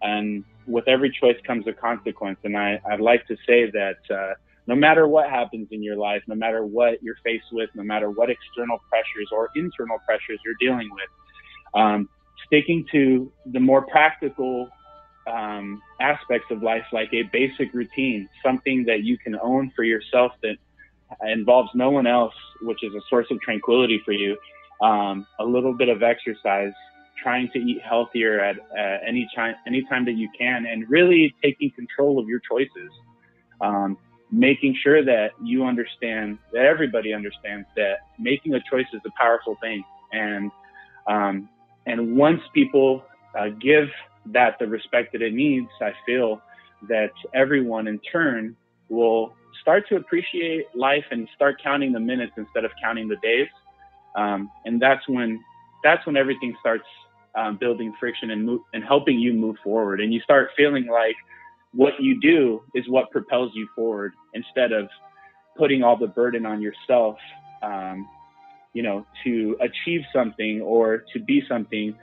and 0.03 0.45
with 0.67 0.89
every 0.89 1.11
choice 1.11 1.37
comes 1.47 1.67
a 1.67 1.73
consequence. 1.73 2.39
And 2.45 2.57
I 2.57 2.81
I'd 2.91 3.01
like 3.01 3.27
to 3.29 3.37
say 3.47 3.71
that 3.71 3.99
uh, 4.11 4.35
no 4.67 4.75
matter 4.75 5.07
what 5.07 5.31
happens 5.31 5.69
in 5.71 5.83
your 5.83 5.97
life, 5.97 6.23
no 6.27 6.35
matter 6.35 6.65
what 6.65 7.03
you're 7.03 7.19
faced 7.25 7.53
with, 7.53 7.71
no 7.75 7.83
matter 7.83 8.11
what 8.11 8.31
external 8.31 8.79
pressures 8.89 9.29
or 9.33 9.51
internal 9.55 9.99
pressures 10.05 10.41
you're 10.45 10.57
dealing 10.59 10.91
with, 10.91 11.81
um, 11.81 12.09
sticking 12.47 12.85
to 12.93 13.31
the 13.47 13.61
more 13.61 13.87
practical 13.87 14.69
um, 15.27 15.83
aspects 16.01 16.47
of 16.51 16.63
life, 16.63 16.85
like 16.93 17.13
a 17.13 17.23
basic 17.33 17.73
routine, 17.75 18.29
something 18.45 18.85
that 18.85 19.03
you 19.03 19.19
can 19.19 19.37
own 19.41 19.73
for 19.75 19.85
yourself 19.85 20.33
that 20.43 20.57
involves 21.27 21.71
no 21.75 21.91
one 21.91 22.07
else, 22.07 22.35
which 22.63 22.83
is 22.83 22.95
a 22.95 23.01
source 23.09 23.27
of 23.31 23.41
tranquility 23.41 24.01
for 24.05 24.13
you. 24.13 24.37
Um, 24.83 25.27
a 25.41 25.45
little 25.45 25.75
bit 25.75 25.89
of 25.89 26.03
exercise, 26.03 26.73
trying 27.23 27.49
to 27.53 27.59
eat 27.59 27.81
healthier 27.83 28.41
at 28.41 28.57
uh, 28.59 28.99
any 29.07 29.29
time, 29.35 29.55
any 29.67 29.83
time 29.89 30.05
that 30.05 30.13
you 30.13 30.29
can, 30.39 30.67
and 30.67 30.89
really 30.89 31.35
taking 31.43 31.71
control 31.71 32.19
of 32.19 32.29
your 32.29 32.41
choices. 32.41 32.91
Um, 33.61 33.97
making 34.33 34.77
sure 34.83 35.05
that 35.05 35.31
you 35.43 35.65
understand 35.65 36.39
that 36.53 36.65
everybody 36.65 37.15
understands 37.15 37.67
that 37.77 37.99
making 38.19 38.55
a 38.55 38.61
choice 38.71 38.87
is 38.93 39.01
a 39.07 39.11
powerful 39.19 39.57
thing, 39.63 39.83
and 40.13 40.51
um, 41.07 41.49
and 41.87 42.17
once 42.17 42.41
people 42.53 43.05
uh, 43.39 43.49
give 43.61 43.89
that 44.33 44.59
the 44.59 44.67
respect 44.67 45.13
that 45.13 45.23
it 45.23 45.33
needs, 45.33 45.69
I 45.81 45.93
feel 46.05 46.43
that 46.89 47.13
everyone 47.35 47.87
in 47.87 48.01
turn 48.01 48.57
will 48.89 49.35
start 49.67 49.89
to 49.89 49.97
appreciate 49.97 50.67
life 50.77 51.05
and 51.11 51.29
start 51.35 51.61
counting 51.61 51.93
the 51.93 51.99
minutes 51.99 52.33
instead 52.37 52.65
of 52.65 52.71
counting 52.81 53.09
the 53.09 53.17
days. 53.17 53.49
Um, 54.15 54.49
and 54.65 54.81
that's 54.81 55.07
when 55.09 55.43
that's 55.83 56.07
when 56.07 56.17
everything 56.17 56.55
starts 56.61 56.85
um, 57.35 57.57
building 57.57 57.93
friction 57.99 58.31
and 58.31 58.47
move, 58.47 58.61
and 58.75 58.85
helping 58.85 59.19
you 59.19 59.33
move 59.33 59.57
forward. 59.65 60.01
And 60.01 60.15
you 60.15 60.21
start 60.21 60.51
feeling 60.57 60.87
like 60.87 61.17
what 61.73 61.95
you 62.01 62.21
do 62.21 62.63
is 62.77 62.85
what 62.89 63.11
propels 63.11 63.51
you 63.55 63.69
forward 63.75 64.13
instead 64.35 64.71
of 64.71 64.89
putting 65.59 65.83
all 65.83 65.97
the 65.97 66.07
burden 66.07 66.47
on 66.47 66.63
yourself. 66.63 67.17
Um, 67.61 68.09
you 68.73 68.83
know, 68.85 69.05
to 69.25 69.57
achieve 69.61 70.03
something 70.13 70.61
or 70.61 71.03
to 71.13 71.19
be 71.19 71.43
something 71.49 71.97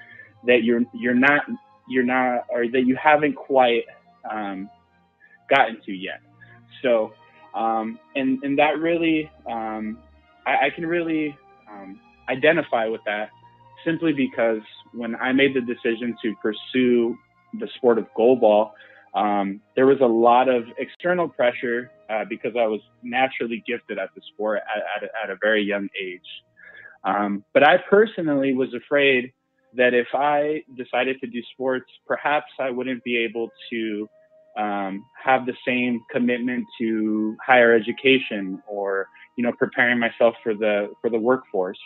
that 0.47 0.63
you're 0.63 0.81
you're 0.93 1.13
not 1.13 1.43
you're 1.87 2.03
not 2.03 2.45
or 2.49 2.67
that 2.67 2.83
you 2.85 2.97
haven't 3.01 3.35
quite 3.35 3.83
um, 4.29 4.69
gotten 5.49 5.79
to 5.85 5.93
yet. 5.93 6.19
So, 6.81 7.13
um, 7.55 7.99
and 8.15 8.41
and 8.43 8.57
that 8.57 8.79
really, 8.79 9.29
um, 9.49 9.97
I, 10.45 10.67
I, 10.67 10.69
can 10.73 10.85
really 10.85 11.37
um, 11.71 11.99
identify 12.29 12.87
with 12.87 13.01
that 13.05 13.29
simply 13.85 14.13
because 14.13 14.61
when 14.93 15.15
I 15.15 15.31
made 15.33 15.53
the 15.55 15.61
decision 15.61 16.15
to 16.23 16.33
pursue 16.41 17.17
the 17.59 17.67
sport 17.75 17.97
of 17.99 18.07
goalball, 18.17 18.71
um, 19.13 19.61
there 19.75 19.85
was 19.85 19.99
a 20.01 20.05
lot 20.05 20.49
of 20.49 20.63
external 20.79 21.29
pressure 21.29 21.91
uh, 22.09 22.25
because 22.27 22.53
I 22.57 22.65
was 22.65 22.81
naturally 23.03 23.63
gifted 23.67 23.99
at 23.99 24.09
the 24.15 24.21
sport 24.33 24.61
at, 24.75 25.03
at, 25.03 25.09
at 25.23 25.29
a 25.29 25.37
very 25.41 25.63
young 25.63 25.87
age. 26.01 26.21
Um, 27.03 27.43
but 27.53 27.63
I 27.63 27.77
personally 27.89 28.53
was 28.53 28.73
afraid 28.73 29.31
that 29.75 29.93
if 29.93 30.07
I 30.13 30.63
decided 30.77 31.19
to 31.21 31.27
do 31.27 31.41
sports, 31.53 31.89
perhaps 32.07 32.51
I 32.59 32.69
wouldn't 32.69 33.03
be 33.03 33.17
able 33.17 33.49
to 33.71 34.09
um, 34.57 35.05
have 35.23 35.45
the 35.45 35.55
same 35.65 36.01
commitment 36.11 36.65
to 36.79 37.35
higher 37.45 37.73
education 37.73 38.61
or 38.67 39.07
you 39.35 39.43
know 39.43 39.51
preparing 39.51 39.99
myself 39.99 40.35
for 40.43 40.53
the 40.53 40.91
for 41.01 41.09
the 41.09 41.19
workforce. 41.19 41.79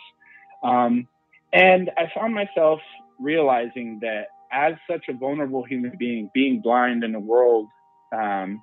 Um, 0.63 1.07
and 1.53 1.91
I 1.97 2.11
found 2.13 2.33
myself 2.33 2.79
realizing 3.19 3.99
that 4.01 4.27
as 4.51 4.73
such 4.89 5.05
a 5.09 5.13
vulnerable 5.13 5.63
human 5.63 5.93
being, 5.97 6.29
being 6.33 6.61
blind 6.61 7.03
in 7.03 7.15
a 7.15 7.19
world, 7.19 7.67
um, 8.13 8.61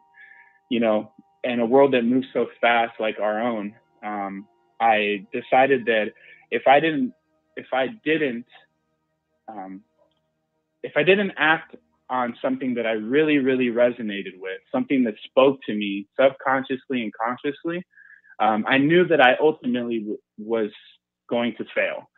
you 0.70 0.80
know, 0.80 1.12
in 1.42 1.61
a 1.61 1.66
world 1.66 1.92
that 1.94 2.02
moves 2.02 2.26
so 2.32 2.46
fast 2.61 2.92
like 2.98 3.18
our 3.20 3.40
own, 3.40 3.74
um, 4.05 4.46
I 4.80 5.26
decided 5.32 5.86
that 5.86 6.12
if 6.50 6.66
I 6.66 6.80
didn't 6.80 7.12
if 7.57 7.66
I 7.72 7.88
didn't 8.05 8.46
um, 9.48 9.82
if 10.82 10.92
I 10.96 11.02
didn't 11.02 11.32
act 11.36 11.76
on 12.14 12.36
something 12.40 12.74
that 12.74 12.86
I 12.86 12.92
really, 12.92 13.38
really 13.38 13.66
resonated 13.66 14.36
with, 14.38 14.60
something 14.72 15.04
that 15.04 15.14
spoke 15.24 15.58
to 15.66 15.74
me 15.74 16.06
subconsciously 16.18 17.02
and 17.02 17.12
consciously, 17.12 17.84
um, 18.38 18.64
I 18.68 18.78
knew 18.78 19.06
that 19.08 19.20
I 19.20 19.34
ultimately 19.40 19.98
w- 20.00 20.18
was 20.38 20.70
going 21.28 21.54
to 21.58 21.64
fail. 21.74 22.08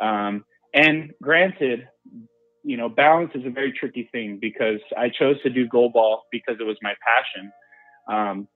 Um, 0.00 0.44
and 0.74 1.12
granted, 1.22 1.88
you 2.62 2.76
know, 2.76 2.88
balance 2.88 3.30
is 3.34 3.46
a 3.46 3.50
very 3.50 3.72
tricky 3.72 4.08
thing 4.12 4.38
because 4.40 4.80
I 4.96 5.08
chose 5.08 5.40
to 5.42 5.50
do 5.50 5.68
goalball 5.68 6.20
because 6.30 6.56
it 6.60 6.64
was 6.64 6.76
my 6.82 6.94
passion. 7.08 7.52
Um, 8.08 8.48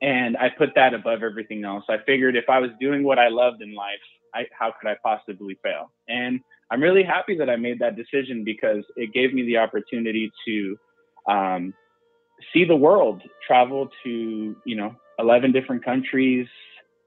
and 0.00 0.36
I 0.36 0.48
put 0.56 0.70
that 0.76 0.94
above 0.94 1.22
everything 1.24 1.64
else. 1.64 1.84
I 1.88 1.96
figured 2.06 2.36
if 2.36 2.48
I 2.48 2.60
was 2.60 2.70
doing 2.80 3.02
what 3.02 3.18
I 3.18 3.28
loved 3.28 3.62
in 3.62 3.74
life, 3.74 4.06
I, 4.32 4.46
how 4.56 4.72
could 4.78 4.88
I 4.88 4.96
possibly 5.02 5.58
fail? 5.62 5.90
And 6.08 6.40
I'm 6.70 6.80
really 6.80 7.02
happy 7.02 7.36
that 7.38 7.50
I 7.50 7.56
made 7.56 7.80
that 7.80 7.96
decision 7.96 8.44
because 8.44 8.84
it 8.96 9.12
gave 9.12 9.34
me 9.34 9.42
the 9.42 9.56
opportunity 9.56 10.30
to 10.46 10.78
um, 11.28 11.74
see 12.52 12.64
the 12.64 12.76
world, 12.76 13.22
travel 13.46 13.88
to 14.04 14.56
you 14.64 14.76
know 14.76 14.94
11 15.18 15.52
different 15.52 15.84
countries, 15.84 16.46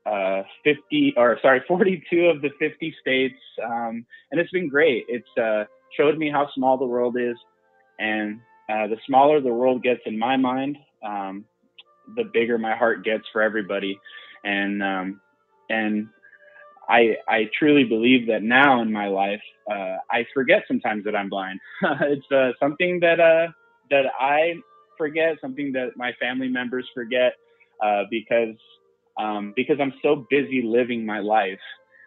uh, 0.05 0.43
50 0.63 1.13
or 1.17 1.39
sorry 1.41 1.61
42 1.67 2.25
of 2.25 2.41
the 2.41 2.49
50 2.59 2.95
states, 3.01 3.39
um, 3.63 4.05
and 4.31 4.39
it's 4.39 4.51
been 4.51 4.67
great. 4.67 5.05
It's 5.07 5.37
uh, 5.37 5.65
showed 5.97 6.17
me 6.17 6.29
how 6.29 6.49
small 6.53 6.77
the 6.77 6.85
world 6.85 7.17
is, 7.17 7.37
and 7.99 8.39
uh, 8.69 8.87
the 8.87 8.97
smaller 9.05 9.41
the 9.41 9.53
world 9.53 9.83
gets 9.83 10.01
in 10.05 10.17
my 10.17 10.37
mind, 10.37 10.77
um, 11.05 11.45
the 12.15 12.23
bigger 12.33 12.57
my 12.57 12.75
heart 12.75 13.03
gets 13.03 13.23
for 13.31 13.41
everybody, 13.41 13.99
and 14.43 14.83
um, 14.83 15.21
and 15.69 16.09
I 16.89 17.15
I 17.27 17.49
truly 17.57 17.83
believe 17.83 18.27
that 18.27 18.43
now 18.43 18.81
in 18.81 18.91
my 18.91 19.07
life, 19.07 19.41
uh, 19.69 19.97
I 20.11 20.25
forget 20.33 20.63
sometimes 20.67 21.03
that 21.05 21.15
I'm 21.15 21.29
blind. 21.29 21.59
it's 22.01 22.29
uh, 22.31 22.51
something 22.59 22.99
that 23.01 23.19
uh, 23.19 23.51
that 23.89 24.05
I 24.19 24.55
forget, 24.97 25.37
something 25.41 25.71
that 25.73 25.91
my 25.95 26.13
family 26.19 26.49
members 26.49 26.87
forget, 26.93 27.33
uh, 27.83 28.03
because 28.09 28.55
um, 29.17 29.53
because 29.55 29.77
I'm 29.79 29.93
so 30.01 30.25
busy 30.29 30.61
living 30.63 31.05
my 31.05 31.19
life. 31.19 31.59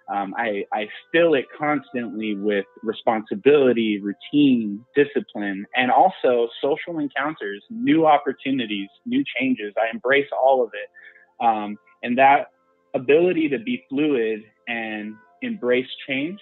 Um, 0.08 0.34
I, 0.38 0.64
I 0.72 0.86
fill 1.12 1.34
it 1.34 1.46
constantly 1.58 2.36
with 2.36 2.64
responsibility, 2.84 4.00
routine, 4.00 4.84
discipline, 4.94 5.66
and 5.74 5.90
also 5.90 6.48
social 6.62 7.00
encounters, 7.00 7.62
new 7.70 8.06
opportunities, 8.06 8.88
new 9.04 9.24
changes. 9.36 9.74
I 9.76 9.92
embrace 9.92 10.28
all 10.32 10.62
of 10.62 10.70
it. 10.74 11.44
Um, 11.44 11.76
and 12.04 12.16
that 12.18 12.52
ability 12.94 13.48
to 13.48 13.58
be 13.58 13.84
fluid 13.88 14.44
and 14.68 15.14
embrace 15.42 15.88
change 16.08 16.38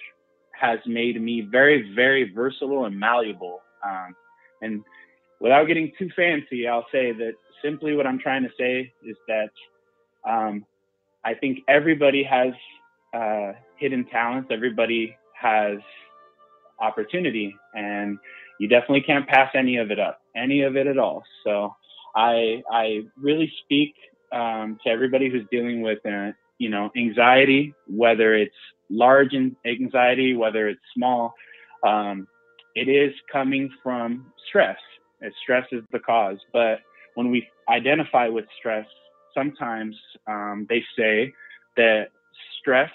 has 0.59 0.79
made 0.85 1.21
me 1.21 1.41
very, 1.41 1.93
very 1.93 2.31
versatile 2.33 2.85
and 2.85 2.97
malleable. 2.97 3.61
Um, 3.85 4.15
and 4.61 4.83
without 5.39 5.65
getting 5.65 5.91
too 5.99 6.09
fancy, 6.15 6.67
I'll 6.67 6.85
say 6.91 7.11
that 7.11 7.33
simply 7.63 7.95
what 7.95 8.07
I'm 8.07 8.19
trying 8.19 8.43
to 8.43 8.49
say 8.57 8.91
is 9.03 9.17
that 9.27 9.49
um, 10.29 10.65
I 11.23 11.33
think 11.33 11.59
everybody 11.67 12.23
has 12.23 12.53
uh, 13.13 13.53
hidden 13.77 14.05
talents, 14.05 14.49
everybody 14.51 15.15
has 15.39 15.77
opportunity, 16.79 17.55
and 17.73 18.17
you 18.59 18.67
definitely 18.67 19.01
can't 19.01 19.27
pass 19.27 19.49
any 19.55 19.77
of 19.77 19.91
it 19.91 19.99
up, 19.99 20.21
any 20.35 20.61
of 20.61 20.75
it 20.75 20.87
at 20.87 20.97
all. 20.97 21.23
So 21.43 21.75
I 22.15 22.61
I 22.71 23.01
really 23.17 23.51
speak 23.63 23.93
um, 24.31 24.77
to 24.83 24.89
everybody 24.89 25.29
who's 25.29 25.45
dealing 25.51 25.81
with 25.81 25.99
uh, 26.05 26.31
you 26.57 26.69
know, 26.69 26.89
anxiety, 26.95 27.73
whether 27.87 28.33
it's 28.33 28.55
large 28.89 29.33
anxiety, 29.65 30.35
whether 30.35 30.67
it's 30.67 30.81
small, 30.95 31.33
um, 31.85 32.27
it 32.75 32.87
is 32.87 33.13
coming 33.31 33.69
from 33.83 34.31
stress. 34.47 34.77
stress 35.41 35.65
is 35.71 35.83
the 35.91 35.99
cause. 35.99 36.37
But 36.53 36.79
when 37.15 37.31
we 37.31 37.47
identify 37.69 38.27
with 38.27 38.45
stress, 38.57 38.85
sometimes 39.33 39.95
um, 40.27 40.65
they 40.69 40.83
say 40.97 41.33
that 41.77 42.07
stress 42.59 42.91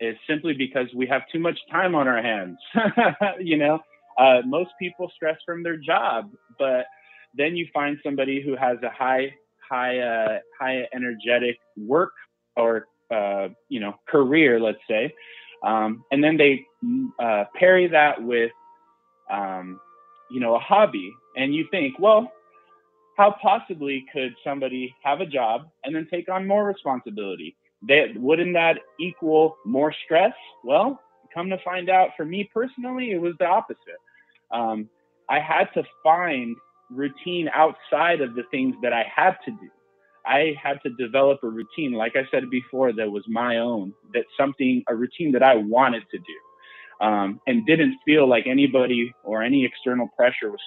is 0.00 0.16
simply 0.28 0.54
because 0.54 0.86
we 0.94 1.06
have 1.06 1.22
too 1.32 1.38
much 1.38 1.58
time 1.70 1.94
on 1.94 2.08
our 2.08 2.22
hands. 2.22 2.58
you 3.40 3.56
know, 3.56 3.78
uh, 4.18 4.40
most 4.44 4.70
people 4.78 5.10
stress 5.14 5.36
from 5.46 5.62
their 5.62 5.76
job, 5.76 6.30
but 6.58 6.86
then 7.34 7.56
you 7.56 7.66
find 7.72 7.98
somebody 8.04 8.42
who 8.42 8.56
has 8.56 8.78
a 8.82 8.90
high, 8.90 9.32
high, 9.68 9.98
uh, 9.98 10.38
high 10.58 10.86
energetic 10.94 11.56
work 11.76 12.12
or 12.56 12.86
uh, 13.10 13.48
you 13.68 13.80
know 13.80 13.94
career, 14.08 14.60
let's 14.60 14.80
say, 14.88 15.12
um, 15.62 16.04
and 16.10 16.22
then 16.22 16.36
they 16.36 16.64
uh, 17.18 17.44
parry 17.54 17.86
that 17.88 18.22
with 18.22 18.52
um, 19.30 19.80
you 20.30 20.40
know 20.40 20.56
a 20.56 20.60
hobby, 20.60 21.12
and 21.36 21.54
you 21.54 21.66
think, 21.70 21.98
well, 21.98 22.32
how 23.16 23.34
possibly 23.42 24.04
could 24.12 24.34
somebody 24.42 24.94
have 25.02 25.20
a 25.20 25.26
job 25.26 25.68
and 25.84 25.94
then 25.94 26.06
take 26.10 26.28
on 26.28 26.46
more 26.46 26.64
responsibility? 26.64 27.54
They, 27.86 28.12
wouldn't 28.16 28.54
that 28.54 28.78
equal 28.98 29.56
more 29.64 29.94
stress? 30.04 30.32
Well, 30.64 31.00
come 31.32 31.50
to 31.50 31.58
find 31.64 31.88
out, 31.90 32.10
for 32.16 32.24
me 32.24 32.48
personally, 32.52 33.12
it 33.12 33.20
was 33.20 33.34
the 33.38 33.46
opposite. 33.46 34.00
Um, 34.50 34.88
I 35.28 35.38
had 35.38 35.68
to 35.74 35.84
find 36.02 36.56
routine 36.90 37.48
outside 37.54 38.20
of 38.20 38.34
the 38.34 38.42
things 38.50 38.74
that 38.82 38.92
I 38.92 39.04
had 39.14 39.36
to 39.44 39.50
do. 39.50 39.70
I 40.30 40.54
had 40.62 40.78
to 40.84 40.90
develop 40.90 41.40
a 41.44 41.48
routine, 41.48 41.92
like 41.94 42.14
I 42.16 42.22
said 42.30 42.50
before, 42.50 42.92
that 42.94 43.10
was 43.10 43.24
my 43.28 43.58
own, 43.58 43.94
that 44.14 44.24
something, 44.38 44.84
a 44.88 44.96
routine 44.96 45.32
that 45.32 45.42
I 45.44 45.56
wanted 45.56 46.04
to 46.12 46.18
do, 46.18 47.06
um, 47.06 47.40
and 47.48 47.66
didn't 47.66 47.96
feel 48.06 48.28
like 48.28 48.46
anybody 48.48 49.12
or 49.24 49.42
any 49.42 49.66
external 49.66 50.08
pressure 50.16 50.50
was 50.52 50.60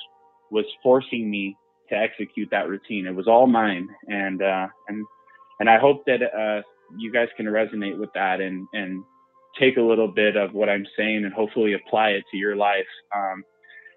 was 0.52 0.66
forcing 0.84 1.32
me 1.32 1.58
to 1.90 1.96
execute 1.96 2.50
that 2.52 2.70
routine. 2.70 3.08
It 3.08 3.16
was 3.16 3.28
all 3.28 3.48
mine, 3.48 3.90
and 4.10 4.44
uh, 4.44 4.68
and 4.90 5.06
and 5.62 5.70
I 5.70 5.80
hope 5.80 6.06
that 6.08 6.22
uh, 6.24 6.64
you 7.00 7.12
guys 7.14 7.30
can 7.38 7.48
resonate 7.48 8.00
with 8.00 8.12
that 8.16 8.42
and 8.42 8.68
and 8.74 9.04
take 9.60 9.78
a 9.78 9.82
little 9.84 10.10
bit 10.10 10.38
of 10.38 10.54
what 10.54 10.70
I'm 10.70 10.88
saying 10.98 11.26
and 11.26 11.34
hopefully 11.34 11.74
apply 11.74 12.10
it 12.12 12.26
to 12.32 12.38
your 12.38 12.58
life. 12.58 12.88
Um, 13.16 13.44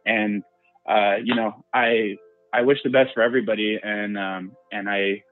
and 0.07 0.45
uh, 0.89 1.17
you 1.25 1.35
know, 1.35 1.65
I 1.75 2.17
I 2.55 2.63
wish 2.63 2.79
the 2.85 2.91
best 2.91 3.15
for 3.15 3.23
everybody, 3.23 3.79
and 3.83 4.19
um, 4.19 4.53
and 4.73 4.89
I 4.91 5.23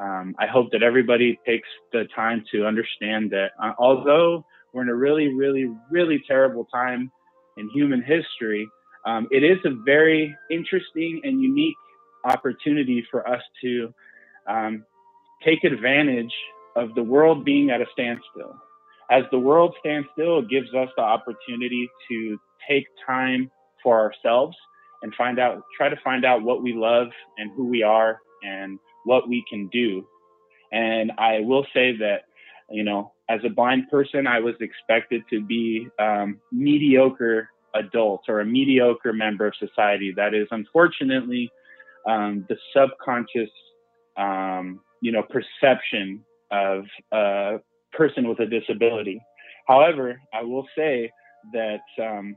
um, 0.00 0.34
I 0.38 0.46
hope 0.46 0.70
that 0.72 0.82
everybody 0.82 1.38
takes 1.46 1.68
the 1.92 2.04
time 2.14 2.44
to 2.52 2.66
understand 2.66 3.30
that 3.30 3.50
uh, 3.62 3.72
although 3.78 4.44
we're 4.72 4.82
in 4.82 4.88
a 4.88 4.94
really, 4.94 5.28
really, 5.28 5.70
really 5.90 6.22
terrible 6.26 6.66
time 6.66 7.10
in 7.56 7.68
human 7.70 8.02
history, 8.02 8.68
um, 9.06 9.26
it 9.30 9.42
is 9.42 9.58
a 9.64 9.70
very 9.84 10.34
interesting 10.50 11.20
and 11.24 11.40
unique 11.42 11.76
opportunity 12.24 13.04
for 13.10 13.26
us 13.26 13.42
to 13.62 13.92
um, 14.46 14.84
take 15.44 15.64
advantage 15.64 16.32
of 16.76 16.94
the 16.94 17.02
world 17.02 17.44
being 17.44 17.70
at 17.70 17.80
a 17.80 17.86
standstill. 17.92 18.54
As 19.10 19.24
the 19.32 19.38
world 19.38 19.74
stands 19.80 20.06
still, 20.12 20.38
it 20.40 20.48
gives 20.48 20.72
us 20.74 20.88
the 20.96 21.02
opportunity 21.02 21.88
to 22.10 22.38
take 22.68 22.86
time 23.06 23.50
for 23.82 23.98
ourselves 23.98 24.56
and 25.02 25.12
find 25.14 25.38
out, 25.38 25.62
try 25.76 25.88
to 25.88 25.96
find 26.04 26.24
out 26.24 26.42
what 26.42 26.62
we 26.62 26.74
love 26.74 27.08
and 27.38 27.50
who 27.56 27.66
we 27.66 27.82
are 27.82 28.20
and 28.42 28.78
what 29.04 29.28
we 29.28 29.44
can 29.48 29.68
do. 29.68 30.06
And 30.72 31.12
I 31.18 31.40
will 31.40 31.66
say 31.74 31.96
that, 31.98 32.22
you 32.70 32.84
know, 32.84 33.12
as 33.28 33.40
a 33.44 33.48
blind 33.48 33.88
person, 33.90 34.26
I 34.26 34.40
was 34.40 34.54
expected 34.60 35.22
to 35.30 35.44
be 35.44 35.88
um, 35.98 36.40
mediocre 36.52 37.48
adult 37.74 38.22
or 38.28 38.40
a 38.40 38.44
mediocre 38.44 39.12
member 39.12 39.46
of 39.46 39.54
society. 39.58 40.12
That 40.16 40.34
is 40.34 40.48
unfortunately 40.50 41.50
um, 42.08 42.46
the 42.48 42.56
subconscious, 42.74 43.50
um, 44.16 44.80
you 45.00 45.12
know, 45.12 45.22
perception 45.22 46.24
of 46.50 46.84
a 47.12 47.58
person 47.92 48.28
with 48.28 48.40
a 48.40 48.46
disability. 48.46 49.20
However, 49.66 50.20
I 50.34 50.42
will 50.42 50.66
say 50.76 51.10
that 51.52 51.80
um, 52.02 52.36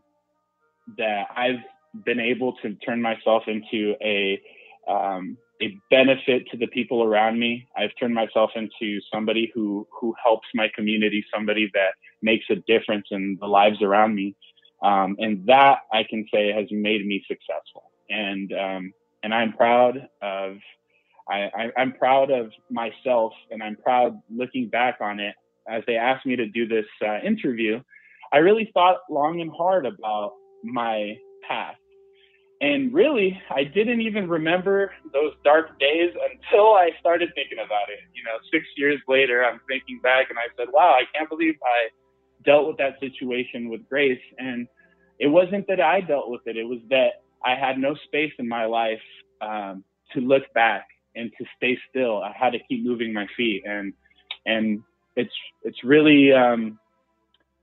that 0.98 1.26
I've 1.36 1.64
been 2.06 2.20
able 2.20 2.54
to 2.62 2.76
turn 2.76 3.02
myself 3.02 3.44
into 3.48 3.96
a 4.02 4.40
um, 4.88 5.38
a 5.62 5.78
benefit 5.90 6.48
to 6.52 6.58
the 6.58 6.68
people 6.68 7.04
around 7.04 7.40
me. 7.40 7.68
I've 7.78 7.92
turned 8.00 8.14
myself 8.14 8.52
into 8.56 9.00
somebody 9.14 9.52
who 9.54 9.88
who 9.92 10.14
helps 10.24 10.48
my 10.54 10.70
community, 10.76 11.24
somebody 11.34 11.70
that 11.74 11.94
makes 12.22 12.46
a 12.50 12.56
difference 12.56 13.08
in 13.12 13.38
the 13.40 13.48
lives 13.48 13.82
around 13.82 14.16
me, 14.16 14.36
um, 14.82 15.16
and 15.20 15.46
that 15.48 15.80
I 15.92 16.04
can 16.10 16.26
say 16.34 16.52
has 16.52 16.68
made 16.72 17.06
me 17.06 17.24
successful. 17.28 17.92
And 18.10 18.52
um, 18.54 18.94
and 19.24 19.34
I'm 19.34 19.54
proud 19.54 20.10
of 20.22 20.58
I, 21.30 21.50
I, 21.56 21.82
am 21.82 21.94
proud 21.94 22.32
of 22.32 22.52
myself, 22.70 23.34
and 23.50 23.64
I'm 23.64 23.78
proud 23.78 24.20
looking 24.30 24.68
back 24.68 24.98
on 25.00 25.20
it. 25.20 25.36
As 25.68 25.84
they 25.88 25.96
asked 25.96 26.26
me 26.26 26.36
to 26.36 26.46
do 26.48 26.68
this 26.68 26.86
uh, 27.06 27.20
interview, 27.20 27.82
I 28.34 28.38
really 28.40 28.70
thought 28.74 28.98
long 29.10 29.40
and 29.40 29.52
hard 29.56 29.86
about 29.86 30.34
my 30.64 31.16
path 31.48 31.76
and 32.62 32.94
really, 32.94 33.40
I 33.50 33.64
didn't 33.64 34.02
even 34.02 34.30
remember 34.30 34.92
those 35.12 35.34
dark 35.44 35.80
days 35.80 36.12
until 36.32 36.74
I 36.74 36.92
started 37.00 37.30
thinking 37.36 37.58
about 37.60 37.90
it. 37.90 38.00
You 38.14 38.24
know, 38.24 38.38
six 38.52 38.66
years 38.78 39.00
later, 39.08 39.44
I'm 39.44 39.60
thinking 39.68 40.00
back 40.02 40.30
and 40.30 40.40
I 40.40 40.48
said, 40.58 40.68
wow, 40.72 40.96
I 40.98 41.04
can't 41.16 41.30
believe 41.30 41.56
I 41.62 41.90
dealt 42.46 42.68
with 42.68 42.78
that 42.78 43.00
situation 43.00 43.70
with 43.70 43.88
grace. 43.90 44.22
And 44.38 44.68
it 45.20 45.28
wasn't 45.28 45.68
that 45.68 45.82
I 45.82 46.02
dealt 46.02 46.30
with 46.30 46.42
it, 46.46 46.58
it 46.58 46.64
was 46.64 46.80
that 46.90 47.22
I 47.44 47.56
had 47.56 47.78
no 47.78 47.96
space 48.06 48.32
in 48.40 48.48
my 48.48 48.66
life 48.66 49.02
um, 49.42 49.84
to 50.14 50.22
look 50.22 50.44
back 50.54 50.88
and 51.16 51.32
to 51.38 51.46
stay 51.58 51.78
still. 51.90 52.24
I 52.24 52.32
had 52.38 52.52
to 52.52 52.60
keep 52.70 52.84
moving 52.84 53.14
my 53.14 53.28
feet. 53.36 53.64
And, 53.66 53.94
and 54.46 54.82
it's, 55.16 55.34
it's 55.64 55.84
really, 55.84 56.32
um, 56.32 56.80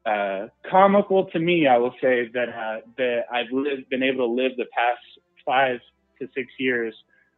uh, 0.07 0.47
comical 0.71 1.27
to 1.27 1.39
me, 1.39 1.67
I 1.67 1.77
will 1.77 1.95
say 2.01 2.29
that 2.33 2.49
uh, 2.49 2.81
that 2.97 3.23
I've 3.33 3.53
lived, 3.53 3.89
been 3.91 4.03
able 4.03 4.27
to 4.29 4.33
live 4.33 4.53
the 4.57 4.67
past 4.77 5.01
five 5.45 5.81
to 6.21 6.29
six 6.35 6.51
years 6.59 6.95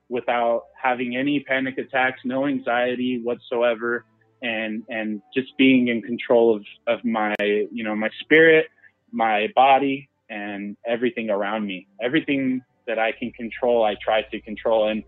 without 0.08 0.64
having 0.80 1.16
any 1.16 1.40
panic 1.40 1.78
attacks, 1.78 2.20
no 2.24 2.46
anxiety 2.46 3.20
whatsoever, 3.22 4.04
and 4.42 4.84
and 4.88 5.22
just 5.34 5.48
being 5.58 5.88
in 5.88 6.02
control 6.02 6.54
of 6.54 6.64
of 6.86 7.04
my 7.04 7.34
you 7.40 7.82
know 7.82 7.96
my 7.96 8.10
spirit, 8.20 8.66
my 9.10 9.48
body, 9.56 10.08
and 10.30 10.76
everything 10.86 11.30
around 11.30 11.66
me. 11.66 11.88
Everything 12.00 12.62
that 12.86 12.98
I 12.98 13.12
can 13.12 13.32
control, 13.32 13.84
I 13.84 13.96
try 14.02 14.22
to 14.22 14.40
control, 14.40 14.88
and 14.88 15.02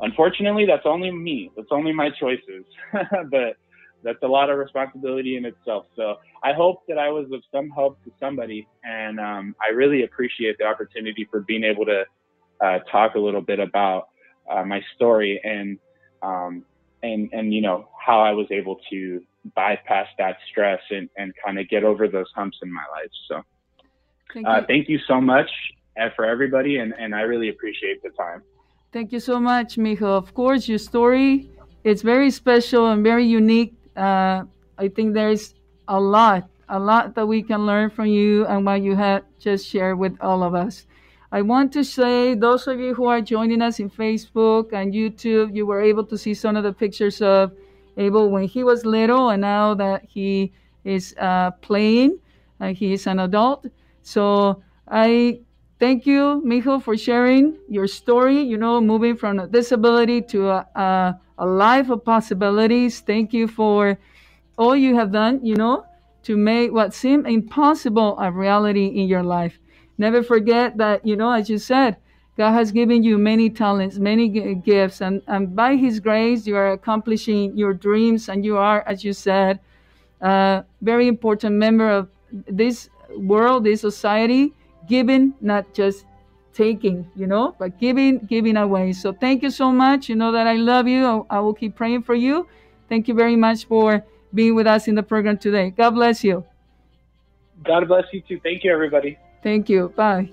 unfortunately, 0.00 0.66
that's 0.66 0.86
only 0.86 1.10
me. 1.10 1.50
That's 1.56 1.68
only 1.70 1.92
my 1.92 2.10
choices, 2.10 2.64
but 3.30 3.56
that's 4.02 4.22
a 4.22 4.26
lot 4.26 4.50
of 4.50 4.58
responsibility 4.58 5.36
in 5.36 5.44
itself. 5.44 5.86
So 5.96 6.16
I 6.42 6.52
hope 6.52 6.82
that 6.88 6.98
I 6.98 7.08
was 7.08 7.26
of 7.32 7.42
some 7.52 7.70
help 7.70 8.02
to 8.04 8.12
somebody, 8.18 8.66
and 8.84 9.20
um, 9.20 9.54
I 9.60 9.72
really 9.72 10.04
appreciate 10.04 10.58
the 10.58 10.64
opportunity 10.64 11.26
for 11.30 11.40
being 11.40 11.64
able 11.64 11.84
to 11.86 12.04
uh, 12.60 12.78
talk 12.90 13.14
a 13.14 13.18
little 13.18 13.40
bit 13.40 13.58
about 13.58 14.08
uh, 14.50 14.64
my 14.64 14.80
story 14.96 15.40
and 15.44 15.78
um, 16.22 16.64
and 17.02 17.28
and 17.32 17.54
you 17.54 17.60
know 17.60 17.88
how 17.98 18.20
I 18.20 18.32
was 18.32 18.46
able 18.50 18.78
to 18.90 19.22
bypass 19.54 20.08
that 20.18 20.36
stress 20.50 20.80
and 20.90 21.08
and 21.16 21.32
kind 21.44 21.58
of 21.58 21.68
get 21.68 21.84
over 21.84 22.08
those 22.08 22.30
humps 22.34 22.58
in 22.62 22.72
my 22.72 22.84
life. 22.92 23.10
So 23.28 23.42
thank 24.34 24.46
uh, 24.46 24.56
you, 24.60 24.66
thank 24.66 24.88
you 24.88 24.98
so 25.06 25.20
much 25.20 25.50
uh, 26.00 26.08
for 26.16 26.24
everybody, 26.24 26.78
and 26.78 26.94
and 26.98 27.14
I 27.14 27.22
really 27.22 27.48
appreciate 27.48 28.02
the 28.02 28.10
time. 28.10 28.42
Thank 28.92 29.12
you 29.12 29.20
so 29.20 29.38
much, 29.38 29.76
Mijo. 29.76 30.02
Of 30.02 30.34
course, 30.34 30.66
your 30.66 30.78
story 30.78 31.50
it's 31.82 32.02
very 32.02 32.30
special 32.30 32.90
and 32.90 33.02
very 33.02 33.24
unique 33.24 33.74
uh, 33.96 34.44
I 34.78 34.88
think 34.88 35.14
there's 35.14 35.54
a 35.88 36.00
lot, 36.00 36.48
a 36.68 36.78
lot 36.78 37.14
that 37.14 37.26
we 37.26 37.42
can 37.42 37.66
learn 37.66 37.90
from 37.90 38.06
you 38.06 38.46
and 38.46 38.64
what 38.64 38.82
you 38.82 38.96
had 38.96 39.24
just 39.38 39.66
shared 39.66 39.98
with 39.98 40.16
all 40.20 40.42
of 40.42 40.54
us. 40.54 40.86
I 41.32 41.42
want 41.42 41.72
to 41.74 41.84
say, 41.84 42.34
those 42.34 42.66
of 42.66 42.80
you 42.80 42.94
who 42.94 43.06
are 43.06 43.20
joining 43.20 43.62
us 43.62 43.78
in 43.78 43.88
Facebook 43.88 44.72
and 44.72 44.92
YouTube, 44.92 45.54
you 45.54 45.64
were 45.64 45.80
able 45.80 46.04
to 46.06 46.18
see 46.18 46.34
some 46.34 46.56
of 46.56 46.64
the 46.64 46.72
pictures 46.72 47.22
of 47.22 47.52
Abel 47.96 48.30
when 48.30 48.44
he 48.44 48.64
was 48.64 48.84
little 48.84 49.30
and 49.30 49.42
now 49.42 49.74
that 49.74 50.04
he 50.08 50.52
is 50.84 51.14
uh, 51.18 51.52
playing, 51.62 52.18
uh, 52.60 52.72
he 52.72 52.92
is 52.92 53.06
an 53.06 53.20
adult. 53.20 53.66
So 54.02 54.62
I 54.88 55.40
thank 55.80 56.06
you, 56.06 56.42
Mijo, 56.46 56.80
for 56.82 56.96
sharing 56.96 57.56
your 57.68 57.88
story, 57.88 58.40
you 58.40 58.56
know, 58.56 58.80
moving 58.80 59.16
from 59.16 59.40
a 59.40 59.46
disability 59.48 60.22
to 60.22 60.50
a, 60.50 60.66
a 60.76 61.20
a 61.40 61.46
life 61.46 61.88
of 61.90 62.04
possibilities. 62.04 63.00
Thank 63.00 63.32
you 63.32 63.48
for 63.48 63.98
all 64.58 64.76
you 64.76 64.94
have 64.94 65.10
done, 65.10 65.44
you 65.44 65.56
know, 65.56 65.86
to 66.24 66.36
make 66.36 66.70
what 66.70 66.92
seemed 66.94 67.26
impossible 67.26 68.18
a 68.20 68.30
reality 68.30 68.86
in 68.88 69.08
your 69.08 69.22
life. 69.22 69.58
Never 69.96 70.22
forget 70.22 70.76
that, 70.76 71.04
you 71.06 71.16
know, 71.16 71.32
as 71.32 71.48
you 71.48 71.58
said, 71.58 71.96
God 72.36 72.52
has 72.52 72.72
given 72.72 73.02
you 73.02 73.18
many 73.18 73.50
talents, 73.50 73.98
many 73.98 74.28
gifts, 74.28 75.00
and, 75.00 75.22
and 75.26 75.56
by 75.56 75.76
His 75.76 75.98
grace, 75.98 76.46
you 76.46 76.56
are 76.56 76.72
accomplishing 76.72 77.56
your 77.56 77.72
dreams, 77.74 78.28
and 78.28 78.44
you 78.44 78.56
are, 78.58 78.82
as 78.86 79.02
you 79.02 79.12
said, 79.14 79.60
a 80.20 80.64
very 80.82 81.08
important 81.08 81.56
member 81.56 81.90
of 81.90 82.08
this 82.32 82.90
world, 83.16 83.64
this 83.64 83.80
society, 83.80 84.54
giving 84.86 85.34
not 85.40 85.72
just 85.74 86.04
taking, 86.52 87.08
you 87.14 87.26
know, 87.26 87.54
but 87.58 87.78
giving, 87.78 88.18
giving 88.18 88.56
away. 88.56 88.92
So 88.92 89.12
thank 89.12 89.42
you 89.42 89.50
so 89.50 89.72
much. 89.72 90.08
You 90.08 90.16
know 90.16 90.32
that 90.32 90.46
I 90.46 90.54
love 90.54 90.88
you. 90.88 91.06
I, 91.06 91.36
I 91.36 91.40
will 91.40 91.54
keep 91.54 91.74
praying 91.76 92.02
for 92.02 92.14
you. 92.14 92.46
Thank 92.88 93.08
you 93.08 93.14
very 93.14 93.36
much 93.36 93.66
for 93.66 94.04
being 94.34 94.54
with 94.54 94.66
us 94.66 94.88
in 94.88 94.94
the 94.94 95.02
program 95.02 95.38
today. 95.38 95.70
God 95.70 95.90
bless 95.90 96.24
you. 96.24 96.44
God 97.64 97.86
bless 97.88 98.04
you 98.12 98.22
too. 98.22 98.40
Thank 98.42 98.64
you, 98.64 98.72
everybody. 98.72 99.18
Thank 99.42 99.68
you. 99.68 99.92
Bye. 99.96 100.30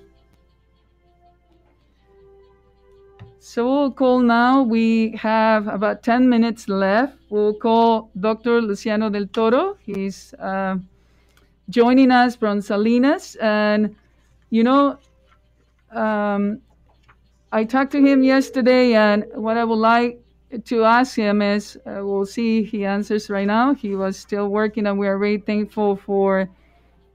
So 3.39 3.65
we'll 3.65 3.91
call 3.91 4.19
now. 4.19 4.63
We 4.63 5.15
have 5.15 5.67
about 5.67 6.03
10 6.03 6.27
minutes 6.27 6.67
left. 6.67 7.15
We'll 7.29 7.53
call 7.53 8.09
Dr. 8.19 8.61
Luciano 8.61 9.09
del 9.09 9.27
Toro. 9.27 9.77
He's 9.85 10.33
uh, 10.33 10.75
joining 11.69 12.11
us 12.11 12.35
from 12.35 12.59
Salinas. 12.59 13.35
And, 13.35 13.95
you 14.49 14.63
know, 14.63 14.97
um, 15.91 16.61
I 17.51 17.63
talked 17.63 17.91
to 17.93 17.99
him 17.99 18.23
yesterday, 18.23 18.93
and 18.93 19.25
what 19.33 19.57
I 19.57 19.63
would 19.63 19.75
like 19.79 20.21
to 20.65 20.83
ask 20.83 21.15
him 21.15 21.41
is 21.41 21.77
uh, 21.85 21.99
we'll 22.05 22.25
see 22.25 22.63
he 22.63 22.85
answers 22.85 23.29
right 23.29 23.47
now. 23.47 23.73
He 23.73 23.95
was 23.95 24.17
still 24.17 24.47
working, 24.49 24.87
and 24.87 24.97
we 24.97 25.07
are 25.07 25.17
very 25.17 25.37
thankful 25.37 25.95
for 25.95 26.49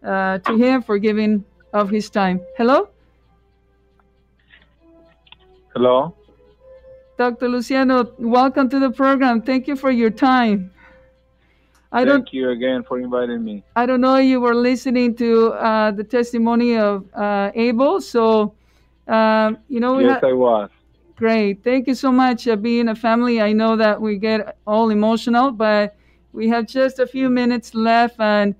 uh, 0.04 0.38
to 0.38 0.56
him 0.56 0.82
for 0.82 0.98
giving 0.98 1.44
of 1.72 1.90
his 1.90 2.10
time. 2.10 2.40
Hello? 2.56 2.88
Hello. 5.74 6.14
Dr. 7.16 7.48
Luciano, 7.48 8.12
welcome 8.18 8.68
to 8.68 8.78
the 8.78 8.90
program. 8.90 9.42
Thank 9.42 9.68
you 9.68 9.76
for 9.76 9.90
your 9.90 10.10
time. 10.10 10.70
I 11.92 12.04
don't, 12.04 12.22
Thank 12.22 12.32
you 12.32 12.50
again 12.50 12.82
for 12.82 12.98
inviting 12.98 13.44
me. 13.44 13.62
I 13.76 13.84
don't 13.84 14.00
know 14.00 14.16
you 14.16 14.40
were 14.40 14.54
listening 14.54 15.14
to 15.16 15.52
uh, 15.52 15.90
the 15.90 16.02
testimony 16.02 16.78
of 16.78 17.06
uh, 17.14 17.50
Abel, 17.54 18.00
so 18.00 18.54
um, 19.08 19.58
you 19.68 19.78
know. 19.78 19.98
Yes, 19.98 20.22
I 20.24 20.32
was. 20.32 20.70
Great. 21.16 21.62
Thank 21.62 21.86
you 21.86 21.94
so 21.94 22.10
much. 22.10 22.48
Uh, 22.48 22.56
being 22.56 22.88
a 22.88 22.94
family, 22.94 23.42
I 23.42 23.52
know 23.52 23.76
that 23.76 24.00
we 24.00 24.16
get 24.16 24.56
all 24.66 24.88
emotional, 24.88 25.52
but 25.52 25.94
we 26.32 26.48
have 26.48 26.66
just 26.66 26.98
a 26.98 27.06
few 27.06 27.28
minutes 27.28 27.74
left, 27.74 28.18
and 28.18 28.54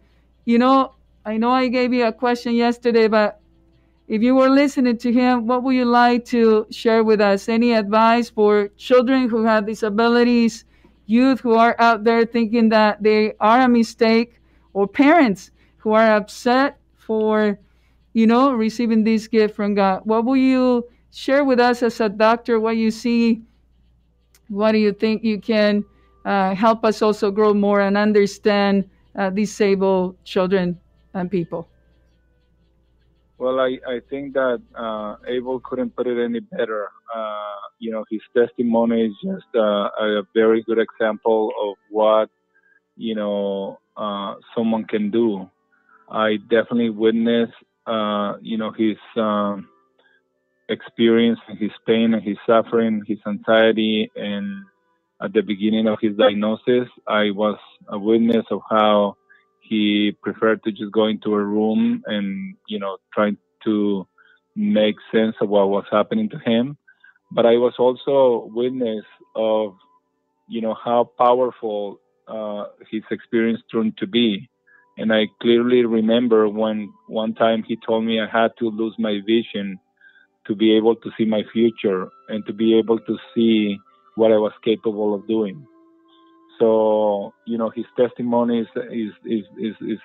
you 0.44 0.58
know, 0.58 0.94
I 1.24 1.38
know 1.38 1.50
I 1.50 1.68
gave 1.68 1.94
you 1.94 2.04
a 2.04 2.12
question 2.12 2.54
yesterday, 2.54 3.08
but 3.08 3.40
if 4.08 4.22
you 4.22 4.34
were 4.34 4.50
listening 4.50 4.98
to 4.98 5.10
him, 5.10 5.46
what 5.46 5.62
would 5.62 5.74
you 5.74 5.86
like 5.86 6.26
to 6.26 6.66
share 6.70 7.02
with 7.02 7.22
us? 7.22 7.48
Any 7.48 7.72
advice 7.72 8.28
for 8.28 8.68
children 8.76 9.30
who 9.30 9.42
have 9.44 9.64
disabilities, 9.64 10.66
youth 11.12 11.40
who 11.40 11.54
are 11.54 11.76
out 11.78 12.04
there 12.04 12.24
thinking 12.24 12.70
that 12.70 13.02
they 13.02 13.34
are 13.38 13.60
a 13.60 13.68
mistake, 13.68 14.40
or 14.72 14.88
parents 14.88 15.50
who 15.76 15.92
are 15.92 16.16
upset 16.16 16.78
for, 16.96 17.58
you 18.14 18.26
know, 18.26 18.52
receiving 18.52 19.04
this 19.04 19.28
gift 19.28 19.54
from 19.54 19.74
God? 19.74 20.00
What 20.04 20.24
will 20.24 20.40
you 20.40 20.88
share 21.12 21.44
with 21.44 21.60
us 21.60 21.82
as 21.82 22.00
a 22.00 22.08
doctor? 22.08 22.58
What 22.58 22.76
you 22.76 22.90
see? 22.90 23.42
What 24.48 24.72
do 24.72 24.78
you 24.78 24.92
think 24.92 25.22
you 25.24 25.40
can 25.40 25.84
uh, 26.24 26.54
help 26.54 26.84
us 26.84 27.02
also 27.02 27.30
grow 27.30 27.52
more 27.52 27.80
and 27.80 27.96
understand 27.96 28.88
uh, 29.16 29.30
disabled 29.30 30.16
children 30.24 30.78
and 31.12 31.30
people? 31.30 31.68
Well, 33.42 33.58
I, 33.58 33.76
I 33.88 33.98
think 34.08 34.34
that 34.34 34.62
uh, 34.78 35.16
Abel 35.26 35.60
couldn't 35.64 35.96
put 35.96 36.06
it 36.06 36.24
any 36.24 36.38
better. 36.38 36.90
Uh, 37.12 37.56
you 37.80 37.90
know, 37.90 38.04
his 38.08 38.20
testimony 38.36 39.06
is 39.06 39.14
just 39.20 39.48
uh, 39.56 39.88
a 39.98 40.22
very 40.32 40.62
good 40.62 40.78
example 40.78 41.50
of 41.60 41.74
what, 41.90 42.30
you 42.96 43.16
know, 43.16 43.80
uh, 43.96 44.34
someone 44.54 44.84
can 44.84 45.10
do. 45.10 45.50
I 46.08 46.36
definitely 46.36 46.90
witnessed, 46.90 47.54
uh, 47.84 48.34
you 48.40 48.58
know, 48.58 48.70
his 48.78 48.96
um, 49.16 49.68
experience 50.68 51.40
and 51.48 51.58
his 51.58 51.72
pain 51.84 52.14
and 52.14 52.22
his 52.22 52.36
suffering, 52.46 53.02
his 53.08 53.18
anxiety. 53.26 54.08
And 54.14 54.66
at 55.20 55.32
the 55.32 55.42
beginning 55.42 55.88
of 55.88 55.98
his 56.00 56.16
diagnosis, 56.16 56.88
I 57.08 57.32
was 57.32 57.58
a 57.88 57.98
witness 57.98 58.46
of 58.52 58.60
how 58.70 59.16
he 59.72 60.14
preferred 60.22 60.62
to 60.62 60.70
just 60.70 60.92
go 60.92 61.06
into 61.06 61.34
a 61.34 61.44
room 61.56 62.02
and 62.06 62.54
you 62.68 62.78
know 62.78 62.98
try 63.14 63.30
to 63.64 64.06
make 64.54 64.96
sense 65.10 65.34
of 65.40 65.48
what 65.48 65.70
was 65.70 65.86
happening 65.90 66.28
to 66.28 66.38
him. 66.50 66.76
But 67.36 67.46
i 67.46 67.56
was 67.66 67.74
also 67.78 68.16
witness 68.60 69.06
of 69.34 69.74
you 70.54 70.60
know 70.60 70.76
how 70.88 71.00
powerful 71.24 72.00
uh, 72.28 72.64
his 72.90 73.04
experience 73.10 73.60
turned 73.72 73.96
to 73.98 74.06
be. 74.06 74.48
And 74.98 75.10
i 75.10 75.22
clearly 75.40 75.80
remember 75.86 76.40
when 76.48 76.92
one 77.08 77.32
time 77.34 77.64
he 77.66 77.76
told 77.86 78.04
me 78.04 78.20
i 78.20 78.28
had 78.40 78.50
to 78.58 78.66
lose 78.80 78.96
my 78.98 79.14
vision 79.34 79.66
to 80.46 80.52
be 80.62 80.76
able 80.76 80.96
to 80.96 81.08
see 81.16 81.24
my 81.36 81.42
future 81.54 82.02
and 82.28 82.44
to 82.46 82.52
be 82.52 82.68
able 82.80 82.98
to 83.08 83.14
see 83.34 83.78
what 84.16 84.30
i 84.36 84.40
was 84.46 84.52
capable 84.68 85.14
of 85.14 85.26
doing 85.26 85.58
so 86.58 87.32
you 87.46 87.58
know, 87.58 87.70
his 87.70 87.86
testimony 87.96 88.60
is 88.60 88.68
is 88.90 89.12
is 89.24 89.44
is, 89.58 89.74
is 89.80 89.98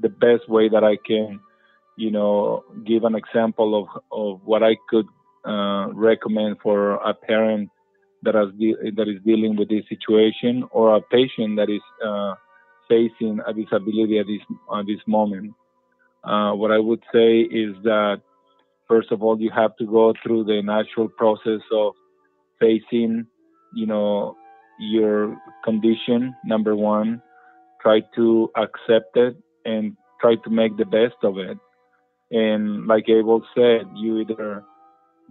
the 0.00 0.08
best 0.08 0.48
way 0.48 0.68
that 0.68 0.84
I 0.84 0.96
can, 0.96 1.40
you 1.96 2.10
know, 2.10 2.64
give 2.86 3.04
an 3.04 3.14
example 3.14 3.80
of 3.80 4.02
of 4.12 4.40
what 4.44 4.62
I 4.62 4.76
could 4.88 5.06
uh, 5.44 5.88
recommend 5.92 6.58
for 6.62 6.94
a 6.94 7.14
parent 7.14 7.70
that 8.22 8.34
is 8.34 8.52
de- 8.58 8.90
that 8.96 9.08
is 9.08 9.22
dealing 9.24 9.56
with 9.56 9.68
this 9.68 9.84
situation 9.88 10.64
or 10.70 10.96
a 10.96 11.00
patient 11.00 11.56
that 11.56 11.70
is 11.70 11.82
uh, 12.04 12.34
facing 12.88 13.40
a 13.46 13.52
disability 13.52 14.18
at 14.18 14.26
this 14.26 14.42
at 14.76 14.86
this 14.86 15.00
moment. 15.06 15.54
Uh, 16.24 16.52
what 16.52 16.72
I 16.72 16.78
would 16.78 17.02
say 17.12 17.40
is 17.40 17.74
that 17.84 18.20
first 18.88 19.12
of 19.12 19.22
all, 19.22 19.40
you 19.40 19.50
have 19.54 19.76
to 19.76 19.86
go 19.86 20.12
through 20.22 20.44
the 20.44 20.60
natural 20.62 21.08
process 21.08 21.60
of 21.72 21.94
facing, 22.60 23.26
you 23.74 23.86
know, 23.86 24.36
your 24.78 25.36
condition, 25.64 26.34
number 26.44 26.76
one, 26.76 27.22
try 27.80 28.00
to 28.14 28.50
accept 28.56 29.16
it 29.16 29.36
and 29.64 29.96
try 30.20 30.36
to 30.36 30.50
make 30.50 30.76
the 30.76 30.84
best 30.84 31.16
of 31.22 31.38
it. 31.38 31.58
And 32.30 32.86
like 32.86 33.08
Abel 33.08 33.42
said, 33.54 33.86
you 33.94 34.20
either 34.20 34.64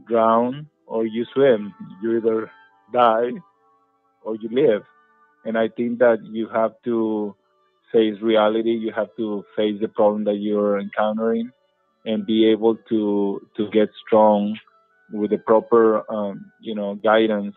drown 0.07 0.67
or 0.87 1.05
you 1.05 1.25
swim. 1.33 1.73
You 2.01 2.17
either 2.17 2.51
die 2.93 3.31
or 4.23 4.35
you 4.35 4.49
live. 4.51 4.83
And 5.45 5.57
I 5.57 5.69
think 5.69 5.99
that 5.99 6.19
you 6.23 6.47
have 6.49 6.71
to 6.85 7.35
face 7.91 8.19
reality. 8.21 8.71
You 8.71 8.91
have 8.95 9.09
to 9.17 9.43
face 9.55 9.79
the 9.79 9.87
problem 9.87 10.23
that 10.25 10.37
you're 10.37 10.79
encountering 10.79 11.51
and 12.05 12.25
be 12.25 12.49
able 12.49 12.75
to 12.89 13.41
to 13.57 13.69
get 13.71 13.89
strong 14.05 14.57
with 15.11 15.31
the 15.31 15.37
proper 15.37 16.09
um, 16.11 16.51
you 16.61 16.75
know 16.75 16.95
guidance 16.95 17.55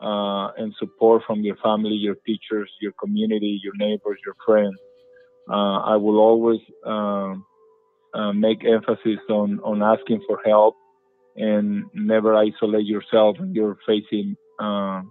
uh, 0.00 0.48
and 0.56 0.74
support 0.78 1.22
from 1.26 1.42
your 1.42 1.56
family, 1.56 1.94
your 1.94 2.16
teachers, 2.26 2.70
your 2.80 2.92
community, 2.92 3.60
your 3.62 3.74
neighbors, 3.76 4.18
your 4.24 4.34
friends. 4.44 4.76
Uh, 5.48 5.80
I 5.80 5.96
will 5.96 6.18
always 6.18 6.60
um, 6.86 7.44
uh, 8.14 8.32
make 8.32 8.64
emphasis 8.64 9.20
on, 9.28 9.60
on 9.60 9.82
asking 9.82 10.22
for 10.26 10.40
help 10.44 10.76
and 11.36 11.84
never 11.94 12.34
isolate 12.34 12.86
yourself 12.86 13.36
when 13.38 13.54
you're 13.54 13.78
facing, 13.86 14.36
uh, 14.58 15.02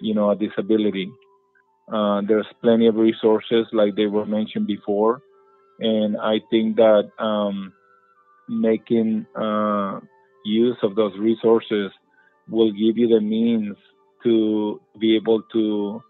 you 0.00 0.14
know, 0.14 0.30
a 0.30 0.36
disability. 0.36 1.10
Uh, 1.92 2.22
there's 2.26 2.46
plenty 2.62 2.86
of 2.86 2.94
resources, 2.94 3.66
like 3.72 3.96
they 3.96 4.06
were 4.06 4.26
mentioned 4.26 4.66
before, 4.66 5.22
and 5.80 6.16
I 6.16 6.40
think 6.50 6.76
that 6.76 7.10
um, 7.18 7.72
making 8.48 9.26
uh, 9.34 9.98
use 10.44 10.76
of 10.82 10.94
those 10.94 11.12
resources 11.18 11.90
will 12.48 12.70
give 12.70 12.96
you 12.96 13.08
the 13.08 13.20
means 13.20 13.76
to 14.24 14.80
be 14.98 15.16
able 15.16 15.42
to 15.52 16.02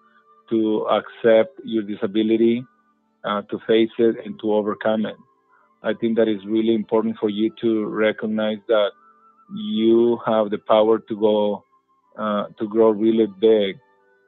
to 0.51 0.87
accept 0.91 1.61
your 1.65 1.85
disability, 1.85 2.65
uh, 3.25 3.43
to 3.43 3.59
face 3.67 3.91
it, 3.99 4.17
and 4.25 4.39
to 4.41 4.53
overcome 4.53 5.07
it. 5.07 5.17
I 5.83 5.95
think 5.95 6.17
that 6.17 6.29
is 6.29 6.45
really 6.45 6.75
important 6.75 7.17
for 7.19 7.29
you 7.29 7.51
to 7.61 7.87
recognize 7.87 8.59
that 8.69 8.91
you 9.55 10.19
have 10.27 10.51
the 10.51 10.59
power 10.59 10.99
to 10.99 11.17
go 11.17 11.65
uh, 12.19 12.47
to 12.59 12.69
grow 12.69 12.91
really 12.91 13.27
big 13.41 13.79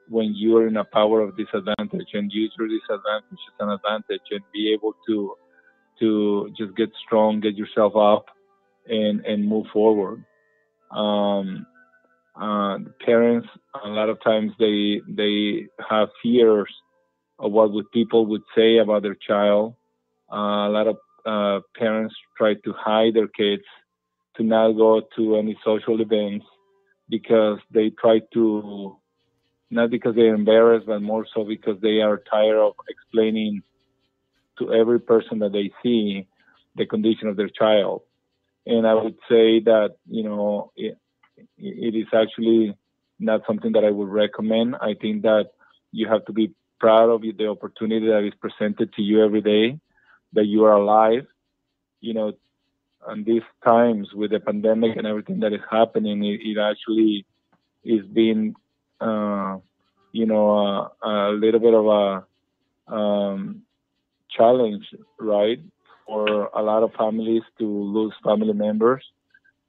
when 0.09 0.33
you 0.33 0.57
are 0.57 0.67
in 0.67 0.77
a 0.77 0.83
power 0.83 1.21
of 1.21 1.37
disadvantage 1.37 2.07
and 2.13 2.31
use 2.31 2.53
your 2.57 2.67
disadvantage 2.67 3.39
as 3.47 3.53
an 3.59 3.69
advantage 3.69 4.21
and 4.31 4.41
be 4.53 4.73
able 4.73 4.93
to 5.07 5.35
to 5.99 6.51
just 6.57 6.75
get 6.75 6.89
strong, 7.05 7.39
get 7.39 7.55
yourself 7.55 7.95
up, 7.95 8.25
and 8.87 9.25
and 9.25 9.47
move 9.47 9.67
forward. 9.71 10.23
Um, 10.91 11.65
uh, 12.35 12.77
parents 13.05 13.47
a 13.83 13.87
lot 13.87 14.09
of 14.09 14.21
times 14.23 14.51
they 14.59 15.01
they 15.07 15.67
have 15.89 16.09
fears 16.21 16.73
of 17.39 17.51
what 17.51 17.71
would 17.71 17.91
people 17.91 18.25
would 18.27 18.43
say 18.55 18.77
about 18.77 19.03
their 19.03 19.15
child. 19.15 19.75
Uh, 20.31 20.67
a 20.67 20.71
lot 20.71 20.87
of 20.87 20.97
uh, 21.25 21.59
parents 21.77 22.15
try 22.37 22.53
to 22.53 22.73
hide 22.73 23.13
their 23.13 23.27
kids 23.27 23.63
to 24.37 24.43
not 24.43 24.71
go 24.73 25.01
to 25.15 25.35
any 25.37 25.57
social 25.63 26.01
events 26.01 26.45
because 27.09 27.59
they 27.71 27.89
try 27.91 28.19
to 28.33 28.97
not 29.69 29.89
because 29.89 30.15
they're 30.15 30.35
embarrassed, 30.35 30.85
but 30.85 31.01
more 31.01 31.25
so 31.33 31.43
because 31.43 31.79
they 31.81 32.01
are 32.01 32.21
tired 32.31 32.57
of 32.57 32.73
explaining 32.89 33.61
to 34.59 34.73
every 34.73 34.99
person 34.99 35.39
that 35.39 35.51
they 35.51 35.71
see 35.81 36.27
the 36.75 36.85
condition 36.85 37.27
of 37.27 37.35
their 37.37 37.49
child. 37.49 38.01
and 38.65 38.87
I 38.87 38.93
would 38.93 39.17
say 39.29 39.59
that 39.61 39.95
you 40.09 40.23
know 40.23 40.71
it, 41.57 41.95
is 41.95 42.07
actually 42.13 42.75
not 43.19 43.41
something 43.47 43.71
that 43.73 43.85
I 43.85 43.91
would 43.91 44.09
recommend. 44.09 44.75
I 44.75 44.93
think 44.99 45.23
that 45.23 45.51
you 45.91 46.07
have 46.07 46.25
to 46.25 46.33
be 46.33 46.53
proud 46.79 47.09
of 47.09 47.21
the 47.21 47.47
opportunity 47.47 48.07
that 48.07 48.25
is 48.25 48.33
presented 48.39 48.93
to 48.93 49.01
you 49.01 49.23
every 49.23 49.41
day, 49.41 49.79
that 50.33 50.45
you 50.45 50.65
are 50.65 50.73
alive. 50.73 51.25
You 52.01 52.13
know, 52.13 52.33
and 53.07 53.25
these 53.25 53.43
times 53.63 54.09
with 54.13 54.31
the 54.31 54.39
pandemic 54.39 54.97
and 54.97 55.07
everything 55.07 55.39
that 55.41 55.53
is 55.53 55.61
happening, 55.69 56.23
it, 56.23 56.41
it 56.43 56.57
actually 56.59 57.25
is 57.83 58.05
being, 58.05 58.55
uh, 58.99 59.57
you 60.11 60.25
know, 60.25 60.91
uh, 61.05 61.31
a 61.31 61.31
little 61.31 61.59
bit 61.59 61.73
of 61.73 61.85
a 61.85 62.93
um, 62.93 63.61
challenge, 64.29 64.85
right, 65.19 65.59
for 66.05 66.49
a 66.53 66.61
lot 66.61 66.83
of 66.83 66.93
families 66.93 67.43
to 67.59 67.65
lose 67.65 68.13
family 68.23 68.53
members. 68.53 69.03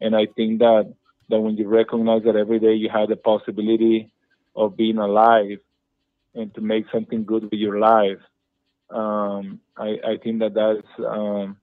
And 0.00 0.16
I 0.16 0.26
think 0.26 0.58
that 0.58 0.92
that 1.28 1.40
when 1.40 1.56
you 1.56 1.68
recognize 1.68 2.22
that 2.24 2.36
every 2.36 2.58
day 2.58 2.74
you 2.74 2.88
have 2.90 3.08
the 3.08 3.16
possibility 3.16 4.12
of 4.56 4.76
being 4.76 4.98
alive 4.98 5.58
and 6.34 6.54
to 6.54 6.60
make 6.60 6.84
something 6.92 7.24
good 7.24 7.44
with 7.44 7.54
your 7.54 7.78
life, 7.78 8.18
um, 8.90 9.60
I, 9.76 9.98
I, 10.06 10.16
think 10.22 10.40
that 10.40 10.54
that's 10.54 11.06
um, 11.06 11.56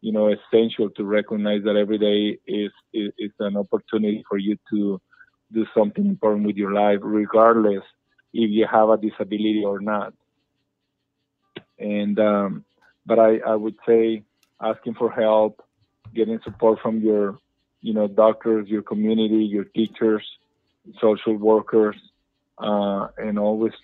you 0.00 0.12
know 0.12 0.32
essential 0.32 0.90
to 0.90 1.04
recognize 1.04 1.62
that 1.64 1.76
every 1.76 1.98
day 1.98 2.38
is, 2.46 2.72
is, 2.92 3.12
is 3.16 3.30
an 3.38 3.56
opportunity 3.56 4.24
for 4.28 4.38
you 4.38 4.58
to 4.70 5.00
do 5.52 5.66
something 5.76 6.04
important 6.04 6.46
with 6.46 6.56
your 6.56 6.72
life, 6.72 6.98
regardless 7.02 7.84
if 8.32 8.50
you 8.50 8.66
have 8.70 8.88
a 8.88 8.96
disability 8.96 9.62
or 9.64 9.80
not. 9.80 10.12
And 11.78 12.18
um, 12.18 12.64
but 13.06 13.18
I, 13.18 13.38
I 13.38 13.54
would 13.54 13.76
say 13.86 14.24
asking 14.60 14.94
for 14.94 15.10
help, 15.10 15.62
getting 16.14 16.40
support 16.44 16.80
from 16.82 17.00
your 17.00 17.38
you 17.84 17.92
know, 17.92 18.08
doctors, 18.08 18.66
your 18.66 18.80
community, 18.80 19.44
your 19.44 19.64
teachers, 19.64 20.24
social 21.02 21.36
workers, 21.36 21.94
uh, 22.56 23.08
and 23.18 23.38
always 23.38 23.74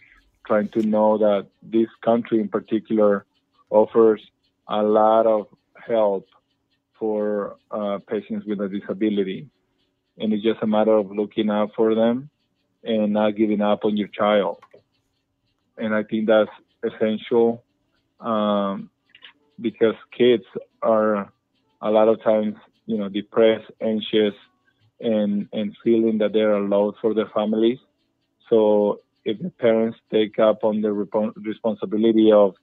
trying 0.46 0.68
to 0.68 0.82
know 0.82 1.18
that 1.18 1.48
this 1.62 1.88
country 2.02 2.40
in 2.40 2.48
particular 2.48 3.26
offers 3.68 4.22
a 4.66 4.82
lot 4.82 5.26
of 5.26 5.48
help 5.86 6.26
for 6.98 7.56
uh, 7.70 7.98
patients 8.08 8.46
with 8.46 8.58
a 8.62 8.70
disability. 8.70 9.50
And 10.16 10.32
it's 10.32 10.42
just 10.42 10.62
a 10.62 10.66
matter 10.66 10.94
of 10.94 11.10
looking 11.10 11.50
out 11.50 11.72
for 11.76 11.94
them 11.94 12.30
and 12.82 13.12
not 13.12 13.36
giving 13.36 13.60
up 13.60 13.84
on 13.84 13.98
your 13.98 14.08
child. 14.08 14.60
And 15.76 15.94
I 15.94 16.04
think 16.04 16.26
that's 16.26 16.50
essential 16.82 17.62
um, 18.18 18.88
because 19.60 19.94
kids 20.16 20.44
are 20.80 21.30
a 21.82 21.90
lot 21.90 22.08
of 22.08 22.22
times 22.22 22.56
you 22.90 22.98
know, 22.98 23.08
depressed, 23.08 23.70
anxious, 23.80 24.34
and 25.00 25.48
and 25.52 25.76
feeling 25.84 26.18
that 26.18 26.32
they're 26.32 26.54
alone 26.54 26.94
for 27.00 27.14
their 27.14 27.30
families. 27.32 27.78
So 28.48 29.00
if 29.24 29.38
the 29.38 29.50
parents 29.50 29.98
take 30.10 30.38
up 30.38 30.64
on 30.64 30.80
the 30.82 30.92
responsibility 30.92 32.32
of 32.32 32.54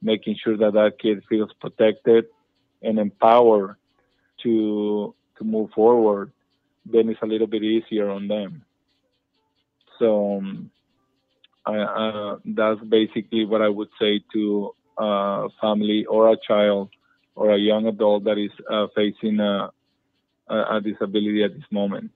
making 0.00 0.36
sure 0.42 0.56
that 0.56 0.74
that 0.74 0.98
kid 1.00 1.24
feels 1.28 1.50
protected 1.60 2.26
and 2.82 2.98
empowered 2.98 3.76
to 4.44 5.14
to 5.38 5.44
move 5.44 5.70
forward, 5.74 6.30
then 6.86 7.08
it's 7.08 7.22
a 7.22 7.26
little 7.26 7.48
bit 7.48 7.64
easier 7.64 8.08
on 8.08 8.28
them. 8.28 8.64
So 9.98 10.38
um, 10.38 10.70
I, 11.66 11.78
uh, 11.78 12.38
that's 12.44 12.80
basically 12.82 13.44
what 13.44 13.62
I 13.62 13.68
would 13.68 13.88
say 14.00 14.20
to 14.34 14.74
a 14.98 15.48
family 15.60 16.04
or 16.04 16.30
a 16.32 16.36
child 16.36 16.90
or 17.34 17.52
a 17.52 17.58
young 17.58 17.86
adult 17.86 18.24
that 18.24 18.38
is 18.38 18.50
uh, 18.70 18.86
facing 18.94 19.40
a, 19.40 19.70
a, 20.48 20.80
disability 20.80 21.42
at 21.42 21.54
this 21.54 21.64
moment. 21.70 22.10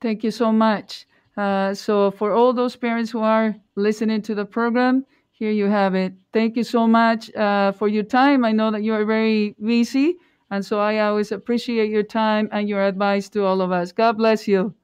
Thank 0.00 0.24
you 0.24 0.30
so 0.30 0.50
much. 0.50 1.06
Uh, 1.36 1.72
so, 1.72 2.10
for 2.10 2.32
all 2.32 2.52
those 2.52 2.76
parents 2.76 3.10
who 3.10 3.20
are 3.20 3.54
listening 3.76 4.20
to 4.22 4.34
the 4.34 4.44
program, 4.44 5.06
here 5.30 5.50
you 5.50 5.66
have 5.66 5.94
it. 5.94 6.12
Thank 6.32 6.56
you 6.56 6.64
so 6.64 6.86
much 6.86 7.34
uh, 7.34 7.72
for 7.72 7.88
your 7.88 8.02
time. 8.02 8.44
I 8.44 8.52
know 8.52 8.70
that 8.70 8.82
you 8.82 8.92
are 8.92 9.04
very 9.04 9.54
busy, 9.62 10.16
and 10.50 10.64
so 10.64 10.80
I 10.80 10.98
always 10.98 11.32
appreciate 11.32 11.90
your 11.90 12.02
time 12.02 12.48
and 12.52 12.68
your 12.68 12.84
advice 12.84 13.28
to 13.30 13.44
all 13.44 13.62
of 13.62 13.72
us. 13.72 13.92
God 13.92 14.18
bless 14.18 14.46
you. 14.46 14.74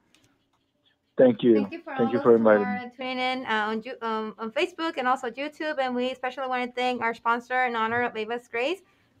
Thank 1.19 1.43
you. 1.43 1.55
Thank 1.55 1.73
you 1.73 1.81
for, 1.81 1.95
thank 1.97 2.13
you 2.13 2.21
for 2.21 2.35
inviting 2.35 2.65
me. 2.65 2.91
tuning 2.95 3.19
in 3.19 3.45
uh, 3.45 3.67
on, 3.67 3.83
um, 4.01 4.35
on 4.39 4.51
Facebook 4.51 4.95
and 4.97 5.05
also 5.05 5.29
YouTube. 5.29 5.77
And 5.77 5.93
we 5.93 6.11
especially 6.11 6.47
want 6.47 6.63
to 6.63 6.71
thank 6.71 7.01
our 7.01 7.13
sponsor 7.13 7.65
in 7.65 7.75
honor 7.75 8.03
of 8.03 8.15
Ava's 8.15 8.47
Grace. 8.47 8.79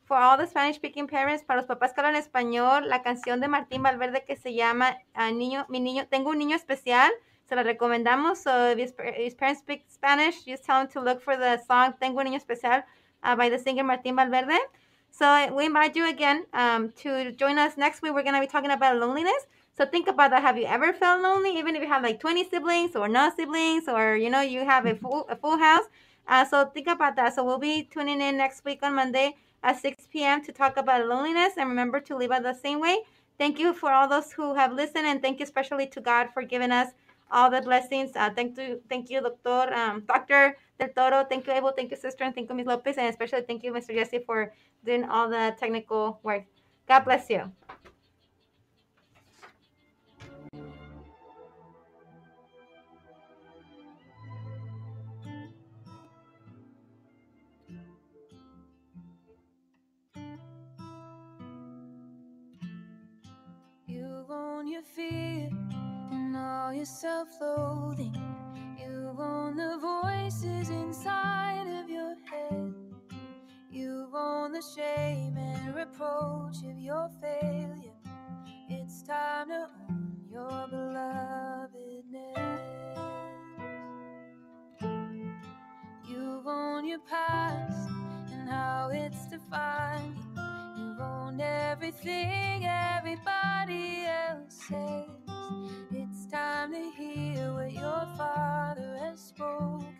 For 0.09 0.17
all 0.17 0.37
the 0.37 0.47
Spanish 0.47 0.77
speaking 0.77 1.05
parents, 1.05 1.43
para 1.43 1.61
los 1.61 1.67
papás 1.67 1.93
que 1.93 2.01
hablan 2.01 2.15
español, 2.15 2.89
la 2.89 3.03
canción 3.03 3.39
de 3.39 3.47
Martín 3.47 3.83
Valverde 3.83 4.25
que 4.25 4.35
se 4.35 4.55
llama 4.55 4.97
uh, 5.15 5.31
Niño, 5.31 5.67
mi 5.69 5.79
niño, 5.79 6.07
tengo 6.09 6.31
un 6.31 6.39
niño 6.39 6.55
especial, 6.55 7.11
se 7.47 7.55
la 7.55 7.61
recomendamos. 7.61 8.39
So 8.39 8.71
if 8.71 8.79
his, 8.79 9.35
parents 9.35 9.59
speak 9.59 9.85
Spanish, 9.87 10.43
just 10.45 10.63
tell 10.63 10.79
them 10.79 10.87
to 10.93 10.99
look 10.99 11.21
for 11.21 11.37
the 11.37 11.61
song 11.67 11.93
Tengo 12.01 12.21
un 12.21 12.25
niño 12.25 12.37
especial 12.37 12.83
uh, 13.21 13.35
by 13.35 13.49
the 13.49 13.59
singer 13.59 13.83
Martín 13.83 14.15
Valverde. 14.15 14.57
So 15.11 15.53
we 15.53 15.67
invite 15.67 15.95
you 15.95 16.09
again 16.09 16.47
um, 16.53 16.91
to 17.03 17.31
join 17.33 17.59
us 17.59 17.77
next 17.77 18.01
week. 18.01 18.15
We're 18.15 18.23
going 18.23 18.33
to 18.33 18.41
be 18.41 18.47
talking 18.47 18.71
about 18.71 18.97
loneliness. 18.97 19.45
So 19.77 19.85
think 19.85 20.07
about 20.07 20.31
that. 20.31 20.41
Have 20.41 20.57
you 20.57 20.65
ever 20.65 20.91
felt 20.91 21.21
lonely, 21.21 21.55
even 21.55 21.75
if 21.75 21.83
you 21.83 21.87
have 21.87 22.01
like 22.01 22.19
20 22.19 22.49
siblings 22.49 22.95
or 22.95 23.07
no 23.07 23.31
siblings, 23.37 23.87
or 23.87 24.15
you 24.15 24.31
know 24.31 24.41
you 24.41 24.65
have 24.65 24.87
a 24.87 24.95
full 24.95 25.27
a 25.29 25.35
full 25.35 25.59
house? 25.59 25.85
Uh, 26.27 26.45
so 26.45 26.65
think 26.65 26.87
about 26.87 27.15
that. 27.17 27.35
So 27.35 27.43
we'll 27.43 27.59
be 27.59 27.83
tuning 27.83 28.21
in 28.21 28.37
next 28.37 28.65
week 28.65 28.79
on 28.81 28.95
Monday 28.95 29.35
at 29.63 29.79
6 29.79 30.07
p.m. 30.11 30.43
to 30.45 30.51
talk 30.51 30.77
about 30.77 31.07
loneliness. 31.07 31.53
And 31.57 31.69
remember 31.69 31.99
to 32.01 32.15
live 32.15 32.31
out 32.31 32.43
the 32.43 32.53
same 32.53 32.79
way. 32.79 32.99
Thank 33.37 33.57
you 33.57 33.73
for 33.73 33.91
all 33.91 34.07
those 34.07 34.33
who 34.33 34.53
have 34.53 34.73
listened, 34.73 35.05
and 35.07 35.21
thank 35.21 35.39
you 35.39 35.45
especially 35.45 35.87
to 35.87 36.01
God 36.01 36.27
for 36.33 36.43
giving 36.43 36.71
us 36.71 36.89
all 37.31 37.49
the 37.49 37.61
blessings. 37.61 38.11
Uh, 38.13 38.29
thank 38.29 38.57
you, 38.57 38.81
thank 38.89 39.09
you, 39.09 39.21
Doctor, 39.21 39.73
um, 39.73 40.03
Doctor 40.05 40.57
Del 40.77 40.89
Toro. 40.89 41.23
Thank 41.23 41.47
you, 41.47 41.53
Abel. 41.53 41.71
Thank 41.71 41.91
you, 41.91 41.97
Sister, 41.97 42.25
and 42.25 42.35
thank 42.35 42.49
you, 42.49 42.55
Ms. 42.55 42.67
Lopez, 42.67 42.97
and 42.97 43.07
especially 43.07 43.41
thank 43.43 43.63
you, 43.63 43.71
Mr. 43.71 43.93
Jesse, 43.93 44.19
for 44.19 44.53
doing 44.85 45.05
all 45.05 45.29
the 45.29 45.55
technical 45.57 46.19
work. 46.21 46.43
God 46.85 47.05
bless 47.05 47.29
you. 47.29 47.49
Own 64.31 64.67
your 64.67 64.81
fear 64.81 65.49
and 66.11 66.35
all 66.35 66.73
your 66.73 66.85
self-loathing. 66.85 68.15
You've 68.79 69.19
own 69.19 69.55
the 69.55 69.77
voices 69.79 70.69
inside 70.69 71.67
of 71.67 71.89
your 71.89 72.15
head. 72.29 72.73
You've 73.71 74.13
own 74.13 74.51
the 74.51 74.61
shame 74.61 75.37
and 75.37 75.75
reproach 75.75 76.57
of 76.63 76.77
your 76.77 77.09
failure. 77.21 77.93
It's 78.69 79.01
time 79.03 79.49
to 79.49 79.67
own 79.89 80.27
your 80.31 80.67
belovedness. 80.71 81.69
You've 86.07 86.47
owned 86.47 86.87
your 86.87 86.99
past 86.99 87.89
and 88.31 88.49
how 88.49 88.89
it's 88.93 89.25
defined 89.27 90.28
own 91.29 91.41
everything 91.41 92.65
everybody 92.65 94.05
else 94.05 94.67
says. 94.67 95.05
It's 95.91 96.25
time 96.31 96.71
to 96.73 96.91
hear 96.97 97.53
what 97.53 97.71
your 97.71 98.07
father 98.17 98.97
has 99.01 99.19
spoken. 99.19 99.95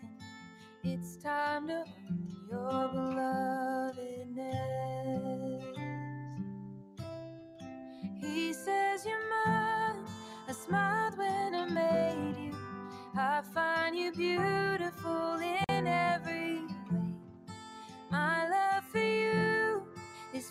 It's 0.82 1.16
time 1.16 1.68
to 1.68 1.84
own 1.84 2.36
your 2.50 2.90
belovedness. 2.94 3.94
He 8.20 8.52
says 8.52 9.06
you're 9.06 9.28
mine. 9.46 10.04
I 10.48 10.52
smiled 10.52 11.16
when 11.16 11.54
I 11.54 11.66
made 11.66 12.36
you. 12.38 12.54
I 13.14 13.42
find 13.54 13.96
you 13.96 14.12
beautiful 14.12 15.38
in 15.68 15.86
every 15.86 16.56
way. 16.90 17.14
My 18.10 18.48
love 18.48 18.84
for 18.90 18.98
you 18.98 19.39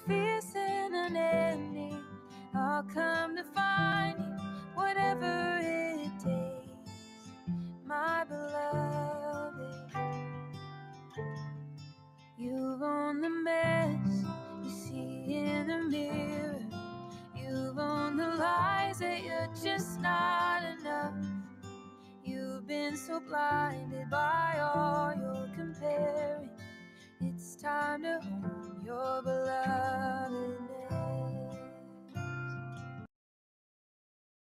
facing 0.10 0.96
an 0.96 1.18
ending, 1.18 2.04
I'll 2.56 2.84
come 2.84 3.38
to 3.38 3.46
find 3.46 4.20
you, 4.20 4.38
whatever 4.76 5.60
it 5.64 6.12
takes, 6.20 6.92
my 7.86 8.26
beloved. 8.26 9.94
You've 12.38 12.82
owned 12.82 13.24
the 13.24 13.30
mess 13.30 14.26
you 14.64 14.70
see 14.72 15.36
in 15.36 15.68
the 15.68 15.80
mirror. 15.80 16.60
You've 17.36 17.78
owned 17.80 18.20
the 18.20 18.28
lies 18.28 19.00
that 19.00 19.24
you're 19.24 19.50
just 19.64 20.02
not 20.02 20.64
enough. 20.64 21.14
You've 22.26 22.68
been 22.68 22.98
so 22.98 23.22
blinded 23.22 24.10
by 24.10 24.60
all 24.62 25.14
your 25.16 25.50
comparing. 25.56 26.50
It's 27.22 27.56
time 27.56 28.04
to 28.04 28.20
hold 28.22 28.69
your 28.90 29.22
beloved. 29.22 30.59